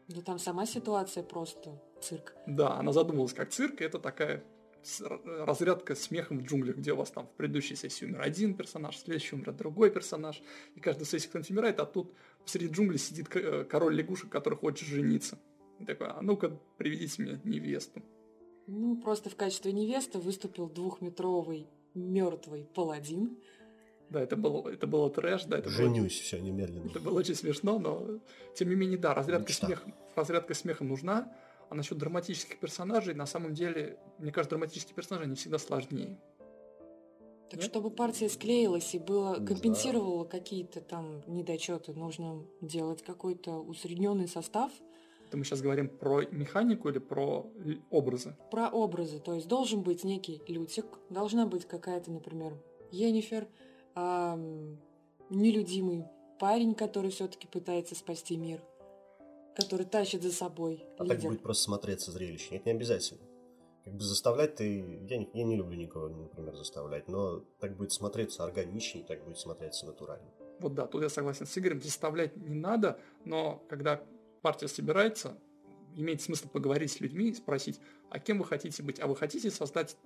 Да 0.08 0.22
там 0.22 0.39
сама 0.39 0.66
ситуация 0.66 1.24
просто 1.24 1.82
цирк. 2.01 2.36
Да, 2.47 2.76
она 2.78 2.91
задумалась 2.91 3.34
как 3.34 3.49
цирк, 3.49 3.82
и 3.82 3.84
это 3.84 3.99
такая 3.99 4.43
с- 4.84 5.01
разрядка 5.01 5.95
смехом 5.95 6.39
в 6.39 6.43
джунглях, 6.43 6.78
где 6.78 6.93
у 6.93 6.95
вас 6.95 7.10
там 7.10 7.26
в 7.28 7.32
предыдущей 7.32 7.76
сессии 7.76 8.06
умер 8.06 8.22
один 8.22 8.53
персонаж, 8.56 8.95
в 8.95 8.99
следующей 8.99 9.36
умрет 9.36 9.56
другой 9.58 9.89
персонаж, 9.89 10.41
и 10.76 10.80
каждую 10.80 11.08
сессию 11.08 11.30
кто-нибудь 11.30 11.51
умирает, 11.51 11.80
а 11.80 11.86
тут 11.86 12.14
посреди 12.43 12.68
джунглей 12.68 12.99
сидит 12.99 13.36
э, 13.36 13.64
король 13.66 13.95
лягушек, 13.95 14.30
который 14.30 14.58
хочет 14.58 14.88
жениться. 14.88 15.39
И 15.80 15.86
такой, 15.86 16.08
а 16.08 16.22
ну-ка, 16.22 16.58
приведите 16.78 17.22
мне 17.24 17.41
невесту. 17.43 18.01
Ну, 18.68 18.95
просто 19.01 19.30
в 19.30 19.36
качестве 19.36 19.72
невесты 19.74 20.20
выступил 20.20 20.70
двухметровый 20.70 21.68
мертвый 21.95 22.66
паладин. 22.66 23.38
Да, 24.10 24.22
это 24.22 24.36
было, 24.36 24.70
это 24.70 24.86
было 24.88 25.10
трэш, 25.10 25.45
да, 25.45 25.58
это 25.58 25.70
было, 25.70 25.78
Женюсь, 25.78 26.20
все, 26.20 26.39
немедленно. 26.39 26.89
это 26.89 26.99
было 26.99 27.20
очень 27.20 27.36
смешно, 27.36 27.80
но 27.80 28.20
тем 28.53 28.70
не 28.70 28.76
менее, 28.76 28.97
да, 28.97 29.14
разрядка, 29.14 29.49
Мечта. 29.49 29.68
смеха, 29.68 29.91
разрядка 30.16 30.53
смеха 30.53 30.84
нужна, 30.84 31.34
а 31.70 31.76
насчет 31.76 31.97
драматических 31.97 32.60
персонажей, 32.60 33.16
на 33.16 33.26
самом 33.26 33.53
деле, 33.53 33.97
мне 34.20 34.32
кажется, 34.32 34.51
драматические 34.56 34.95
персонажи, 34.95 35.26
они 35.26 35.36
всегда 35.36 35.58
сложнее. 35.58 36.20
Так 37.49 37.62
Нет? 37.62 37.64
чтобы 37.70 37.89
партия 37.91 38.28
склеилась 38.30 38.93
и 38.95 38.99
было, 38.99 39.39
Не 39.39 39.45
компенсировала 39.45 40.26
какие-то 40.26 40.82
там 40.82 41.22
недочеты, 41.28 41.93
нужно 41.93 42.43
делать 42.62 43.03
какой-то 43.03 43.60
усредненный 43.60 44.28
состав 44.28 44.72
Это 45.28 45.38
мы 45.38 45.43
сейчас 45.45 45.62
говорим 45.62 45.88
про 45.88 46.22
механику 46.32 46.89
или 46.89 46.97
про 46.99 47.45
образы? 47.91 48.36
про 48.51 48.70
образы. 48.70 49.20
То 49.20 49.34
есть 49.36 49.47
должен 49.47 49.82
быть 49.84 50.03
некий 50.03 50.41
Лютик, 50.47 50.86
должна 51.12 51.45
быть 51.45 51.66
какая-то, 51.66 52.12
например, 52.12 52.53
Енифер, 52.91 53.47
ам, 53.96 54.78
нелюдимый 55.30 56.06
парень, 56.39 56.76
который 56.76 57.12
все-таки 57.12 57.48
пытается 57.48 57.96
спасти 57.96 58.38
мир, 58.38 58.62
который 59.56 59.86
тащит 59.86 60.22
за 60.22 60.32
собой 60.32 60.86
А 60.98 61.06
так 61.06 61.18
лидер. 61.18 61.30
будет 61.30 61.41
просто 61.41 61.64
смотреться 61.64 62.12
зрелище. 62.12 62.56
Это 62.56 62.70
не 62.70 62.76
обязательно. 62.76 63.22
Как 63.84 63.93
бы 63.93 64.04
заставлять 64.04 64.56
ты... 64.56 64.80
Я 65.08 65.18
не, 65.18 65.30
я 65.34 65.43
не 65.43 65.56
люблю 65.56 65.78
никого, 65.78 66.10
например, 66.10 66.56
заставлять, 66.56 67.08
но 67.08 67.39
так 67.60 67.78
будет 67.78 67.91
смотреться 67.91 68.43
органичнее, 68.43 69.06
так 69.06 69.24
будет 69.24 69.38
смотреться 69.38 69.86
натурально. 69.86 70.28
Вот 70.60 70.74
да, 70.74 70.88
тут 70.88 71.04
я 71.04 71.10
согласен 71.10 71.46
с 71.46 71.58
Игорем, 71.58 71.82
заставлять 71.82 72.36
не 72.36 72.56
надо, 72.56 73.00
но 73.26 73.64
когда 73.70 74.02
партия 74.41 74.68
собирается, 74.68 75.38
имеет 75.96 76.22
смысл 76.22 76.48
поговорить 76.50 76.91
с 76.91 77.00
людьми 77.00 77.30
и 77.30 77.34
спросить, 77.34 77.80
а 78.10 78.20
кем 78.20 78.39
вы 78.39 78.46
хотите 78.46 78.82
быть? 78.82 79.00
А 79.00 79.08
вы 79.08 79.16
хотите 79.16 79.52
создать, 79.52 79.98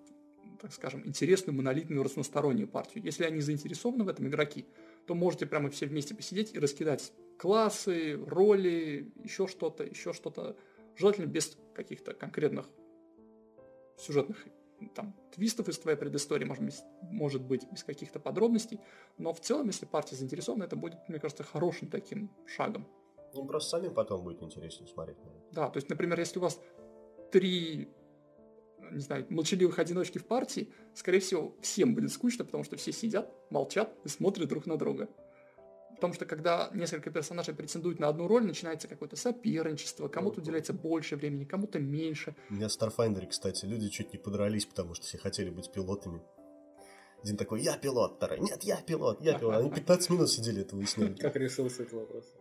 так 0.61 0.73
скажем, 0.73 1.05
интересную, 1.05 1.55
монолитную, 1.55 2.03
разностороннюю 2.03 2.67
партию? 2.67 3.03
Если 3.03 3.23
они 3.23 3.41
заинтересованы 3.41 4.03
в 4.03 4.07
этом, 4.07 4.27
игроки, 4.27 4.65
то 5.05 5.15
можете 5.15 5.45
прямо 5.45 5.69
все 5.69 5.85
вместе 5.85 6.15
посидеть 6.15 6.53
и 6.53 6.59
раскидать 6.59 7.13
классы, 7.37 8.15
роли, 8.27 9.11
еще 9.23 9.47
что-то, 9.47 9.83
еще 9.83 10.13
что-то. 10.13 10.57
Желательно 10.95 11.27
без 11.27 11.57
каких-то 11.73 12.13
конкретных 12.13 12.67
сюжетных 13.97 14.45
там, 14.95 15.15
твистов 15.31 15.67
из 15.67 15.77
твоей 15.77 15.97
предыстории, 15.97 16.45
может 16.45 16.63
быть, 16.63 16.75
может 17.01 17.41
быть, 17.41 17.69
без 17.71 17.83
каких-то 17.83 18.19
подробностей, 18.19 18.79
но 19.17 19.33
в 19.33 19.41
целом, 19.41 19.67
если 19.67 19.85
партия 19.85 20.15
заинтересована, 20.15 20.63
это 20.63 20.75
будет, 20.75 20.97
мне 21.09 21.19
кажется, 21.19 21.43
хорошим 21.43 21.89
таким 21.89 22.31
шагом. 22.45 22.87
Им 23.33 23.47
просто 23.47 23.77
самим 23.77 23.93
потом 23.93 24.23
будет 24.23 24.41
интереснее 24.41 24.87
смотреть. 24.87 25.17
Да, 25.51 25.69
то 25.69 25.77
есть, 25.77 25.89
например, 25.89 26.19
если 26.19 26.39
у 26.39 26.41
вас 26.41 26.59
три, 27.31 27.89
не 28.91 28.99
знаю, 28.99 29.25
молчаливых 29.29 29.79
одиночки 29.79 30.17
в 30.17 30.25
партии, 30.25 30.71
скорее 30.93 31.19
всего, 31.19 31.55
всем 31.61 31.95
будет 31.95 32.11
скучно, 32.11 32.45
потому 32.45 32.63
что 32.63 32.75
все 32.77 32.91
сидят, 32.91 33.31
молчат 33.49 33.93
и 34.03 34.09
смотрят 34.09 34.49
друг 34.49 34.65
на 34.65 34.77
друга. 34.77 35.09
Потому 35.95 36.13
что 36.13 36.25
когда 36.25 36.69
несколько 36.73 37.11
персонажей 37.11 37.53
претендуют 37.53 37.99
на 37.99 38.07
одну 38.07 38.27
роль, 38.27 38.45
начинается 38.45 38.87
какое-то 38.87 39.17
соперничество, 39.17 40.07
кому-то 40.07 40.39
уделяется 40.39 40.71
больше 40.71 41.17
времени, 41.17 41.43
кому-то 41.43 41.79
меньше. 41.79 42.35
У 42.49 42.53
меня 42.53 42.69
в 42.69 42.71
Starfinder, 42.71 43.27
кстати, 43.27 43.65
люди 43.65 43.89
чуть 43.89 44.13
не 44.13 44.19
подрались, 44.19 44.65
потому 44.65 44.93
что 44.93 45.05
все 45.05 45.17
хотели 45.17 45.49
быть 45.49 45.69
пилотами. 45.71 46.21
Один 47.21 47.35
такой, 47.35 47.61
я 47.61 47.77
пилот, 47.77 48.15
второй, 48.15 48.39
нет, 48.39 48.63
я 48.63 48.77
пилот, 48.77 49.21
я 49.21 49.37
пилот. 49.37 49.55
Они 49.55 49.69
15 49.69 50.09
минут 50.11 50.29
сидели, 50.29 50.61
это 50.61 50.77
выясняли. 50.77 51.15
Как 51.15 51.35
решился 51.35 51.83
этот 51.83 51.95
вопрос? 51.95 52.33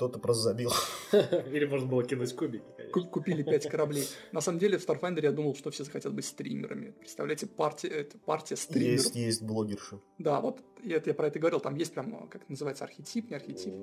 Кто-то 0.00 0.18
просто 0.18 0.44
забил. 0.44 0.72
Или 1.12 1.66
можно 1.66 1.86
было 1.86 2.02
кинуть 2.02 2.34
кубики, 2.34 2.64
Купили 2.90 3.42
пять 3.42 3.68
кораблей. 3.68 4.04
На 4.32 4.40
самом 4.40 4.58
деле 4.58 4.78
в 4.78 4.88
Starfinder 4.88 5.22
я 5.22 5.30
думал, 5.30 5.54
что 5.54 5.70
все 5.70 5.84
захотят 5.84 6.14
быть 6.14 6.24
стримерами. 6.24 6.92
Представляете, 6.92 7.46
партия, 7.46 7.88
это 7.88 8.16
партия 8.16 8.56
стримеров. 8.56 8.92
Есть, 9.04 9.14
есть 9.14 9.42
блогерши. 9.42 10.00
Да, 10.16 10.40
вот 10.40 10.62
и 10.82 10.88
это 10.88 11.10
я 11.10 11.14
про 11.14 11.26
это 11.26 11.38
говорил. 11.38 11.60
Там 11.60 11.74
есть 11.74 11.92
прям, 11.92 12.28
как 12.28 12.40
это 12.40 12.50
называется, 12.50 12.84
архетип, 12.84 13.28
не 13.28 13.36
архетип. 13.36 13.74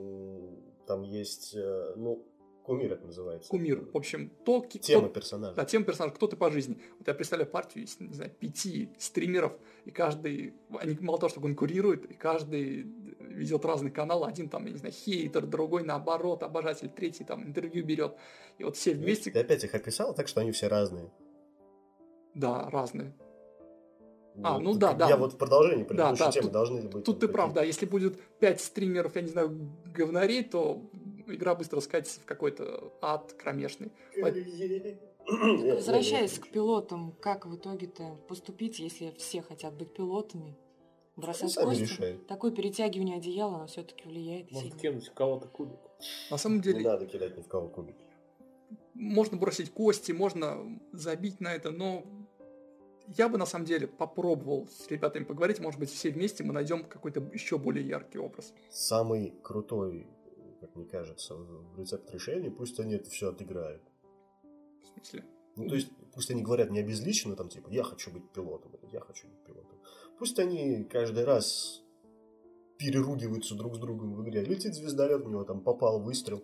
Там 0.87 1.03
есть, 1.03 1.53
э, 1.55 1.93
ну, 1.95 2.25
кумир 2.63 2.93
это 2.93 3.05
называется. 3.05 3.49
Кумир. 3.49 3.87
В 3.93 3.95
общем, 3.95 4.31
то, 4.43 4.65
Тема 4.67 5.03
кто- 5.03 5.13
персонажа. 5.13 5.55
Да, 5.55 5.65
тем 5.65 5.85
персонаж, 5.85 6.13
кто 6.15 6.25
ты 6.25 6.35
по 6.35 6.49
жизни. 6.49 6.81
Вот 6.97 7.07
я 7.07 7.13
представляю 7.13 7.51
партию 7.51 7.85
из, 7.85 7.99
не 7.99 8.13
знаю, 8.13 8.31
пяти 8.31 8.89
стримеров, 8.97 9.53
и 9.85 9.91
каждый, 9.91 10.55
они 10.79 10.97
мало 10.99 11.19
того, 11.19 11.29
что 11.29 11.41
конкурируют, 11.41 12.05
и 12.05 12.15
каждый 12.15 12.87
ведет 13.27 13.65
разный 13.65 13.91
канал. 13.91 14.23
Один 14.25 14.49
там, 14.49 14.65
я 14.65 14.71
не 14.71 14.77
знаю, 14.77 14.93
хейтер, 14.93 15.45
другой 15.45 15.83
наоборот, 15.83 16.43
обожатель, 16.43 16.89
третий 16.89 17.23
там 17.23 17.43
интервью 17.45 17.85
берет. 17.85 18.15
И 18.57 18.63
вот 18.63 18.75
все 18.75 18.93
вместе, 18.93 19.31
Ты 19.31 19.39
опять 19.39 19.63
их 19.63 19.73
описал 19.75 20.13
так, 20.13 20.27
что 20.27 20.41
они 20.41 20.51
все 20.51 20.67
разные. 20.67 21.09
да, 22.33 22.69
разные. 22.69 23.13
А, 24.43 24.59
ну 24.59 24.75
да, 24.75 24.93
да. 24.93 25.09
Я 25.09 25.17
вот 25.17 25.33
в 25.33 25.37
продолжении 25.37 25.83
Да, 25.83 25.87
предыдущей 26.13 26.19
да, 26.25 26.31
темы 26.31 26.43
тут- 26.43 26.51
должны 26.51 26.81
быть... 26.87 27.03
Тут 27.03 27.19
ты 27.19 27.27
прав, 27.27 27.53
да, 27.53 27.63
если 27.63 27.87
будет 27.87 28.21
пять 28.39 28.61
стримеров, 28.61 29.15
я 29.15 29.23
не 29.23 29.29
знаю, 29.29 29.49
говнарей, 29.85 30.43
то 30.43 30.83
игра 31.25 31.55
быстро 31.55 31.79
скатится 31.79 32.19
в 32.21 32.25
какой-то 32.25 32.93
ад 33.01 33.33
кромешный. 33.33 33.91
Возвращаясь 35.25 36.37
к 36.39 36.47
пилотам, 36.49 37.13
как 37.19 37.45
в 37.47 37.55
итоге-то 37.55 38.15
поступить, 38.27 38.79
если 38.79 39.11
все 39.17 39.41
хотят 39.41 39.73
быть 39.73 39.93
пилотами? 39.93 40.55
Бросать 41.17 41.51
сами 41.51 41.65
кости? 41.65 41.81
решают. 41.81 42.27
Такое 42.27 42.51
перетягивание 42.51 43.17
одеяла, 43.17 43.55
оно 43.55 43.67
все-таки 43.67 44.07
влияет 44.07 44.51
Может 44.51 44.67
сильно. 44.69 44.79
кинуть 44.79 45.07
в 45.07 45.13
кого-то 45.13 45.47
кубик. 45.47 45.79
На 46.31 46.37
самом 46.37 46.57
Не 46.57 46.63
деле, 46.63 46.81
надо 46.89 47.05
кидать 47.07 47.35
ни 47.37 47.41
в 47.41 47.47
кого 47.47 47.67
кубики. 47.69 48.05
можно 48.93 49.37
бросить 49.37 49.71
кости, 49.71 50.11
можно 50.11 50.79
забить 50.93 51.39
на 51.41 51.53
это, 51.53 51.71
но 51.71 52.03
я 53.17 53.29
бы 53.29 53.37
на 53.37 53.45
самом 53.45 53.65
деле 53.65 53.87
попробовал 53.87 54.67
с 54.67 54.87
ребятами 54.89 55.23
поговорить, 55.23 55.59
может 55.59 55.79
быть, 55.79 55.89
все 55.89 56.11
вместе 56.11 56.43
мы 56.43 56.53
найдем 56.53 56.83
какой-то 56.83 57.19
еще 57.33 57.57
более 57.57 57.87
яркий 57.87 58.19
образ. 58.19 58.53
Самый 58.69 59.33
крутой, 59.41 60.07
как 60.61 60.75
мне 60.75 60.85
кажется, 60.85 61.33
в 61.35 61.79
рецепт 61.79 62.11
решения, 62.13 62.51
пусть 62.51 62.79
они 62.79 62.95
это 62.95 63.09
все 63.09 63.29
отыграют. 63.29 63.81
В 64.83 64.87
смысле? 64.93 65.25
Ну, 65.55 65.67
то 65.69 65.75
есть, 65.75 65.89
пусть 66.17 66.31
они 66.31 66.41
говорят 66.41 66.71
не 66.71 66.79
обезличенно, 66.79 67.35
там, 67.35 67.47
типа, 67.47 67.69
я 67.69 67.83
хочу 67.83 68.09
быть 68.09 68.27
пилотом, 68.31 68.71
или 68.81 68.89
я 68.91 69.01
хочу 69.01 69.27
быть 69.27 69.37
пилотом. 69.43 69.77
Пусть 70.17 70.39
они 70.39 70.83
каждый 70.83 71.25
раз 71.25 71.83
переругиваются 72.79 73.53
друг 73.53 73.75
с 73.75 73.77
другом 73.77 74.15
в 74.15 74.23
игре. 74.23 74.41
Летит 74.41 74.73
звездолет, 74.73 75.23
у 75.23 75.29
него 75.29 75.43
там 75.43 75.61
попал 75.61 75.99
выстрел, 75.99 76.43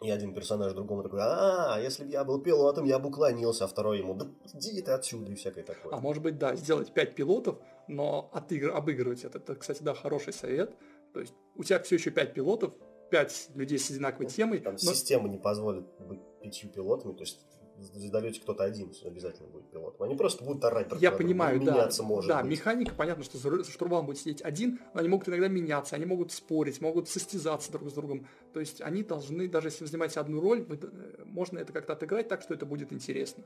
и 0.00 0.08
один 0.08 0.34
персонаж 0.34 0.72
другому 0.72 1.02
такой, 1.02 1.18
а, 1.20 1.80
если 1.80 2.04
бы 2.04 2.12
я 2.12 2.22
был 2.22 2.40
пилотом, 2.40 2.84
я 2.84 3.00
бы 3.00 3.08
уклонился, 3.08 3.64
а 3.64 3.66
второй 3.66 3.98
ему, 3.98 4.14
да 4.14 4.28
иди 4.52 4.80
ты 4.82 4.92
отсюда, 4.92 5.32
и 5.32 5.34
всякое 5.34 5.64
такое. 5.64 5.92
А 5.92 5.98
может 5.98 6.22
быть, 6.22 6.38
да, 6.38 6.54
сделать 6.54 6.94
5 6.94 7.16
пилотов, 7.16 7.58
но 7.88 8.30
отыгр- 8.32 8.70
обыгрывать 8.70 9.24
это. 9.24 9.38
Это, 9.38 9.56
кстати, 9.56 9.82
да, 9.82 9.94
хороший 9.94 10.32
совет. 10.32 10.76
То 11.12 11.18
есть 11.18 11.34
у 11.56 11.64
тебя 11.64 11.80
все 11.80 11.96
еще 11.96 12.12
5 12.12 12.34
пилотов, 12.34 12.72
5 13.10 13.50
людей 13.56 13.80
с 13.80 13.90
одинаковой 13.90 14.26
темой, 14.26 14.60
Там 14.60 14.74
но 14.74 14.78
система 14.78 15.28
не 15.28 15.38
позволит 15.38 15.86
быть 15.98 16.20
пятью 16.40 16.70
пилотами, 16.70 17.14
то 17.14 17.22
есть 17.22 17.40
в 17.76 17.82
звездолете 17.82 18.40
кто-то 18.40 18.64
один 18.64 18.92
обязательно 19.04 19.48
будет 19.48 19.70
пилотом. 19.70 20.06
Они 20.06 20.16
просто 20.16 20.44
будут 20.44 20.64
орать 20.64 20.88
друг 20.88 21.00
Я 21.00 21.10
на 21.10 21.16
друга, 21.16 21.28
понимаю, 21.28 21.60
да. 21.60 21.72
меняться 21.72 22.02
может 22.02 22.28
да, 22.28 22.42
быть. 22.42 22.50
механика, 22.52 22.94
понятно, 22.94 23.24
что 23.24 23.38
за 23.38 23.64
штурвалом 23.64 24.06
будет 24.06 24.18
сидеть 24.18 24.42
один, 24.42 24.80
но 24.92 25.00
они 25.00 25.08
могут 25.08 25.28
иногда 25.28 25.48
меняться, 25.48 25.96
они 25.96 26.06
могут 26.06 26.32
спорить, 26.32 26.80
могут 26.80 27.08
состязаться 27.08 27.72
друг 27.72 27.90
с 27.90 27.92
другом. 27.92 28.26
То 28.52 28.60
есть 28.60 28.80
они 28.80 29.02
должны, 29.02 29.48
даже 29.48 29.68
если 29.68 29.84
вы 29.84 29.90
занимаете 29.90 30.20
одну 30.20 30.40
роль, 30.40 30.66
э, 30.68 31.24
можно 31.24 31.58
это 31.58 31.72
как-то 31.72 31.94
отыграть 31.94 32.28
так, 32.28 32.42
что 32.42 32.54
это 32.54 32.66
будет 32.66 32.92
интересно. 32.92 33.44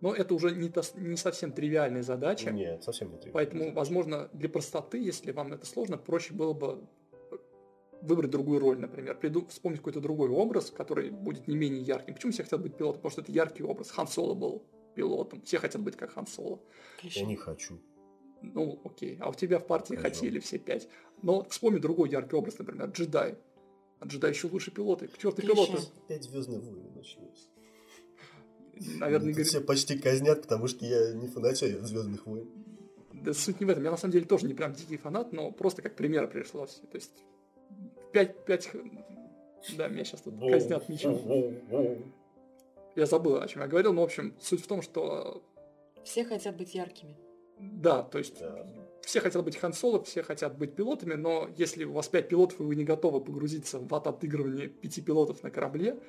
Но 0.00 0.14
это 0.14 0.34
уже 0.34 0.54
не, 0.54 0.68
тос- 0.68 0.98
не 0.98 1.16
совсем 1.16 1.52
тривиальная 1.52 2.02
задача. 2.02 2.50
Нет, 2.50 2.84
совсем 2.84 3.08
не 3.08 3.16
требует. 3.16 3.32
Поэтому, 3.32 3.72
возможно, 3.72 4.28
для 4.32 4.48
простоты, 4.48 4.98
если 4.98 5.32
вам 5.32 5.52
это 5.54 5.64
сложно, 5.66 5.96
проще 5.96 6.34
было 6.34 6.52
бы 6.52 6.86
выбрать 8.02 8.30
другую 8.30 8.60
роль, 8.60 8.78
например, 8.78 9.18
приду, 9.18 9.46
вспомнить 9.46 9.78
какой-то 9.80 10.00
другой 10.00 10.28
образ, 10.28 10.70
который 10.70 11.10
будет 11.10 11.48
не 11.48 11.56
менее 11.56 11.82
ярким. 11.82 12.14
Почему 12.14 12.32
все 12.32 12.42
хотят 12.42 12.62
быть 12.62 12.76
пилотом? 12.76 13.00
Потому 13.00 13.10
что 13.12 13.20
это 13.22 13.32
яркий 13.32 13.62
образ. 13.62 13.90
Хан 13.90 14.06
Соло 14.08 14.34
был 14.34 14.64
пилотом. 14.94 15.42
Все 15.42 15.58
хотят 15.58 15.82
быть 15.82 15.96
как 15.96 16.12
Хан 16.12 16.26
Соло. 16.26 16.60
Я 17.02 17.24
не 17.24 17.36
хочу. 17.36 17.78
Ну, 18.42 18.80
окей. 18.84 19.16
А 19.20 19.30
у 19.30 19.34
тебя 19.34 19.58
в 19.58 19.66
партии 19.66 19.96
Хорошо. 19.96 20.14
хотели 20.14 20.38
все 20.38 20.58
пять. 20.58 20.88
Но 21.22 21.42
вспомни 21.44 21.78
другой 21.78 22.10
яркий 22.10 22.36
образ, 22.36 22.58
например, 22.58 22.90
джедай. 22.90 23.36
А 23.98 24.06
джедай 24.06 24.30
еще 24.30 24.48
лучше 24.48 24.70
пилоты. 24.70 25.08
К 25.08 25.16
черту 25.18 25.42
пилоты. 25.42 25.78
Опять 26.04 26.24
Звездные 26.24 26.60
войны 26.60 26.90
начнутся. 26.94 27.48
Наверное, 28.98 29.28
Тут 29.30 29.38
Игорь- 29.38 29.44
все 29.44 29.60
почти 29.62 29.98
казнят, 29.98 30.42
потому 30.42 30.66
что 30.68 30.84
я 30.84 31.14
не 31.14 31.28
фанатею 31.28 31.78
от 31.80 31.86
Звездных 31.86 32.26
войн. 32.26 32.46
Да 33.14 33.32
суть 33.32 33.58
не 33.58 33.66
в 33.66 33.70
этом. 33.70 33.82
Я 33.82 33.90
на 33.90 33.96
самом 33.96 34.12
деле 34.12 34.26
тоже 34.26 34.46
не 34.46 34.52
прям 34.54 34.74
дикий 34.74 34.98
фанат, 34.98 35.32
но 35.32 35.50
просто 35.50 35.80
как 35.80 35.96
пример 35.96 36.28
пришлось. 36.28 36.82
То 36.90 36.96
есть 36.96 37.24
пять, 38.16 38.44
пять... 38.46 38.66
х- 38.66 38.78
Да, 39.76 39.88
меня 39.88 40.04
сейчас 40.04 40.22
тут 40.22 40.34
казнят 40.40 40.88
мечом. 40.88 41.18
Я 42.94 43.04
забыл, 43.06 43.36
о 43.36 43.46
чем 43.46 43.60
я 43.62 43.68
говорил, 43.68 43.92
но, 43.92 44.00
в 44.00 44.04
общем, 44.04 44.34
суть 44.40 44.62
в 44.64 44.66
том, 44.66 44.80
что 44.80 45.42
Все 46.04 46.24
хотят 46.24 46.56
быть 46.56 46.74
яркими. 46.74 47.14
да, 47.60 48.02
то 48.02 48.16
есть 48.18 48.40
Да. 48.40 48.66
все 49.02 49.20
хотят 49.20 49.44
быть 49.44 49.56
Хан 49.58 49.74
Соло, 49.74 50.02
все 50.02 50.22
хотят 50.22 50.56
быть 50.56 50.74
пилотами, 50.74 51.12
но 51.14 51.48
если 51.58 51.84
у 51.84 51.92
вас 51.92 52.08
пять 52.08 52.28
пилотов, 52.28 52.58
и 52.60 52.62
вы 52.62 52.74
не 52.74 52.84
готовы 52.84 53.20
погрузиться 53.20 53.78
в 53.78 53.94
ад 53.94 54.06
отыгрывания 54.06 54.68
пяти 54.68 55.02
пилотов 55.02 55.42
на 55.42 55.50
корабле, 55.50 56.00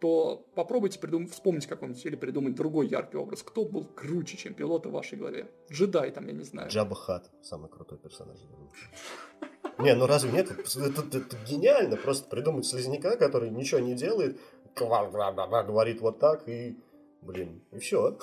то 0.00 0.46
попробуйте 0.54 0.98
придум- 0.98 1.26
вспомнить 1.28 1.66
какой-нибудь 1.66 2.04
или 2.06 2.16
придумать 2.16 2.54
другой 2.54 2.88
яркий 2.88 3.18
образ. 3.18 3.42
Кто 3.42 3.64
был 3.66 3.84
круче, 3.84 4.36
чем 4.38 4.54
пилоты 4.54 4.88
в 4.88 4.92
вашей 4.92 5.18
голове? 5.18 5.50
Джедай 5.70 6.10
там, 6.12 6.26
я 6.26 6.32
не 6.32 6.44
знаю. 6.44 6.70
Джаба 6.70 6.94
Хат, 6.96 7.30
самый 7.42 7.68
крутой 7.70 7.98
персонаж. 7.98 8.38
Не, 9.78 9.94
ну 9.94 10.06
разве 10.06 10.30
нет? 10.32 10.50
Это, 10.50 10.80
это- 10.84 11.18
это 11.18 11.36
гениально, 11.48 11.96
просто 11.96 12.28
придумать 12.28 12.66
слизняка, 12.66 13.16
который 13.16 13.50
ничего 13.50 13.80
не 13.80 13.94
делает, 13.94 14.38
говорит 14.76 16.00
вот 16.00 16.18
так, 16.18 16.48
и, 16.48 16.76
блин, 17.22 17.62
и 17.72 17.78
все. 17.78 18.18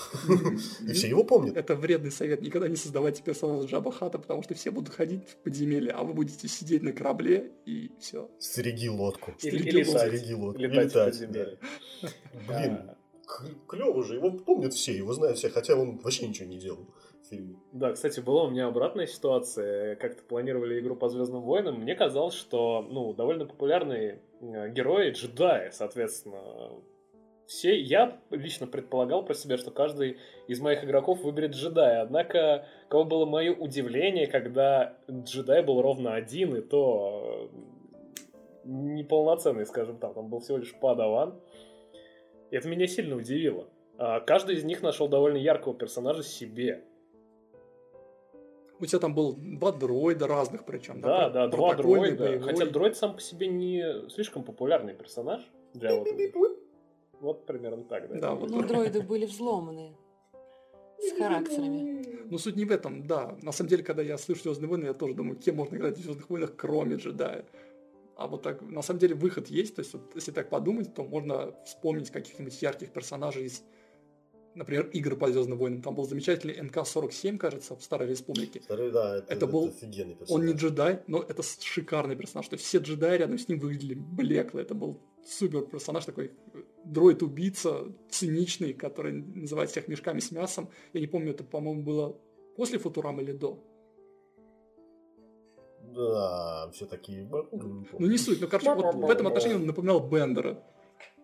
И 0.87 0.93
все 0.93 1.07
его 1.07 1.23
помнят. 1.23 1.57
Это 1.57 1.75
вредный 1.75 2.11
совет. 2.11 2.41
Никогда 2.41 2.67
не 2.67 2.75
создавайте 2.75 3.21
персонажа 3.23 3.67
Джаба 3.67 3.91
Хата, 3.91 4.19
потому 4.19 4.43
что 4.43 4.53
все 4.53 4.71
будут 4.71 4.93
ходить 4.93 5.27
в 5.27 5.35
подземелье, 5.37 5.91
а 5.91 6.03
вы 6.03 6.13
будете 6.13 6.47
сидеть 6.47 6.83
на 6.83 6.91
корабле 6.93 7.51
и 7.65 7.91
все. 7.99 8.29
Стереги 8.39 8.89
лодку. 8.89 9.31
Или, 9.41 9.57
Стереги 9.57 9.67
или 9.69 9.83
лодку. 9.85 9.99
Стереги 10.07 10.33
лодку. 10.33 10.61
Летать 10.61 10.75
в 10.75 10.95
Летать, 10.95 11.05
подземелье. 11.05 11.59
Блин, 12.47 12.91
клево 13.67 14.03
же, 14.03 14.15
его 14.15 14.31
помнят 14.31 14.73
все, 14.73 14.95
его 14.95 15.13
знают 15.13 15.37
все, 15.37 15.49
хотя 15.49 15.75
он 15.75 15.97
вообще 15.97 16.27
ничего 16.27 16.47
не 16.47 16.57
делал 16.57 16.87
фильме. 17.29 17.55
Да, 17.71 17.93
кстати, 17.93 18.19
была 18.19 18.43
у 18.45 18.49
меня 18.49 18.67
обратная 18.67 19.07
ситуация. 19.07 19.95
Как-то 19.95 20.23
планировали 20.23 20.79
игру 20.79 20.95
по 20.95 21.09
Звездным 21.09 21.41
войнам. 21.41 21.81
Мне 21.81 21.95
казалось, 21.95 22.33
что 22.33 22.85
ну, 22.89 23.13
довольно 23.13 23.45
популярные 23.45 24.21
э, 24.41 24.69
герои 24.69 25.11
джедаи, 25.11 25.69
соответственно. 25.71 26.71
Все, 27.45 27.79
я 27.79 28.19
лично 28.29 28.67
предполагал 28.67 29.25
про 29.25 29.33
себя, 29.33 29.57
что 29.57 29.71
каждый 29.71 30.17
из 30.47 30.59
моих 30.59 30.83
игроков 30.83 31.23
выберет 31.23 31.51
джедая. 31.51 32.01
Однако, 32.01 32.67
кого 32.89 33.05
было 33.05 33.25
мое 33.25 33.53
удивление, 33.53 34.27
когда 34.27 34.97
джедай 35.09 35.63
был 35.63 35.81
ровно 35.81 36.13
один, 36.13 36.55
и 36.55 36.61
то 36.61 37.49
э, 37.51 37.57
неполноценный, 38.65 39.65
скажем 39.65 39.97
так. 39.97 40.15
Он 40.17 40.29
был 40.29 40.39
всего 40.39 40.57
лишь 40.57 40.75
падаван. 40.75 41.39
Это 42.51 42.67
меня 42.67 42.87
сильно 42.87 43.15
удивило. 43.15 43.67
А, 43.97 44.19
Каждый 44.21 44.55
из 44.55 44.63
них 44.63 44.81
нашел 44.81 45.07
довольно 45.07 45.37
яркого 45.37 45.75
персонажа 45.75 46.23
себе. 46.23 46.83
У 48.79 48.85
тебя 48.85 48.99
там 48.99 49.13
был 49.13 49.35
два 49.35 49.71
дроида 49.71 50.27
разных 50.27 50.65
причем. 50.65 51.01
Да, 51.01 51.29
да, 51.29 51.47
два 51.47 51.69
протокольный, 51.69 52.15
дроида. 52.15 52.23
боевой. 52.23 52.53
Хотя 52.53 52.65
дроид 52.71 52.97
сам 52.97 53.15
по 53.15 53.21
себе 53.21 53.47
не 53.47 54.09
слишком 54.09 54.43
популярный 54.43 54.93
персонаж 54.93 55.41
для 55.73 55.95
вот. 55.95 56.07
Вот 57.19 57.45
примерно 57.45 57.83
так, 57.83 58.07
да. 58.07 58.19
Да, 58.19 58.35
вот. 58.35 58.49
Но 58.49 58.61
дроиды 58.63 59.01
были 59.01 59.25
взломаны. 59.25 59.97
С 60.99 61.17
характерами. 61.17 62.05
Но 62.29 62.37
суть 62.37 62.55
не 62.55 62.65
в 62.65 62.71
этом, 62.71 63.07
да. 63.07 63.37
На 63.41 63.51
самом 63.51 63.69
деле, 63.69 63.83
когда 63.83 64.01
я 64.01 64.17
слышу 64.17 64.43
Звездные 64.43 64.69
войны, 64.69 64.85
я 64.85 64.93
тоже 64.93 65.13
думаю, 65.13 65.37
кем 65.37 65.55
можно 65.55 65.75
играть 65.75 65.97
в 65.97 66.01
Звездных 66.01 66.29
войнах, 66.29 66.55
кроме 66.55 66.95
джедая. 66.95 67.45
А 68.15 68.27
вот 68.27 68.41
так, 68.41 68.61
на 68.61 68.81
самом 68.81 68.99
деле, 68.99 69.15
выход 69.15 69.47
есть. 69.47 69.75
То 69.75 69.81
есть, 69.81 69.93
вот, 69.93 70.01
если 70.15 70.31
так 70.31 70.49
подумать, 70.49 70.93
то 70.93 71.03
можно 71.03 71.55
вспомнить 71.65 72.09
каких-нибудь 72.09 72.61
ярких 72.61 72.91
персонажей 72.91 73.45
из, 73.45 73.63
например, 74.59 74.87
игр 74.93 75.15
по 75.15 75.31
Звездным 75.31 75.57
войнам. 75.57 75.81
Там 75.81 75.95
был 75.95 76.05
замечательный 76.05 76.53
НК-47, 76.61 77.37
кажется, 77.37 77.75
в 77.75 77.81
Старой 77.83 78.07
Республике. 78.09 78.59
Второй, 78.59 78.91
да, 78.91 79.17
это, 79.17 79.33
Это 79.33 79.47
был- 79.47 79.69
офигенный 79.69 80.17
Он 80.27 80.45
не 80.45 80.53
персонаж. 80.53 80.61
джедай, 80.61 80.99
но 81.07 81.23
это 81.27 81.41
шикарный 81.43 82.15
персонаж. 82.15 82.47
То 82.49 82.55
есть 82.55 82.65
все 82.65 82.77
джедаи 82.79 83.17
рядом 83.17 83.37
с 83.39 83.47
ним 83.47 83.59
выглядели 83.59 83.95
блекло. 83.95 84.59
Это 84.59 84.75
был 84.75 84.99
супер 85.25 85.61
персонаж 85.61 86.05
такой 86.05 86.25
э, 86.53 86.59
дроид-убийца, 86.85 87.85
циничный, 88.09 88.73
который 88.73 89.13
называет 89.13 89.69
всех 89.71 89.87
мешками 89.87 90.19
с 90.19 90.31
мясом. 90.31 90.69
Я 90.93 91.01
не 91.01 91.07
помню, 91.07 91.31
это, 91.31 91.43
по-моему, 91.43 91.81
было 91.83 92.17
после 92.55 92.77
Футурама 92.79 93.21
или 93.21 93.31
до. 93.31 93.63
Да, 95.95 96.69
все 96.73 96.85
такие... 96.85 97.27
Ну 97.51 98.07
не 98.07 98.17
суть, 98.17 98.41
но 98.41 98.47
короче, 98.47 98.73
вот 98.73 98.95
в 98.95 99.09
этом 99.09 99.27
отношении 99.27 99.55
он 99.55 99.65
напоминал 99.65 99.99
Бендера. 100.07 100.63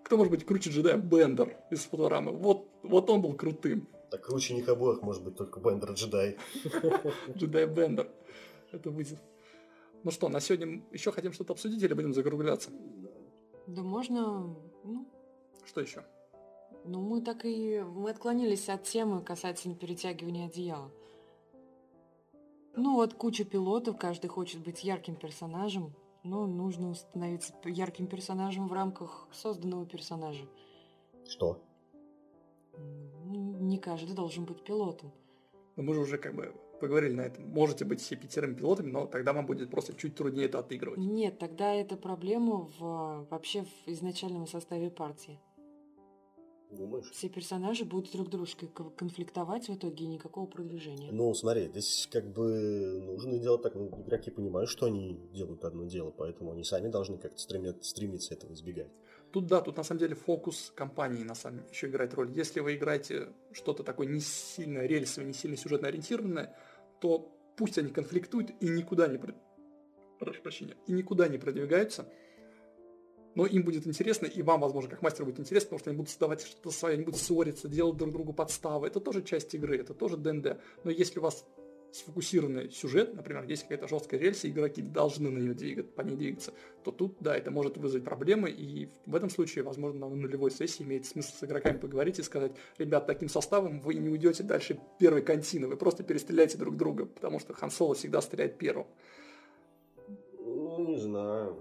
Кто 0.05 0.17
может 0.17 0.29
быть 0.29 0.45
круче 0.45 0.69
джедая? 0.69 0.97
Бендер 0.97 1.57
из 1.71 1.83
Футурамы. 1.85 2.31
Вот, 2.31 2.69
вот 2.83 3.09
он 3.09 3.23
был 3.23 3.33
крутым. 3.33 3.87
Так 4.11 4.23
круче 4.23 4.53
них 4.53 4.69
обоих 4.69 5.01
может 5.01 5.23
быть 5.23 5.35
только 5.35 5.59
Бендер 5.59 5.93
Джедай. 5.93 6.37
Джедай 7.35 7.65
Бендер. 7.65 8.07
Это 8.71 8.91
вызов. 8.91 9.17
Ну 10.03 10.11
что, 10.11 10.29
на 10.29 10.39
сегодня 10.41 10.83
еще 10.91 11.11
хотим 11.11 11.33
что-то 11.33 11.53
обсудить 11.53 11.81
или 11.81 11.93
будем 11.95 12.13
закругляться? 12.13 12.69
Да 13.65 13.81
можно, 13.81 14.55
ну, 14.83 15.07
Что 15.65 15.81
еще? 15.81 16.05
ну 16.83 17.01
мы 17.01 17.21
так 17.21 17.43
и, 17.43 17.81
мы 17.81 18.11
отклонились 18.11 18.69
от 18.69 18.83
темы 18.83 19.23
касательно 19.23 19.73
перетягивания 19.73 20.45
одеяла. 20.45 20.91
Ну 22.75 22.93
вот 22.93 23.15
куча 23.15 23.43
пилотов, 23.43 23.97
каждый 23.97 24.27
хочет 24.27 24.61
быть 24.61 24.83
ярким 24.83 25.15
персонажем, 25.15 25.95
но 26.25 26.47
нужно 26.47 26.93
становиться 26.95 27.53
ярким 27.65 28.07
персонажем 28.07 28.67
в 28.67 28.73
рамках 28.73 29.27
созданного 29.31 29.85
персонажа. 29.85 30.45
Что? 31.27 31.61
М, 32.73 33.67
Не 33.67 33.77
каждый 33.77 34.13
должен 34.15 34.45
быть 34.45 34.63
пилотом. 34.63 35.11
Но 35.75 35.83
мы 35.83 35.93
же 35.93 36.01
уже 36.01 36.17
как 36.17 36.35
бы 36.35 36.53
поговорили 36.79 37.13
на 37.13 37.21
этом. 37.21 37.47
Можете 37.49 37.85
быть 37.85 38.01
все 38.01 38.15
пятерыми 38.15 38.53
пилотами, 38.55 38.91
но 38.91 39.05
тогда 39.07 39.33
вам 39.33 39.45
будет 39.45 39.69
просто 39.69 39.93
чуть 39.93 40.15
труднее 40.15 40.45
это 40.47 40.59
отыгрывать. 40.59 40.99
Нет, 40.99 41.39
тогда 41.39 41.73
это 41.73 41.95
проблема 41.95 42.67
в, 42.79 43.27
вообще 43.29 43.63
в 43.63 43.87
изначальном 43.87 44.47
составе 44.47 44.89
партии. 44.89 45.39
Думаешь? 46.75 47.09
Все 47.11 47.29
персонажи 47.29 47.85
будут 47.85 48.11
друг 48.11 48.29
дружкой 48.29 48.69
кон- 48.69 48.91
конфликтовать 48.91 49.67
в 49.69 49.75
итоге 49.75 50.05
и 50.05 50.07
никакого 50.07 50.45
продвижения. 50.45 51.11
Ну, 51.11 51.33
смотри, 51.33 51.67
здесь 51.69 52.07
как 52.11 52.31
бы 52.31 53.01
нужно 53.05 53.39
делать 53.39 53.61
так. 53.61 53.75
Ну, 53.75 53.87
игроки 54.01 54.31
понимают, 54.31 54.69
что 54.69 54.87
они 54.87 55.19
делают 55.33 55.63
одно 55.63 55.85
дело, 55.85 56.11
поэтому 56.11 56.51
они 56.51 56.63
сами 56.63 56.89
должны 56.89 57.17
как-то 57.17 57.39
стремиться 57.39 58.33
этого 58.33 58.53
избегать. 58.53 58.91
Тут 59.31 59.47
да, 59.47 59.61
тут 59.61 59.77
на 59.77 59.83
самом 59.83 59.99
деле 59.99 60.15
фокус 60.15 60.71
компании 60.75 61.23
на 61.23 61.35
самом 61.35 61.57
деле 61.57 61.69
еще 61.71 61.87
играет 61.87 62.13
роль. 62.13 62.31
Если 62.31 62.59
вы 62.59 62.75
играете 62.75 63.33
что-то 63.51 63.83
такое 63.83 64.07
не 64.07 64.19
сильно 64.21 64.79
рельсовое, 64.85 65.27
не 65.27 65.33
сильно 65.33 65.57
сюжетно 65.57 65.87
ориентированное, 65.87 66.55
то 67.01 67.31
пусть 67.57 67.77
они 67.77 67.91
конфликтуют 67.91 68.51
и 68.61 68.67
никуда 68.67 69.07
не, 69.07 69.17
про- 69.17 69.35
прошу 70.19 70.41
прощения, 70.41 70.77
и 70.87 70.93
никуда 70.93 71.27
не 71.27 71.37
продвигаются, 71.37 72.09
но 73.35 73.45
им 73.45 73.63
будет 73.63 73.85
интересно, 73.85 74.25
и 74.25 74.41
вам, 74.41 74.61
возможно, 74.61 74.89
как 74.89 75.01
мастеру 75.01 75.25
будет 75.25 75.39
интересно, 75.39 75.65
потому 75.65 75.79
что 75.79 75.89
они 75.89 75.97
будут 75.97 76.09
создавать 76.09 76.41
что-то 76.41 76.71
свое, 76.71 76.95
они 76.95 77.03
будут 77.03 77.19
ссориться, 77.19 77.67
делать 77.67 77.97
друг 77.97 78.11
другу 78.11 78.33
подставы. 78.33 78.87
Это 78.87 78.99
тоже 78.99 79.21
часть 79.21 79.53
игры, 79.53 79.77
это 79.77 79.93
тоже 79.93 80.17
ДНД. 80.17 80.57
Но 80.83 80.91
если 80.91 81.19
у 81.19 81.21
вас 81.21 81.45
сфокусированный 81.91 82.69
сюжет, 82.71 83.13
например, 83.13 83.45
есть 83.45 83.63
какая-то 83.63 83.87
жесткая 83.87 84.19
рельса, 84.19 84.49
игроки 84.49 84.81
должны 84.81 85.29
на 85.29 85.39
нее 85.39 85.53
двигаться, 85.53 85.91
по 85.93 86.01
ней 86.01 86.15
двигаться, 86.15 86.53
то 86.83 86.91
тут, 86.91 87.15
да, 87.21 87.35
это 87.35 87.51
может 87.51 87.77
вызвать 87.77 88.03
проблемы, 88.03 88.49
и 88.49 88.89
в 89.05 89.15
этом 89.15 89.29
случае, 89.29 89.63
возможно, 89.63 90.07
на 90.07 90.15
нулевой 90.15 90.51
сессии 90.51 90.83
имеет 90.83 91.05
смысл 91.05 91.33
с 91.39 91.43
игроками 91.43 91.77
поговорить 91.77 92.19
и 92.19 92.23
сказать, 92.23 92.51
ребят, 92.77 93.07
таким 93.07 93.29
составом 93.29 93.79
вы 93.79 93.95
не 93.95 94.09
уйдете 94.09 94.43
дальше 94.43 94.77
первой 94.99 95.21
контины, 95.21 95.67
вы 95.67 95.77
просто 95.77 96.03
перестреляете 96.03 96.57
друг 96.57 96.75
друга, 96.75 97.05
потому 97.05 97.39
что 97.39 97.53
Хан 97.53 97.71
Соло 97.71 97.95
всегда 97.95 98.21
стреляет 98.21 98.57
первым. 98.57 98.87
Ну, 100.37 100.85
не 100.85 100.97
знаю, 100.97 101.55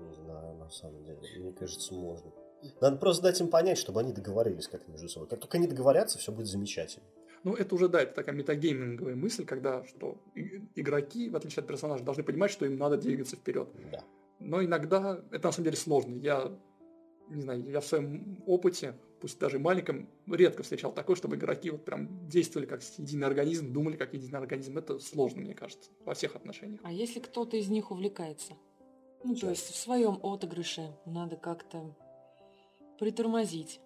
на 0.64 0.70
самом 0.70 1.04
деле. 1.04 1.20
Мне 1.38 1.52
кажется, 1.52 1.94
можно. 1.94 2.32
Надо 2.80 2.96
просто 2.96 3.22
дать 3.24 3.40
им 3.40 3.48
понять, 3.48 3.78
чтобы 3.78 4.00
они 4.00 4.12
договорились 4.12 4.68
как 4.68 4.88
между 4.88 5.08
собой. 5.08 5.28
Как 5.28 5.40
только 5.40 5.58
они 5.58 5.66
договорятся, 5.66 6.18
все 6.18 6.32
будет 6.32 6.46
замечательно. 6.46 7.06
Ну, 7.42 7.52
это 7.52 7.74
уже, 7.74 7.88
да, 7.88 8.00
это 8.02 8.14
такая 8.14 8.34
метагейминговая 8.34 9.16
мысль, 9.16 9.44
когда 9.44 9.84
что 9.84 10.16
игроки, 10.74 11.28
в 11.28 11.36
отличие 11.36 11.60
от 11.60 11.68
персонажей, 11.68 12.04
должны 12.04 12.22
понимать, 12.22 12.50
что 12.50 12.64
им 12.64 12.76
надо 12.76 12.96
двигаться 12.96 13.36
вперед. 13.36 13.68
Да. 13.92 14.02
Но 14.40 14.64
иногда 14.64 15.22
это 15.30 15.48
на 15.48 15.52
самом 15.52 15.64
деле 15.64 15.76
сложно. 15.76 16.16
Я 16.16 16.58
не 17.28 17.42
знаю, 17.42 17.62
я 17.70 17.80
в 17.80 17.86
своем 17.86 18.42
опыте, 18.46 18.94
пусть 19.20 19.38
даже 19.38 19.58
маленьком, 19.58 20.08
редко 20.26 20.62
встречал 20.62 20.92
такое, 20.92 21.16
чтобы 21.16 21.36
игроки 21.36 21.70
вот 21.70 21.84
прям 21.84 22.28
действовали 22.28 22.66
как 22.66 22.82
единый 22.98 23.26
организм, 23.26 23.72
думали 23.72 23.96
как 23.96 24.14
единый 24.14 24.38
организм. 24.38 24.78
Это 24.78 24.98
сложно, 24.98 25.42
мне 25.42 25.54
кажется, 25.54 25.90
во 26.04 26.14
всех 26.14 26.36
отношениях. 26.36 26.80
А 26.82 26.92
если 26.92 27.20
кто-то 27.20 27.56
из 27.56 27.68
них 27.68 27.90
увлекается? 27.90 28.54
Ну, 29.24 29.34
то 29.34 29.48
есть 29.50 29.70
в 29.70 29.76
своем 29.76 30.18
отыгрыше 30.22 30.92
надо 31.06 31.36
как-то 31.36 31.94
притормозить. 32.98 33.80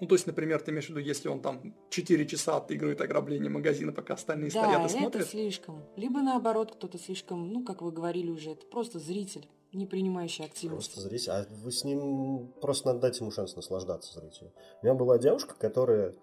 Ну, 0.00 0.06
то 0.06 0.14
есть, 0.14 0.26
например, 0.26 0.60
ты 0.62 0.70
имеешь 0.70 0.86
в 0.86 0.90
виду, 0.90 1.00
если 1.00 1.28
он 1.28 1.40
там 1.42 1.74
4 1.90 2.26
часа 2.26 2.56
отыгрывает 2.56 3.00
ограбление 3.02 3.50
магазина, 3.50 3.92
пока 3.92 4.14
остальные 4.14 4.50
Да, 4.50 4.62
стоят 4.64 4.80
и 4.80 4.84
это 4.84 4.88
смотрят. 4.98 5.28
слишком. 5.28 5.82
Либо 5.96 6.20
наоборот, 6.22 6.72
кто-то 6.72 6.98
слишком, 6.98 7.52
ну, 7.52 7.64
как 7.64 7.82
вы 7.82 7.92
говорили 7.92 8.30
уже, 8.30 8.52
это 8.52 8.66
просто 8.66 8.98
зритель, 8.98 9.46
не 9.74 9.84
принимающий 9.86 10.44
активности. 10.46 10.94
Просто 10.94 11.00
зритель. 11.08 11.30
А 11.32 11.46
вы 11.50 11.70
с 11.70 11.84
ним 11.84 12.48
просто 12.62 12.88
надо 12.88 13.00
дать 13.00 13.20
ему 13.20 13.30
шанс 13.30 13.54
наслаждаться 13.56 14.18
зрителю. 14.18 14.52
У 14.80 14.86
меня 14.86 14.94
была 14.94 15.18
девушка, 15.18 15.54
которая 15.58 16.14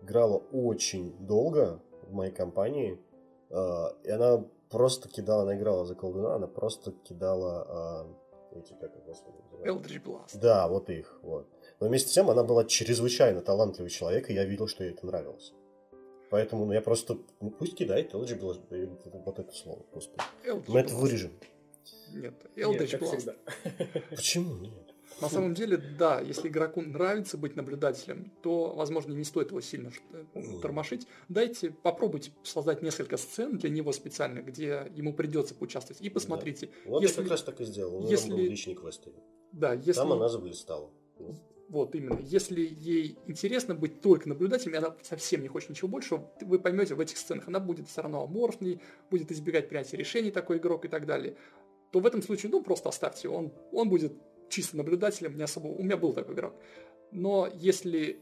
играла 0.00 0.38
очень 0.52 1.12
долго 1.26 1.82
в 2.04 2.12
моей 2.14 2.32
компании. 2.32 2.98
э, 3.50 3.84
И 4.04 4.10
она 4.10 4.46
просто 4.70 5.08
кидала, 5.08 5.42
она 5.42 5.56
играла 5.56 5.84
за 5.84 5.94
колдуна, 5.94 6.34
она 6.34 6.46
просто 6.46 6.92
кидала 6.92 8.06
э, 8.52 8.58
эти, 8.58 8.72
как 8.74 8.96
их, 8.96 9.04
господи? 9.04 9.36
Eldritch 9.64 10.02
Blast. 10.02 10.38
Да, 10.38 10.68
вот 10.68 10.90
их, 10.90 11.18
вот. 11.22 11.46
Но 11.80 11.88
вместе 11.88 12.10
с 12.10 12.12
тем 12.12 12.30
она 12.30 12.42
была 12.42 12.64
чрезвычайно 12.64 13.40
талантливый 13.42 13.90
человек, 13.90 14.30
и 14.30 14.34
я 14.34 14.44
видел, 14.44 14.66
что 14.66 14.84
ей 14.84 14.92
это 14.92 15.06
нравилось. 15.06 15.52
Поэтому 16.30 16.64
ну, 16.64 16.72
я 16.72 16.80
просто, 16.80 17.18
ну, 17.40 17.50
пусть 17.50 17.76
кидает 17.76 18.12
Eldritch 18.14 18.38
Blast, 18.40 18.60
э, 18.70 18.88
вот 19.24 19.38
это 19.38 19.52
слово, 19.52 19.84
господи. 19.92 20.22
Eldritch 20.44 20.64
Мы 20.68 20.80
это 20.80 20.90
Blast. 20.92 21.00
вырежем. 21.00 21.32
Нет, 22.12 22.34
Нет, 22.56 22.66
Eldritch 22.66 22.90
как 22.90 23.02
Blast. 23.02 23.16
всегда. 23.16 23.34
Почему 24.10 24.54
нет? 24.56 24.85
На 25.20 25.28
самом 25.28 25.54
деле, 25.54 25.76
да, 25.76 26.20
если 26.20 26.48
игроку 26.48 26.82
нравится 26.82 27.38
быть 27.38 27.56
наблюдателем, 27.56 28.30
то, 28.42 28.74
возможно, 28.74 29.12
не 29.12 29.24
стоит 29.24 29.50
его 29.50 29.60
сильно 29.60 29.90
э, 30.12 30.42
тормошить. 30.60 31.06
Дайте, 31.28 31.70
попробуйте 31.70 32.32
создать 32.42 32.82
несколько 32.82 33.16
сцен 33.16 33.56
для 33.56 33.70
него 33.70 33.92
специально, 33.92 34.40
где 34.40 34.90
ему 34.94 35.14
придется 35.14 35.54
поучаствовать, 35.54 36.02
и 36.02 36.10
посмотрите. 36.10 36.70
Вот 36.84 37.02
Если- 37.02 37.16
я 37.18 37.22
как 37.22 37.30
раз 37.30 37.42
так 37.42 37.60
и 37.60 37.64
сделал. 37.64 38.04
У 38.04 38.08
если- 38.08 38.28
там 38.28 38.38
был 38.38 38.44
личный 38.44 38.74
квест. 38.74 39.08
Да, 39.52 39.72
если... 39.72 39.92
Там 39.92 40.12
она 40.12 40.28
заблистала. 40.28 40.90
Вот 41.68 41.94
именно. 41.96 42.20
Если 42.22 42.60
ей 42.60 43.18
интересно 43.26 43.74
быть 43.74 44.00
только 44.00 44.28
наблюдателем, 44.28 44.74
и 44.74 44.78
она 44.78 44.94
совсем 45.02 45.42
не 45.42 45.48
хочет 45.48 45.70
ничего 45.70 45.88
большего, 45.88 46.30
вы 46.42 46.58
поймете 46.58 46.94
в 46.94 47.00
этих 47.00 47.16
сценах, 47.16 47.48
она 47.48 47.58
будет 47.58 47.88
все 47.88 48.02
равно 48.02 48.22
аморфней, 48.22 48.80
будет 49.10 49.32
избегать 49.32 49.68
принятия 49.68 49.96
решений 49.96 50.30
такой 50.30 50.58
игрок 50.58 50.84
и 50.84 50.88
так 50.88 51.06
далее, 51.06 51.36
то 51.90 52.00
в 52.00 52.06
этом 52.06 52.22
случае, 52.22 52.50
ну, 52.52 52.62
просто 52.62 52.88
оставьте. 52.88 53.28
Он, 53.28 53.52
он 53.72 53.88
будет 53.88 54.12
чисто 54.48 54.76
наблюдателем, 54.76 55.36
не 55.36 55.42
особо... 55.42 55.68
У 55.68 55.82
меня 55.82 55.96
был 55.96 56.12
такой 56.12 56.34
игрок. 56.34 56.54
Но 57.12 57.48
если 57.54 58.20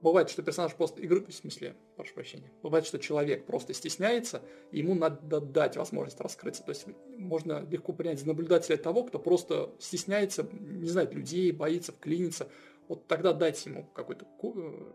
бывает, 0.00 0.30
что 0.30 0.42
персонаж 0.42 0.74
просто 0.74 1.00
игры, 1.00 1.24
в 1.24 1.32
смысле, 1.32 1.76
прошу 1.96 2.14
прощения, 2.14 2.50
бывает, 2.62 2.84
что 2.86 2.98
человек 2.98 3.46
просто 3.46 3.72
стесняется, 3.72 4.42
и 4.72 4.78
ему 4.78 4.94
надо 4.94 5.40
дать 5.40 5.76
возможность 5.76 6.20
раскрыться. 6.20 6.62
То 6.64 6.70
есть 6.70 6.86
можно 7.16 7.64
легко 7.70 7.92
принять 7.92 8.18
за 8.20 8.26
наблюдателя 8.26 8.76
того, 8.76 9.04
кто 9.04 9.18
просто 9.18 9.70
стесняется, 9.78 10.46
не 10.52 10.88
знает 10.88 11.14
людей, 11.14 11.52
боится 11.52 11.92
вклиниться. 11.92 12.48
Вот 12.88 13.06
тогда 13.06 13.32
дайте 13.32 13.70
ему 13.70 13.86
какой-то, 13.94 14.26
э, 14.42 14.92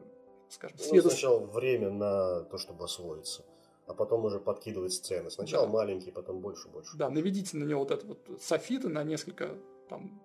скажем, 0.49 0.78
Ну, 0.80 0.84
сведос- 0.93 1.11
сначала 1.11 1.39
время 1.45 1.89
на 1.89 2.41
то, 2.43 2.57
чтобы 2.57 2.84
освоиться, 2.84 3.45
а 3.86 3.93
потом 3.93 4.25
уже 4.25 4.39
подкидывать 4.41 4.91
сцены. 4.91 5.32
Сначала 5.32 5.67
Да. 5.67 5.71
маленькие, 5.71 6.11
потом 6.11 6.41
больше, 6.41 6.67
больше. 6.67 6.97
Да, 6.97 7.09
наведите 7.09 7.55
на 7.55 7.63
него 7.63 7.80
вот 7.80 7.91
это 7.91 8.05
вот 8.05 8.19
софиты 8.41 8.89
на 8.89 9.03
несколько 9.05 9.55
там 9.88 10.21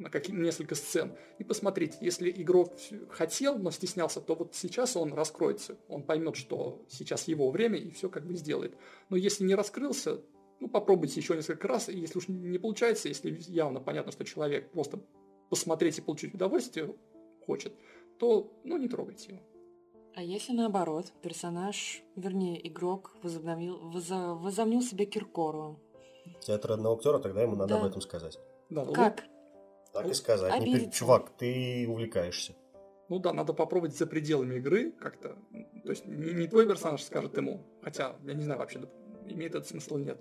на 0.00 0.10
какие 0.10 0.34
несколько 0.34 0.74
сцен 0.74 1.12
и 1.38 1.44
посмотрите, 1.44 1.98
если 2.00 2.30
игрок 2.30 2.72
хотел, 3.10 3.58
но 3.58 3.70
стеснялся, 3.70 4.20
то 4.20 4.34
вот 4.34 4.54
сейчас 4.54 4.96
он 4.96 5.12
раскроется, 5.12 5.76
он 5.88 6.02
поймет, 6.02 6.36
что 6.36 6.82
сейчас 6.88 7.28
его 7.28 7.50
время 7.50 7.78
и 7.78 7.90
все 7.90 8.08
как 8.08 8.26
бы 8.26 8.34
сделает. 8.34 8.74
Но 9.10 9.16
если 9.16 9.44
не 9.44 9.54
раскрылся, 9.54 10.20
ну 10.58 10.68
попробуйте 10.68 11.20
еще 11.20 11.36
несколько 11.36 11.68
раз, 11.68 11.88
и 11.88 11.96
если 11.98 12.18
уж 12.18 12.28
не 12.28 12.58
получается, 12.58 13.08
если 13.08 13.38
явно 13.48 13.80
понятно, 13.80 14.10
что 14.10 14.24
человек 14.24 14.70
просто 14.72 15.00
посмотреть 15.50 15.98
и 15.98 16.02
получить 16.02 16.34
удовольствие 16.34 16.94
хочет, 17.46 17.74
то 18.18 18.50
ну 18.64 18.78
не 18.78 18.88
трогайте 18.88 19.32
его. 19.32 19.40
А 20.14 20.22
если 20.22 20.52
наоборот, 20.52 21.12
персонаж, 21.22 22.02
вернее, 22.16 22.66
игрок 22.68 23.12
возобновил, 23.22 23.78
воза- 23.92 24.34
возомнил 24.34 24.82
себя 24.82 25.04
Киркоровым? 25.06 25.78
Театр 26.40 26.72
одного 26.72 26.96
актера, 26.96 27.18
тогда 27.18 27.42
ему 27.42 27.54
надо 27.56 27.74
Да. 27.74 27.80
об 27.80 27.86
этом 27.86 28.00
сказать. 28.00 28.38
Да, 28.70 28.84
Как? 28.86 29.24
Так 29.92 30.06
и 30.08 30.14
сказать. 30.14 30.52
Не 30.52 30.58
Обидеться. 30.58 30.86
пер- 30.88 30.92
Чувак, 30.92 31.30
ты 31.36 31.86
увлекаешься. 31.88 32.54
Ну 33.08 33.18
да, 33.18 33.32
надо 33.32 33.52
попробовать 33.52 33.96
за 33.96 34.06
пределами 34.06 34.56
игры 34.56 34.92
как-то. 34.92 35.36
То 35.84 35.90
есть 35.90 36.06
не, 36.06 36.32
не 36.32 36.46
твой 36.46 36.66
персонаж 36.66 37.02
скажет 37.02 37.36
ему, 37.36 37.64
хотя 37.82 38.14
я 38.24 38.34
не 38.34 38.42
знаю 38.44 38.60
вообще, 38.60 38.80
имеет 39.26 39.54
это 39.54 39.66
смысл 39.66 39.96
или 39.96 40.04
нет. 40.04 40.20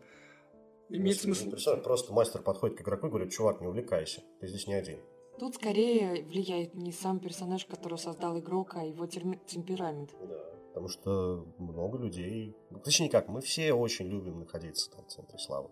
Имеет 0.89 1.24
не 1.24 1.34
смысл. 1.34 1.78
Просто 1.84 2.13
мастер 2.13 2.41
подходит 2.41 2.78
к 2.78 2.82
игроку 2.82 3.07
и 3.07 3.09
говорит, 3.09 3.32
чувак, 3.32 3.61
не 3.61 3.67
увлекайся, 3.67 4.22
ты 4.39 4.47
здесь 4.47 4.65
не 4.65 4.74
один. 4.74 4.99
Тут 5.38 5.55
скорее 5.55 6.24
влияет 6.24 6.74
не 6.74 6.91
сам 6.91 7.20
персонаж, 7.20 7.65
который 7.65 7.97
создал 7.99 8.38
игрок, 8.39 8.76
а 8.76 8.84
его 8.84 9.05
терми- 9.05 9.39
темперамент. 9.45 10.09
Да. 10.20 10.43
Потому 10.70 10.88
что 10.88 11.45
много 11.59 11.97
людей... 11.97 12.55
ну, 12.72 12.80
Точнее 12.80 13.09
как, 13.09 13.28
мы 13.28 13.41
все 13.41 13.74
очень 13.74 14.07
любим 14.07 14.39
находиться 14.39 14.89
там 14.91 15.05
в 15.05 15.07
центре 15.09 15.38
славы. 15.39 15.70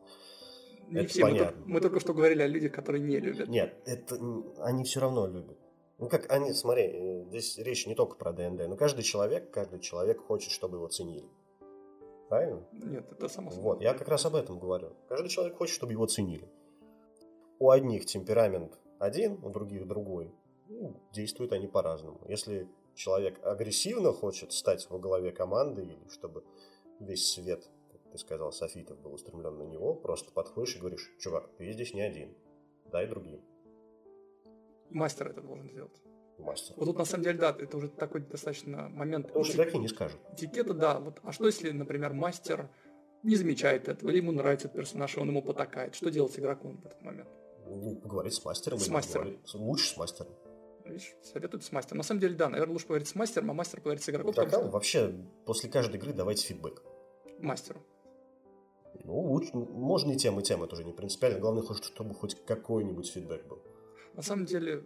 Не 0.87 1.01
это 1.01 1.09
все. 1.09 1.23
Мы 1.23 1.31
понятно. 1.31 1.51
только, 1.51 1.69
мы 1.69 1.81
только 1.81 1.99
что 1.99 2.13
говорили 2.13 2.41
о 2.41 2.47
людях, 2.47 2.71
которые 2.71 3.03
не 3.03 3.19
любят. 3.19 3.47
Нет, 3.47 3.75
это 3.85 4.15
они 4.59 4.83
все 4.83 4.99
равно 4.99 5.27
любят. 5.27 5.57
Ну 5.97 6.09
как 6.09 6.31
они, 6.31 6.53
смотри, 6.53 6.83
э, 6.83 7.25
здесь 7.29 7.57
речь 7.57 7.87
не 7.87 7.95
только 7.95 8.15
про 8.15 8.31
ДНД, 8.31 8.67
но 8.67 8.75
каждый 8.75 9.03
человек, 9.03 9.51
каждый 9.51 9.79
человек 9.79 10.21
хочет, 10.21 10.51
чтобы 10.51 10.77
его 10.77 10.87
ценили. 10.87 11.27
Правильно? 12.29 12.67
Нет, 12.71 13.11
это 13.11 13.29
само 13.29 13.51
собой. 13.51 13.63
Вот, 13.63 13.81
я 13.81 13.93
как 13.93 14.07
раз 14.07 14.25
об 14.25 14.35
этом 14.35 14.59
говорю. 14.59 14.93
Каждый 15.07 15.29
человек 15.29 15.57
хочет, 15.57 15.75
чтобы 15.75 15.93
его 15.93 16.05
ценили. 16.05 16.47
У 17.59 17.69
одних 17.69 18.05
темперамент 18.05 18.77
один, 18.99 19.39
у 19.43 19.49
других 19.49 19.87
другой. 19.87 20.31
Ну, 20.69 21.01
действуют 21.13 21.53
они 21.53 21.67
по-разному. 21.67 22.19
Если 22.27 22.67
человек 22.93 23.39
агрессивно 23.43 24.11
хочет 24.11 24.51
стать 24.51 24.87
во 24.89 24.99
главе 24.99 25.31
команды, 25.31 25.83
или 25.83 25.97
чтобы 26.09 26.43
весь 26.99 27.31
свет, 27.31 27.69
ты 28.11 28.17
сказал, 28.17 28.51
софитов 28.51 28.99
был 28.99 29.13
устремлен 29.13 29.57
на 29.57 29.63
него, 29.63 29.93
просто 29.93 30.31
подходишь 30.31 30.75
и 30.75 30.79
говоришь, 30.79 31.11
чувак, 31.19 31.49
ты 31.57 31.71
здесь 31.71 31.93
не 31.93 32.01
один, 32.01 32.35
дай 32.91 33.07
другим. 33.07 33.41
Мастер 34.89 35.27
это 35.29 35.41
должен 35.41 35.69
сделать. 35.69 36.01
Мастер. 36.39 36.73
Вот 36.77 36.85
тут 36.85 36.97
на 36.97 37.05
самом 37.05 37.23
деле, 37.23 37.37
да, 37.39 37.49
это 37.49 37.77
уже 37.77 37.89
такой 37.89 38.21
достаточно 38.21 38.89
момент 38.89 39.27
Потому 39.27 39.43
что 39.43 39.55
игроки 39.57 39.77
не 39.79 39.87
скажут. 39.87 40.19
этикета, 40.33 40.73
да. 40.73 40.99
Вот, 40.99 41.19
а 41.23 41.31
что 41.31 41.45
если, 41.47 41.71
например, 41.71 42.13
мастер 42.13 42.69
не 43.23 43.35
замечает 43.35 43.87
этого, 43.89 44.09
или 44.11 44.17
ему 44.17 44.31
нравится 44.31 44.67
этот 44.67 44.77
персонаж, 44.77 45.17
и 45.17 45.19
он 45.19 45.29
ему 45.29 45.41
потакает? 45.41 45.95
Что 45.95 46.09
делать 46.11 46.33
с 46.33 46.39
игроком 46.39 46.77
в 46.77 46.85
этот 46.85 47.01
момент? 47.01 47.27
Ну, 47.65 47.95
поговорить 47.97 48.33
с 48.35 48.45
мастером. 48.45 48.77
С 48.79 48.87
мастером. 48.87 49.23
поговорить- 49.25 49.53
Лучше 49.55 49.89
с 49.89 49.97
мастером. 49.97 50.33
Видишь, 50.85 51.15
советуют 51.23 51.63
с 51.65 51.71
мастером. 51.71 51.97
На 51.97 52.03
самом 52.03 52.21
деле, 52.21 52.35
да, 52.35 52.47
наверное, 52.49 52.71
лучше 52.73 52.85
поговорить 52.85 53.07
с 53.09 53.15
мастером, 53.15 53.51
а 53.51 53.53
мастер 53.53 53.79
поговорит 53.79 54.03
с 54.03 54.09
игроком, 54.09 54.31
потому 54.31 54.45
Тогда 54.49 54.63
что- 54.63 54.71
вообще 54.71 55.13
после 55.45 55.69
каждой 55.69 55.95
игры 55.97 56.13
давайте 56.13 56.45
фидбэк. 56.47 56.81
мастеру. 57.39 57.81
Ну, 59.03 59.19
лучше, 59.19 59.51
можно 59.53 60.11
и 60.11 60.17
тем, 60.17 60.39
и 60.39 60.43
тем, 60.43 60.63
это 60.63 60.75
уже 60.75 60.83
не 60.83 60.93
принципиально. 60.93 61.39
Главное, 61.39 61.63
чтобы 61.63 62.13
хоть 62.13 62.35
какой-нибудь 62.45 63.09
фидбэк 63.09 63.47
был. 63.47 63.59
На 64.13 64.21
самом 64.21 64.45
деле, 64.45 64.83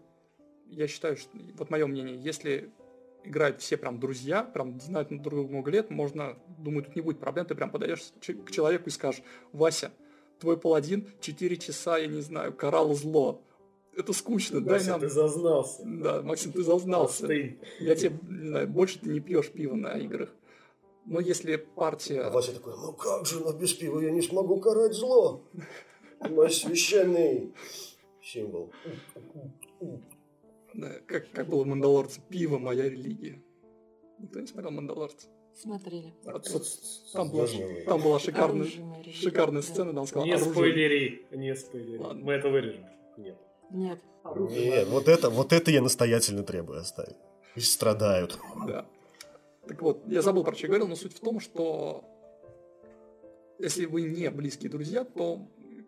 я 0.68 0.88
считаю, 0.88 1.18
что, 1.18 1.30
вот 1.58 1.70
мое 1.70 1.88
мнение, 1.88 2.18
если 2.18 2.72
играют 3.24 3.62
все 3.62 3.78
прям 3.78 4.00
друзья, 4.00 4.44
прям 4.44 4.80
знают 4.80 5.10
друг 5.10 5.22
друга 5.22 5.50
много 5.50 5.72
лет, 5.72 5.90
можно, 5.90 6.38
думаю, 6.58 6.84
тут 6.84 6.96
не 6.96 7.02
будет 7.02 7.20
проблем, 7.20 7.46
ты 7.46 7.56
прям 7.56 7.72
подойдешь 7.72 8.12
к 8.20 8.52
человеку 8.52 8.90
и 8.90 8.92
скажешь, 8.92 9.22
Вася, 9.52 9.92
твой 10.40 10.58
паладин 10.58 11.08
4 11.22 11.58
часа, 11.58 11.98
я 11.98 12.08
не 12.08 12.22
знаю, 12.22 12.54
карал 12.54 12.94
зло. 12.94 13.42
Это 13.96 14.14
скучно, 14.14 14.62
дай 14.62 14.80
Вася, 14.80 14.92
нам... 14.92 15.02
ты 15.02 15.10
зазнался. 15.10 15.82
Да, 15.86 16.22
Максим, 16.22 16.54
ты 16.54 16.64
зазнался. 16.64 17.26
Остынь. 17.26 17.60
Я 17.80 17.96
тебе, 17.96 18.18
не 18.30 18.48
знаю, 18.48 18.68
больше 18.68 19.00
ты 19.00 19.10
не 19.10 19.20
пьешь 19.20 19.52
пиво 19.52 19.76
на 19.76 19.98
играх. 19.98 20.34
Но 21.06 21.20
если 21.20 21.56
партия... 21.56 22.22
А 22.22 22.30
Вася 22.30 22.54
такой, 22.54 22.74
ну 22.76 22.94
как 22.94 23.26
же, 23.26 23.40
но 23.40 23.54
без 23.54 23.74
пива 23.74 24.00
я 24.00 24.12
не 24.12 24.22
смогу 24.22 24.60
карать 24.60 24.94
зло. 24.94 25.44
Мой 26.30 26.50
священный 26.52 27.54
символ. 28.22 28.72
Да, 30.74 30.90
как, 31.06 31.32
как 31.32 31.50
было 31.50 31.64
в 31.64 31.68
«Мандалорце», 31.68 32.22
пиво 32.30 32.58
моя 32.58 32.90
религия. 32.90 33.42
Никто 34.20 34.40
не 34.40 34.48
смотрел 34.48 34.72
«Мандалорца»? 34.72 35.28
Смотрели. 35.54 36.14
А 36.26 36.40
Там 37.14 37.30
была, 37.30 37.48
там 37.86 38.02
была 38.02 38.20
шикарная, 38.20 38.62
Оружие 38.62 39.14
шикарная 39.14 39.62
да. 39.62 39.68
сцена, 39.68 39.94
там 39.94 40.08
сказал 40.08 40.26
Не 40.26 40.34
оружие. 40.34 40.54
спойлери, 40.54 41.26
не 41.32 41.56
спойлери. 41.56 41.98
Ладно. 41.98 42.24
Мы 42.24 42.34
это 42.34 42.50
вырежем. 42.50 42.86
Нет. 43.18 43.38
Нет. 43.70 44.00
Нет, 44.50 44.88
вот 44.88 45.08
это, 45.08 45.30
вот 45.30 45.52
это 45.52 45.72
я 45.72 45.82
настоятельно 45.82 46.44
требую 46.44 46.80
оставить. 46.80 47.18
Пусть 47.54 47.74
страдают. 47.74 48.40
Да. 48.66 48.86
Так 49.72 49.82
вот, 49.84 50.04
я 50.06 50.22
забыл, 50.22 50.44
про 50.44 50.54
что 50.54 50.64
я 50.64 50.68
говорил, 50.68 50.90
но 50.90 50.96
суть 50.96 51.14
в 51.14 51.22
том, 51.22 51.40
что 51.40 52.04
если 53.58 53.86
вы 53.86 54.02
не 54.02 54.30
близкие 54.30 54.70
друзья, 54.70 55.06
то 55.06 55.48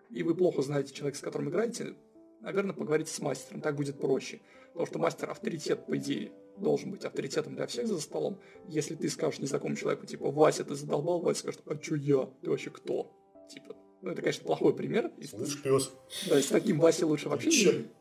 и 0.10 0.24
вы 0.24 0.36
плохо 0.36 0.62
знаете 0.62 0.94
человека, 0.94 1.18
с 1.18 1.22
которым 1.22 1.50
играете, 1.50 1.94
наверное, 2.40 2.74
поговорите 2.74 3.12
с 3.12 3.20
мастером, 3.20 3.60
так 3.60 3.76
будет 3.76 4.00
проще. 4.00 4.40
Потому 4.68 4.86
что 4.86 5.00
мастер 5.00 5.30
авторитет, 5.30 5.86
по 5.86 5.98
идее, 5.98 6.32
должен 6.56 6.92
быть 6.92 7.04
авторитетом 7.04 7.56
для 7.56 7.68
всех 7.68 7.88
за 7.88 8.00
столом. 8.00 8.40
Если 8.70 8.96
ты 8.96 9.10
скажешь 9.10 9.42
незнакомому 9.42 9.76
человеку, 9.76 10.06
типа, 10.06 10.32
Вася, 10.32 10.64
ты 10.64 10.76
задолбал, 10.76 11.20
Вася 11.20 11.42
скажет, 11.42 11.62
а 11.66 11.76
чё 11.76 11.96
я? 11.96 12.30
Ты 12.42 12.52
вообще 12.52 12.70
кто? 12.70 13.12
Типа, 13.50 13.76
Ну, 14.02 14.12
это, 14.12 14.22
конечно, 14.22 14.46
плохой 14.46 14.74
пример. 14.74 15.12
Слышь, 15.28 15.62
пес. 15.62 15.92
Да, 16.30 16.42
с 16.42 16.48
таким 16.48 16.80
Васей 16.80 17.04
лучше 17.04 17.28
вообще 17.28 17.50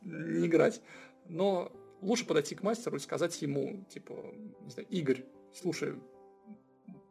не, 0.03 0.39
не 0.39 0.47
играть. 0.47 0.81
Но 1.27 1.73
лучше 2.01 2.25
подойти 2.25 2.55
к 2.55 2.63
мастеру 2.63 2.99
и 2.99 3.01
сказать 3.01 3.43
ему, 3.43 3.85
типа, 3.93 4.15
не 4.61 4.71
знаю, 4.71 4.87
Игорь, 4.89 5.25
слушай, 5.55 5.95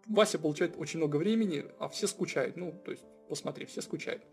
Вася 0.07 0.39
получает 0.39 0.75
очень 0.77 0.99
много 0.99 1.17
времени, 1.17 1.65
а 1.79 1.87
все 1.87 2.07
скучают. 2.07 2.57
Ну, 2.57 2.79
то 2.83 2.91
есть, 2.91 3.03
посмотри, 3.29 3.65
все 3.65 3.81
скучают. 3.81 4.23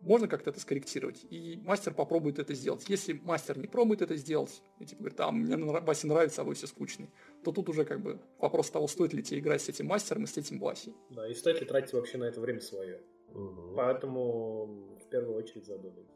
Можно 0.00 0.26
как-то 0.26 0.50
это 0.50 0.58
скорректировать, 0.58 1.24
и 1.30 1.60
мастер 1.64 1.94
попробует 1.94 2.40
это 2.40 2.54
сделать. 2.54 2.84
Если 2.88 3.12
мастер 3.12 3.56
не 3.56 3.68
пробует 3.68 4.02
это 4.02 4.16
сделать, 4.16 4.60
и 4.80 4.84
типа 4.84 5.02
говорит, 5.02 5.20
а 5.20 5.30
мне 5.30 5.56
Васе 5.56 6.08
нравится, 6.08 6.42
а 6.42 6.44
вы 6.44 6.54
все 6.54 6.66
скучный, 6.66 7.08
то 7.44 7.52
тут 7.52 7.68
уже 7.68 7.84
как 7.84 8.00
бы 8.00 8.18
вопрос 8.40 8.68
того, 8.70 8.88
стоит 8.88 9.12
ли 9.12 9.22
тебе 9.22 9.38
играть 9.38 9.62
с 9.62 9.68
этим 9.68 9.86
мастером 9.86 10.24
и 10.24 10.26
с 10.26 10.36
этим 10.36 10.58
Васей. 10.58 10.92
Да, 11.10 11.28
и 11.28 11.34
стоит 11.34 11.60
ли 11.60 11.66
тратить 11.66 11.92
вообще 11.92 12.18
на 12.18 12.24
это 12.24 12.40
время 12.40 12.60
свое. 12.60 13.00
Мгм. 13.28 13.76
Поэтому 13.76 14.96
в 15.00 15.08
первую 15.08 15.36
очередь 15.36 15.66
задумайтесь. 15.66 16.10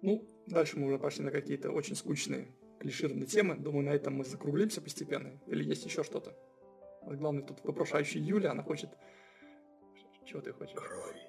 Ну, 0.00 0.26
дальше 0.46 0.78
мы 0.78 0.86
уже 0.86 0.98
пошли 0.98 1.22
на 1.22 1.30
какие-то 1.30 1.72
очень 1.72 1.96
скучные 1.96 2.48
клишированные 2.78 3.26
темы. 3.26 3.56
Думаю, 3.56 3.86
на 3.86 3.90
этом 3.90 4.14
мы 4.14 4.24
закруглимся 4.24 4.80
постепенно. 4.80 5.38
Или 5.46 5.64
есть 5.64 5.84
еще 5.84 6.02
что-то? 6.02 6.34
Вот 7.02 7.16
главное, 7.16 7.42
тут 7.42 7.62
вопрошающая 7.64 8.20
Юля, 8.20 8.50
она 8.52 8.62
хочет... 8.62 8.90
Чего 10.24 10.40
ты 10.40 10.52
хочешь? 10.52 10.74
Крови. 10.74 11.20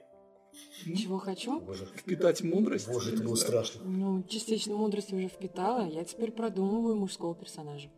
Чего 0.97 1.19
хочу? 1.19 1.59
Боже, 1.59 1.85
Впитать 1.85 2.41
мудрость? 2.41 2.87
боже, 2.87 3.13
это 3.13 3.23
было 3.23 3.35
страшно. 3.35 3.83
Ну, 3.85 4.23
частично 4.23 4.75
мудрость 4.75 5.13
уже 5.13 5.27
впитала, 5.27 5.85
я 5.87 6.03
теперь 6.03 6.31
продумываю 6.31 6.95
мужского 6.95 7.35
персонажа. 7.35 7.91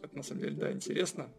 Это 0.00 0.16
на 0.16 0.22
самом 0.22 0.42
деле, 0.42 0.56
да, 0.56 0.70
интересно. 0.72 1.32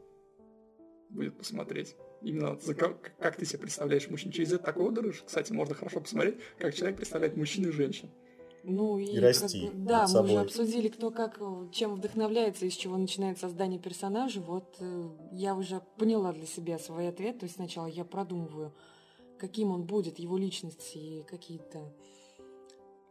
Будет 1.09 1.37
посмотреть. 1.37 1.95
Именно 2.21 2.57
за 2.59 2.75
ка- 2.75 2.97
как, 3.19 3.35
ты 3.37 3.45
себе 3.45 3.59
представляешь 3.59 4.09
мужчин. 4.09 4.31
Через 4.31 4.51
это 4.53 4.63
такой 4.65 4.85
отдых, 4.85 5.23
кстати, 5.25 5.53
можно 5.53 5.75
хорошо 5.75 6.01
посмотреть, 6.01 6.39
как 6.57 6.73
человек 6.73 6.97
представляет 6.97 7.37
мужчин 7.37 7.67
и 7.67 7.71
женщин. 7.71 8.09
Ну 8.65 8.97
и, 8.97 9.05
И 9.05 9.19
расти 9.19 9.67
как 9.67 9.75
бы- 9.75 9.85
да, 9.85 10.01
над 10.03 10.11
мы 10.13 10.19
уже 10.21 10.27
собой. 10.29 10.45
обсудили, 10.45 10.87
кто 10.87 11.11
как 11.11 11.37
э, 11.41 11.67
чем 11.73 11.95
вдохновляется, 11.95 12.65
из 12.65 12.73
чего 12.73 12.95
начинает 12.97 13.37
создание 13.37 13.79
персонажа. 13.79 14.39
Вот 14.41 14.77
э, 14.79 15.09
я 15.33 15.53
уже 15.55 15.81
поняла 15.97 16.31
для 16.31 16.45
себя 16.45 16.79
свой 16.79 17.09
ответ. 17.09 17.39
То 17.39 17.43
есть 17.45 17.55
сначала 17.55 17.87
я 17.87 18.05
продумываю, 18.05 18.73
каким 19.37 19.71
он 19.71 19.83
будет, 19.83 20.17
его 20.17 20.37
личность 20.37 20.91
и 20.95 21.23
какие-то 21.27 21.93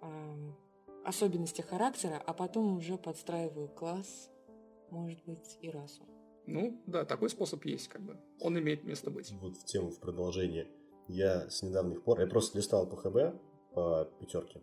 ам, 0.00 0.56
особенности 1.04 1.60
характера, 1.60 2.22
а 2.24 2.32
потом 2.32 2.78
уже 2.78 2.96
подстраиваю 2.96 3.68
класс, 3.68 4.30
может 4.90 5.22
быть, 5.26 5.58
и 5.60 5.70
расу. 5.70 6.02
Ну, 6.46 6.80
да, 6.86 7.04
такой 7.04 7.28
способ 7.30 7.64
есть, 7.66 7.88
как 7.88 8.02
бы. 8.02 8.16
Он 8.40 8.58
имеет 8.58 8.84
место 8.84 9.10
быть. 9.10 9.30
Вот 9.32 9.56
в 9.56 9.64
тему 9.64 9.90
в 9.90 9.98
продолжение. 10.00 10.66
Я 11.08 11.48
с 11.50 11.62
недавних 11.62 12.02
пор, 12.02 12.20
я 12.20 12.26
просто 12.26 12.58
листал 12.58 12.86
по 12.88 12.96
ХБ, 12.96 13.38
по 13.74 14.08
пятерке. 14.18 14.62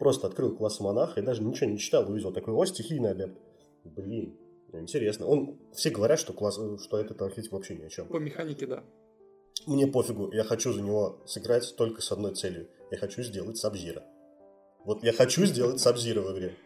Просто 0.00 0.28
открыл 0.28 0.56
класс 0.56 0.80
монаха 0.80 1.20
и 1.20 1.22
даже 1.22 1.42
ничего 1.42 1.68
не 1.68 1.78
читал, 1.78 2.10
увидел 2.10 2.32
такой, 2.32 2.54
о, 2.54 2.64
стихийный 2.64 3.10
адепт. 3.10 3.38
Блин, 3.84 4.34
интересно. 4.72 5.26
Он, 5.26 5.58
все 5.74 5.90
говорят, 5.90 6.18
что, 6.18 6.32
класс, 6.32 6.58
что 6.82 6.98
этот 6.98 7.20
архетип 7.20 7.52
вообще 7.52 7.76
ни 7.76 7.84
о 7.84 7.90
чем. 7.90 8.08
По 8.08 8.16
механике, 8.16 8.66
да. 8.66 8.82
Мне 9.66 9.86
пофигу, 9.86 10.32
я 10.32 10.42
хочу 10.44 10.72
за 10.72 10.80
него 10.80 11.20
сыграть 11.26 11.74
только 11.76 12.00
с 12.00 12.10
одной 12.10 12.34
целью. 12.34 12.70
Я 12.90 12.96
хочу 12.96 13.22
сделать 13.22 13.58
Сабзира. 13.58 14.02
Вот 14.86 15.04
я 15.04 15.12
хочу 15.12 15.44
сделать 15.44 15.80
Сабзира 15.80 16.22
в 16.22 16.32
игре. 16.32 16.56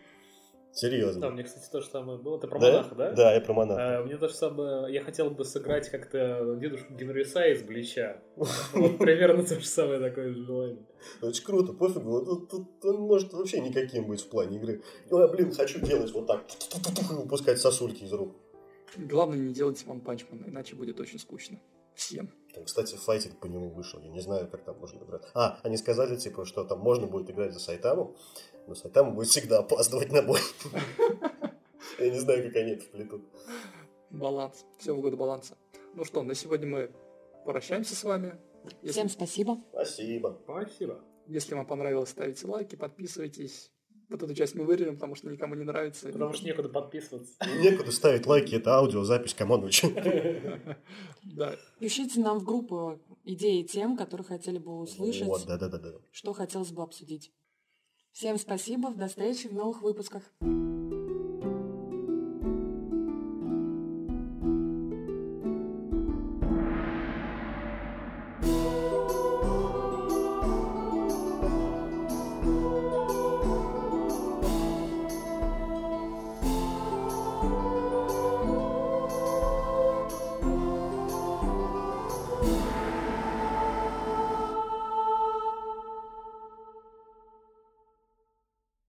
Серьезно. 0.75 1.21
Да, 1.21 1.29
у 1.29 1.31
меня, 1.31 1.45
кстати, 1.45 1.71
то 1.71 1.81
же 1.81 1.87
самое 1.87 2.19
было. 2.19 2.39
Ты 2.41 2.49
про 2.49 2.59
Да? 2.59 2.67
монаха, 2.73 2.95
да? 2.97 3.13
Да, 3.13 3.33
я 3.35 3.41
про 3.41 3.53
монаха. 3.55 3.99
А, 4.01 4.03
мне 4.03 4.17
то 4.17 4.27
же 4.29 4.35
самое, 4.35 4.93
я 4.93 5.03
хотел 5.05 5.31
бы 5.31 5.45
сыграть 5.45 5.89
как-то 5.89 6.57
дедушку 6.61 6.93
Генриса 6.95 7.47
из 7.47 7.63
Блича. 7.63 8.21
Вот 8.73 8.99
примерно 8.99 9.45
то 9.45 9.55
же 9.61 9.67
самое 9.67 10.01
такое 10.01 10.35
желание. 10.35 10.85
Очень 11.23 11.45
круто, 11.45 11.73
пофигу. 11.73 12.25
Тут- 12.25 12.51
тут 12.51 12.85
он 12.85 13.03
может 13.03 13.33
вообще 13.33 13.61
никаким 13.61 14.07
быть 14.09 14.21
в 14.23 14.29
плане 14.29 14.57
игры. 14.59 14.83
Ну, 15.11 15.21
я, 15.21 15.29
блин, 15.29 15.53
хочу 15.53 15.79
делать 15.81 16.11
вот 16.13 16.27
так. 16.27 16.45
И 16.51 17.15
выпускать 17.15 17.61
сосульки 17.61 18.03
из 18.03 18.13
рук. 18.13 18.35
Главное, 18.97 19.39
не 19.39 19.55
делайте 19.55 19.87
Ван 19.87 20.01
Панчмана, 20.01 20.45
иначе 20.47 20.75
будет 20.75 20.99
очень 20.99 21.19
скучно. 21.21 21.61
Всем. 21.95 22.31
Там, 22.55 22.65
кстати, 22.65 22.95
файтинг 22.95 23.41
по 23.41 23.47
нему 23.47 23.69
вышел. 23.71 24.01
Я 24.01 24.11
не 24.11 24.21
знаю, 24.21 24.49
как 24.49 24.63
там 24.63 24.79
можно 24.79 25.03
играть. 25.03 25.23
А, 25.35 25.59
они 25.65 25.77
сказали, 25.77 26.17
типа, 26.17 26.45
что 26.45 26.65
там 26.65 26.79
можно 26.79 27.07
будет 27.09 27.29
играть 27.31 27.53
за 27.53 27.59
Сайтаму, 27.59 28.15
но 28.69 28.75
Сайтама 28.77 29.11
будет 29.11 29.29
всегда 29.29 29.59
опаздывать 29.59 30.13
на 30.13 30.23
бой. 30.23 30.41
Я 31.99 32.11
не 32.11 32.19
знаю, 32.19 32.45
как 32.45 32.57
они 32.57 32.73
это 32.73 32.85
вплетут. 32.85 33.23
Баланс. 34.11 34.65
Все 34.79 34.95
в 34.95 34.99
угоду 34.99 35.17
баланса. 35.17 35.57
Ну 35.95 36.05
что, 36.05 36.23
на 36.23 36.35
сегодня 36.35 36.67
мы 36.67 36.91
прощаемся 37.45 37.97
с 37.97 38.05
вами. 38.05 38.39
Если, 38.83 39.01
Всем 39.01 39.09
спасибо. 39.09 39.59
Спасибо. 39.73 40.39
Спасибо. 40.45 41.05
если 41.27 41.55
вам 41.55 41.67
понравилось, 41.67 42.11
ставите 42.11 42.47
лайки, 42.47 42.77
подписывайтесь. 42.77 43.74
Вот 44.15 44.23
эту 44.23 44.33
часть 44.33 44.55
мы 44.55 44.65
вырежем, 44.65 44.95
потому 44.95 45.17
что 45.17 45.29
никому 45.29 45.57
не 45.57 45.65
нравится. 45.65 46.07
Потому 46.07 46.33
что 46.35 46.47
некуда 46.47 46.69
подписываться. 46.69 47.33
Некуда 47.61 47.91
ставить 47.91 48.27
лайки, 48.27 48.55
это 48.55 48.77
аудиозапись 48.77 49.35
командующего. 49.35 49.91
Да, 51.25 51.57
Пишите 51.81 52.21
нам 52.21 52.39
в 52.39 52.45
группу 52.45 53.01
идеи 53.25 53.63
тем, 53.63 53.97
которые 53.97 54.25
хотели 54.25 54.59
бы 54.59 54.79
услышать, 54.79 55.27
Вот, 55.27 55.47
да-да-да. 55.47 55.95
что 56.13 56.33
хотелось 56.33 56.71
бы 56.71 56.83
обсудить. 56.83 57.33
Всем 58.13 58.39
спасибо, 58.39 58.95
до 58.95 59.09
встречи 59.09 59.49
в 59.49 59.53
новых 59.53 59.83
выпусках. 59.83 60.23